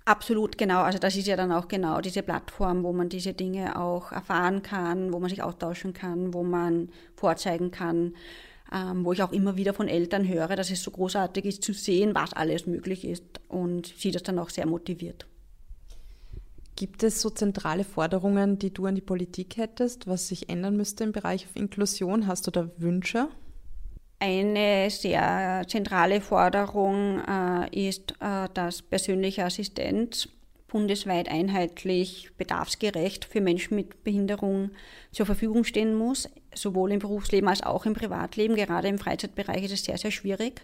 Absolut, 0.05 0.57
genau. 0.57 0.81
Also 0.81 0.97
das 0.97 1.15
ist 1.17 1.27
ja 1.27 1.35
dann 1.35 1.51
auch 1.51 1.67
genau 1.67 2.01
diese 2.01 2.23
Plattform, 2.23 2.83
wo 2.83 2.93
man 2.93 3.09
diese 3.09 3.33
Dinge 3.33 3.79
auch 3.79 4.11
erfahren 4.11 4.63
kann, 4.63 5.13
wo 5.13 5.19
man 5.19 5.29
sich 5.29 5.43
austauschen 5.43 5.93
kann, 5.93 6.33
wo 6.33 6.43
man 6.43 6.89
vorzeigen 7.15 7.71
kann, 7.71 8.13
ähm, 8.73 9.05
wo 9.05 9.13
ich 9.13 9.23
auch 9.23 9.31
immer 9.31 9.55
wieder 9.55 9.73
von 9.73 9.87
Eltern 9.87 10.27
höre, 10.27 10.55
dass 10.55 10.71
es 10.71 10.83
so 10.83 10.91
großartig 10.91 11.45
ist 11.45 11.63
zu 11.63 11.73
sehen, 11.73 12.15
was 12.15 12.33
alles 12.33 12.65
möglich 12.67 13.05
ist 13.05 13.23
und 13.47 13.93
sie 13.97 14.11
das 14.11 14.23
dann 14.23 14.39
auch 14.39 14.49
sehr 14.49 14.67
motiviert. 14.67 15.25
Gibt 16.75 17.01
es 17.01 17.21
so 17.21 17.31
zentrale 17.31 17.83
Forderungen, 17.83 18.59
die 18.59 18.71
du 18.71 18.85
an 18.85 18.93
die 18.93 19.01
Politik 19.01 19.57
hättest, 19.57 20.05
was 20.05 20.27
sich 20.27 20.47
ändern 20.47 20.77
müsste 20.77 21.03
im 21.03 21.11
Bereich 21.11 21.47
Inklusion? 21.55 22.27
Hast 22.27 22.45
du 22.45 22.51
da 22.51 22.69
Wünsche? 22.77 23.29
Eine 24.19 24.89
sehr 24.89 25.63
zentrale 25.67 26.21
Forderung 26.21 27.21
äh, 27.27 27.87
ist, 27.87 28.13
äh, 28.19 28.47
dass 28.53 28.83
persönliche 28.83 29.45
Assistenz 29.45 30.29
bundesweit 30.67 31.29
einheitlich 31.29 32.29
bedarfsgerecht 32.37 33.25
für 33.25 33.41
Menschen 33.41 33.75
mit 33.75 34.03
Behinderung 34.03 34.71
zur 35.11 35.25
Verfügung 35.25 35.63
stehen 35.63 35.95
muss, 35.95 36.29
sowohl 36.61 36.91
im 36.91 36.99
Berufsleben 36.99 37.49
als 37.49 37.63
auch 37.63 37.85
im 37.85 37.93
Privatleben. 37.93 38.55
Gerade 38.55 38.87
im 38.87 38.99
Freizeitbereich 38.99 39.63
ist 39.63 39.73
es 39.73 39.83
sehr, 39.83 39.97
sehr 39.97 40.11
schwierig, 40.11 40.61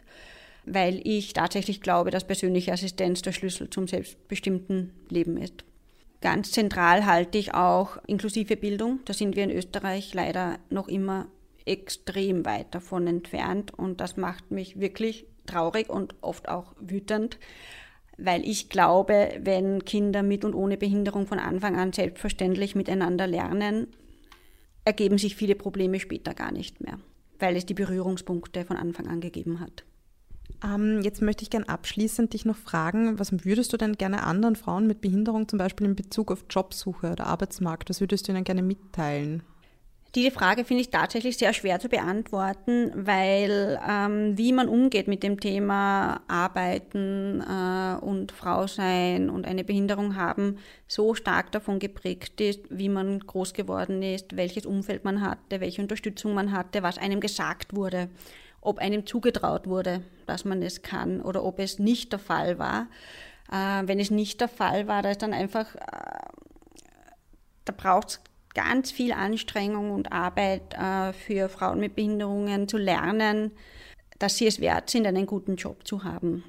weil 0.66 1.02
ich 1.04 1.34
tatsächlich 1.34 1.82
glaube, 1.82 2.12
dass 2.12 2.28
persönliche 2.28 2.72
Assistenz 2.72 3.22
der 3.22 3.32
Schlüssel 3.32 3.70
zum 3.70 3.88
selbstbestimmten 3.88 4.92
Leben 5.10 5.38
ist. 5.38 5.64
Ganz 6.22 6.52
zentral 6.52 7.06
halte 7.06 7.38
ich 7.38 7.54
auch 7.54 7.98
inklusive 8.08 8.56
Bildung. 8.56 9.00
Da 9.06 9.14
sind 9.14 9.36
wir 9.36 9.44
in 9.44 9.52
Österreich 9.52 10.14
leider 10.14 10.58
noch 10.70 10.88
immer 10.88 11.28
extrem 11.66 12.46
weit 12.46 12.74
davon 12.74 13.08
entfernt 13.08 13.74
und 13.74 14.02
das 14.02 14.18
macht 14.18 14.52
mich 14.52 14.80
wirklich 14.80 15.26
traurig 15.46 15.90
und 15.90 16.16
oft 16.22 16.50
auch 16.50 16.74
wütend, 16.80 17.40
weil 18.18 18.48
ich 18.48 18.70
glaube, 18.70 19.34
wenn 19.42 19.84
Kinder 19.86 20.24
mit 20.24 20.46
und 20.46 20.54
ohne 20.54 20.78
Behinderung 20.78 21.26
von 21.26 21.40
Anfang 21.40 21.76
an 21.76 21.94
selbstverständlich 21.94 22.76
miteinander 22.76 23.28
lernen, 23.28 23.88
ergeben 24.86 25.18
sich 25.18 25.36
viele 25.36 25.56
Probleme 25.56 26.00
später 26.00 26.34
gar 26.34 26.52
nicht 26.52 26.82
mehr, 26.82 27.00
weil 27.40 27.56
es 27.56 27.66
die 27.66 27.74
Berührungspunkte 27.74 28.66
von 28.66 28.78
Anfang 28.78 29.08
an 29.08 29.22
gegeben 29.22 29.60
hat. 29.60 29.84
Ähm, 30.64 31.02
jetzt 31.02 31.22
möchte 31.22 31.44
ich 31.44 31.50
gerne 31.50 31.68
abschließend 31.68 32.34
dich 32.34 32.46
noch 32.46 32.56
fragen, 32.56 33.20
was 33.20 33.46
würdest 33.46 33.74
du 33.74 33.78
denn 33.78 33.94
gerne 33.94 34.24
anderen 34.24 34.56
Frauen 34.56 34.88
mit 34.88 35.02
Behinderung 35.02 35.48
zum 35.48 35.60
Beispiel 35.60 35.88
in 35.88 35.96
Bezug 35.96 36.32
auf 36.32 36.46
Jobsuche 36.50 37.12
oder 37.12 37.28
Arbeitsmarkt, 37.28 37.90
was 37.90 38.00
würdest 38.00 38.28
du 38.28 38.32
ihnen 38.32 38.44
gerne 38.44 38.62
mitteilen? 38.62 39.44
Diese 40.16 40.30
Frage 40.30 40.64
finde 40.64 40.82
ich 40.82 40.92
tatsächlich 40.92 41.38
sehr 41.38 41.54
schwer 41.54 41.80
zu 41.80 41.90
beantworten, 41.90 42.92
weil 42.94 43.80
ähm, 43.90 44.38
wie 44.38 44.54
man 44.54 44.70
umgeht 44.70 45.08
mit 45.08 45.24
dem 45.24 45.40
Thema 45.40 46.22
Arbeiten 46.28 47.42
äh, 47.42 47.96
und 48.00 48.32
Frau 48.32 48.68
sein 48.68 49.32
und 49.32 49.48
eine 49.48 49.64
Behinderung 49.64 50.16
haben, 50.16 50.60
so 50.88 51.16
stark 51.16 51.52
davon 51.52 51.80
geprägt 51.80 52.40
ist, 52.42 52.60
wie 52.70 52.90
man 52.90 53.22
groß 53.22 53.54
geworden 53.54 54.04
ist, 54.04 54.36
welches 54.36 54.68
Umfeld 54.68 55.04
man 55.04 55.22
hatte, 55.22 55.60
welche 55.62 55.82
Unterstützung 55.82 56.36
man 56.36 56.52
hatte, 56.52 56.84
was 56.84 57.00
einem 57.00 57.20
gesagt 57.20 57.76
wurde 57.76 58.10
ob 58.64 58.80
einem 58.80 59.06
zugetraut 59.06 59.68
wurde, 59.68 60.04
dass 60.26 60.46
man 60.46 60.62
es 60.62 60.82
kann 60.82 61.22
oder 61.22 61.44
ob 61.44 61.60
es 61.60 61.80
nicht 61.80 62.12
der 62.12 62.20
Fall 62.20 62.60
war. 62.60 62.88
Äh, 63.52 63.88
wenn 63.88 64.00
es 64.00 64.10
nicht 64.10 64.40
der 64.42 64.48
Fall 64.48 64.88
war, 64.88 65.02
da 65.02 65.12
ist 65.12 65.22
dann 65.22 65.34
einfach, 65.34 65.76
äh, 65.76 66.30
da 67.66 67.74
braucht 67.76 68.10
es 68.10 68.22
ganz 68.54 68.92
viel 68.92 69.12
Anstrengung 69.12 69.92
und 69.92 70.12
Arbeit 70.12 70.74
äh, 70.74 71.14
für 71.14 71.50
Frauen 71.50 71.80
mit 71.80 71.96
Behinderungen 71.96 72.68
zu 72.68 72.78
lernen, 72.78 73.52
dass 74.20 74.38
sie 74.38 74.48
es 74.48 74.60
wert 74.60 74.90
sind, 74.90 75.08
einen 75.08 75.26
guten 75.26 75.56
Job 75.56 75.86
zu 75.88 76.04
haben. 76.04 76.44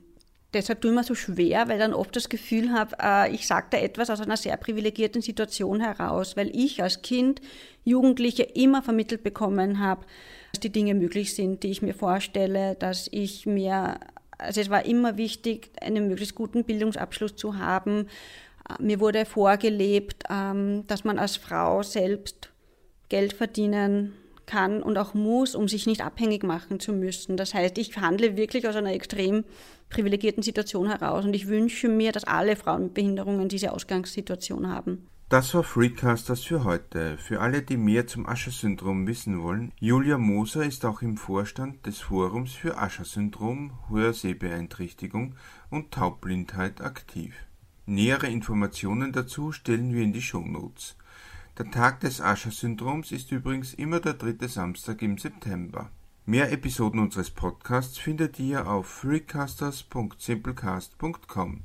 deshalb 0.52 0.80
tue 0.80 0.92
ich 0.92 0.96
mir 0.96 1.02
so 1.04 1.14
schwer, 1.14 1.68
weil 1.68 1.78
dann 1.78 1.94
oft 1.94 2.14
das 2.14 2.28
Gefühl 2.28 2.72
habe, 2.72 2.96
äh, 3.02 3.34
ich 3.34 3.46
sage 3.46 3.66
da 3.70 3.78
etwas 3.78 4.10
aus 4.10 4.20
einer 4.20 4.36
sehr 4.36 4.56
privilegierten 4.56 5.22
Situation 5.22 5.80
heraus, 5.80 6.36
weil 6.36 6.54
ich 6.54 6.82
als 6.82 7.02
Kind, 7.02 7.40
Jugendliche 7.84 8.44
immer 8.44 8.82
vermittelt 8.82 9.22
bekommen 9.22 9.80
habe, 9.80 10.06
dass 10.52 10.60
die 10.60 10.70
Dinge 10.70 10.94
möglich 10.94 11.34
sind, 11.34 11.64
die 11.64 11.70
ich 11.70 11.82
mir 11.82 11.94
vorstelle, 11.94 12.76
dass 12.76 13.08
ich 13.10 13.46
mir, 13.46 13.98
also 14.38 14.60
es 14.60 14.70
war 14.70 14.86
immer 14.86 15.16
wichtig, 15.16 15.70
einen 15.80 16.08
möglichst 16.08 16.36
guten 16.36 16.64
Bildungsabschluss 16.64 17.34
zu 17.34 17.58
haben. 17.58 18.06
Mir 18.78 19.00
wurde 19.00 19.26
vorgelebt, 19.26 20.24
ähm, 20.30 20.86
dass 20.86 21.04
man 21.04 21.18
als 21.18 21.36
Frau 21.36 21.82
selbst 21.82 22.50
Geld 23.08 23.34
verdienen 23.34 24.14
kann 24.46 24.82
und 24.82 24.98
auch 24.98 25.14
muss, 25.14 25.54
um 25.54 25.68
sich 25.68 25.86
nicht 25.86 26.02
abhängig 26.02 26.42
machen 26.42 26.80
zu 26.80 26.92
müssen. 26.92 27.36
Das 27.36 27.54
heißt, 27.54 27.78
ich 27.78 27.96
handle 27.96 28.36
wirklich 28.36 28.68
aus 28.68 28.76
einer 28.76 28.92
extrem 28.92 29.44
privilegierten 29.90 30.42
Situation 30.42 30.88
heraus 30.88 31.24
und 31.24 31.34
ich 31.34 31.48
wünsche 31.48 31.88
mir, 31.88 32.12
dass 32.12 32.24
alle 32.24 32.56
Frauen 32.56 32.84
mit 32.84 32.94
Behinderungen 32.94 33.48
diese 33.48 33.72
Ausgangssituation 33.72 34.68
haben. 34.68 35.06
Das 35.30 35.54
war 35.54 35.62
Freecasters 35.62 36.44
für 36.44 36.64
heute. 36.64 37.16
Für 37.16 37.40
alle, 37.40 37.62
die 37.62 37.78
mehr 37.78 38.06
zum 38.06 38.26
Ascher-Syndrom 38.26 39.06
wissen 39.06 39.42
wollen, 39.42 39.72
Julia 39.80 40.18
Moser 40.18 40.64
ist 40.64 40.84
auch 40.84 41.00
im 41.00 41.16
Vorstand 41.16 41.86
des 41.86 42.00
Forums 42.00 42.52
für 42.52 42.76
Ascher-Syndrom, 42.76 43.72
Hörsehbeeinträchtigung 43.88 45.34
und 45.70 45.92
Taubblindheit 45.92 46.82
aktiv. 46.82 47.34
Nähere 47.86 48.28
Informationen 48.28 49.12
dazu 49.12 49.52
stellen 49.52 49.92
wir 49.92 50.02
in 50.02 50.14
die 50.14 50.22
Shownotes. 50.22 50.96
Der 51.58 51.70
Tag 51.70 52.00
des 52.00 52.22
Ascher-Syndroms 52.22 53.12
ist 53.12 53.30
übrigens 53.30 53.74
immer 53.74 54.00
der 54.00 54.14
dritte 54.14 54.48
Samstag 54.48 55.02
im 55.02 55.18
September. 55.18 55.90
Mehr 56.24 56.50
Episoden 56.50 56.98
unseres 56.98 57.28
Podcasts 57.28 57.98
findet 57.98 58.38
ihr 58.38 58.66
auf 58.66 58.86
freecasters.simplecast.com. 58.86 61.60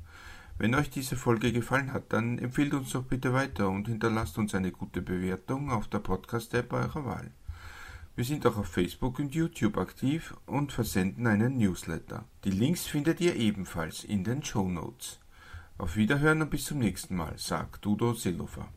Wenn 0.58 0.76
euch 0.76 0.90
diese 0.90 1.16
Folge 1.16 1.54
gefallen 1.54 1.94
hat, 1.94 2.12
dann 2.12 2.38
empfehlt 2.38 2.74
uns 2.74 2.92
doch 2.92 3.04
bitte 3.04 3.32
weiter 3.32 3.70
und 3.70 3.88
hinterlasst 3.88 4.38
uns 4.38 4.54
eine 4.54 4.74
gute 4.74 5.02
Bewertung 5.02 5.72
auf 5.72 5.88
der 5.88 6.00
Podcast-App 6.00 6.74
eurer 6.74 7.06
Wahl. 7.06 7.32
Wir 8.18 8.26
sind 8.26 8.46
auch 8.46 8.58
auf 8.58 8.68
Facebook 8.68 9.20
und 9.20 9.34
YouTube 9.34 9.78
aktiv 9.78 10.36
und 10.46 10.74
versenden 10.74 11.28
einen 11.28 11.58
Newsletter. 11.58 12.26
Die 12.44 12.52
Links 12.52 12.86
findet 12.86 13.22
ihr 13.22 13.38
ebenfalls 13.38 14.04
in 14.04 14.26
den 14.26 14.44
Show 14.44 14.68
Notes. 14.68 15.20
Auf 15.80 15.96
Wiederhören 15.96 16.42
und 16.42 16.52
bis 16.52 16.66
zum 16.66 16.80
nächsten 16.80 17.16
Mal, 17.16 17.38
sagt 17.38 17.86
Udo 17.86 18.14
Seelofer. 18.14 18.70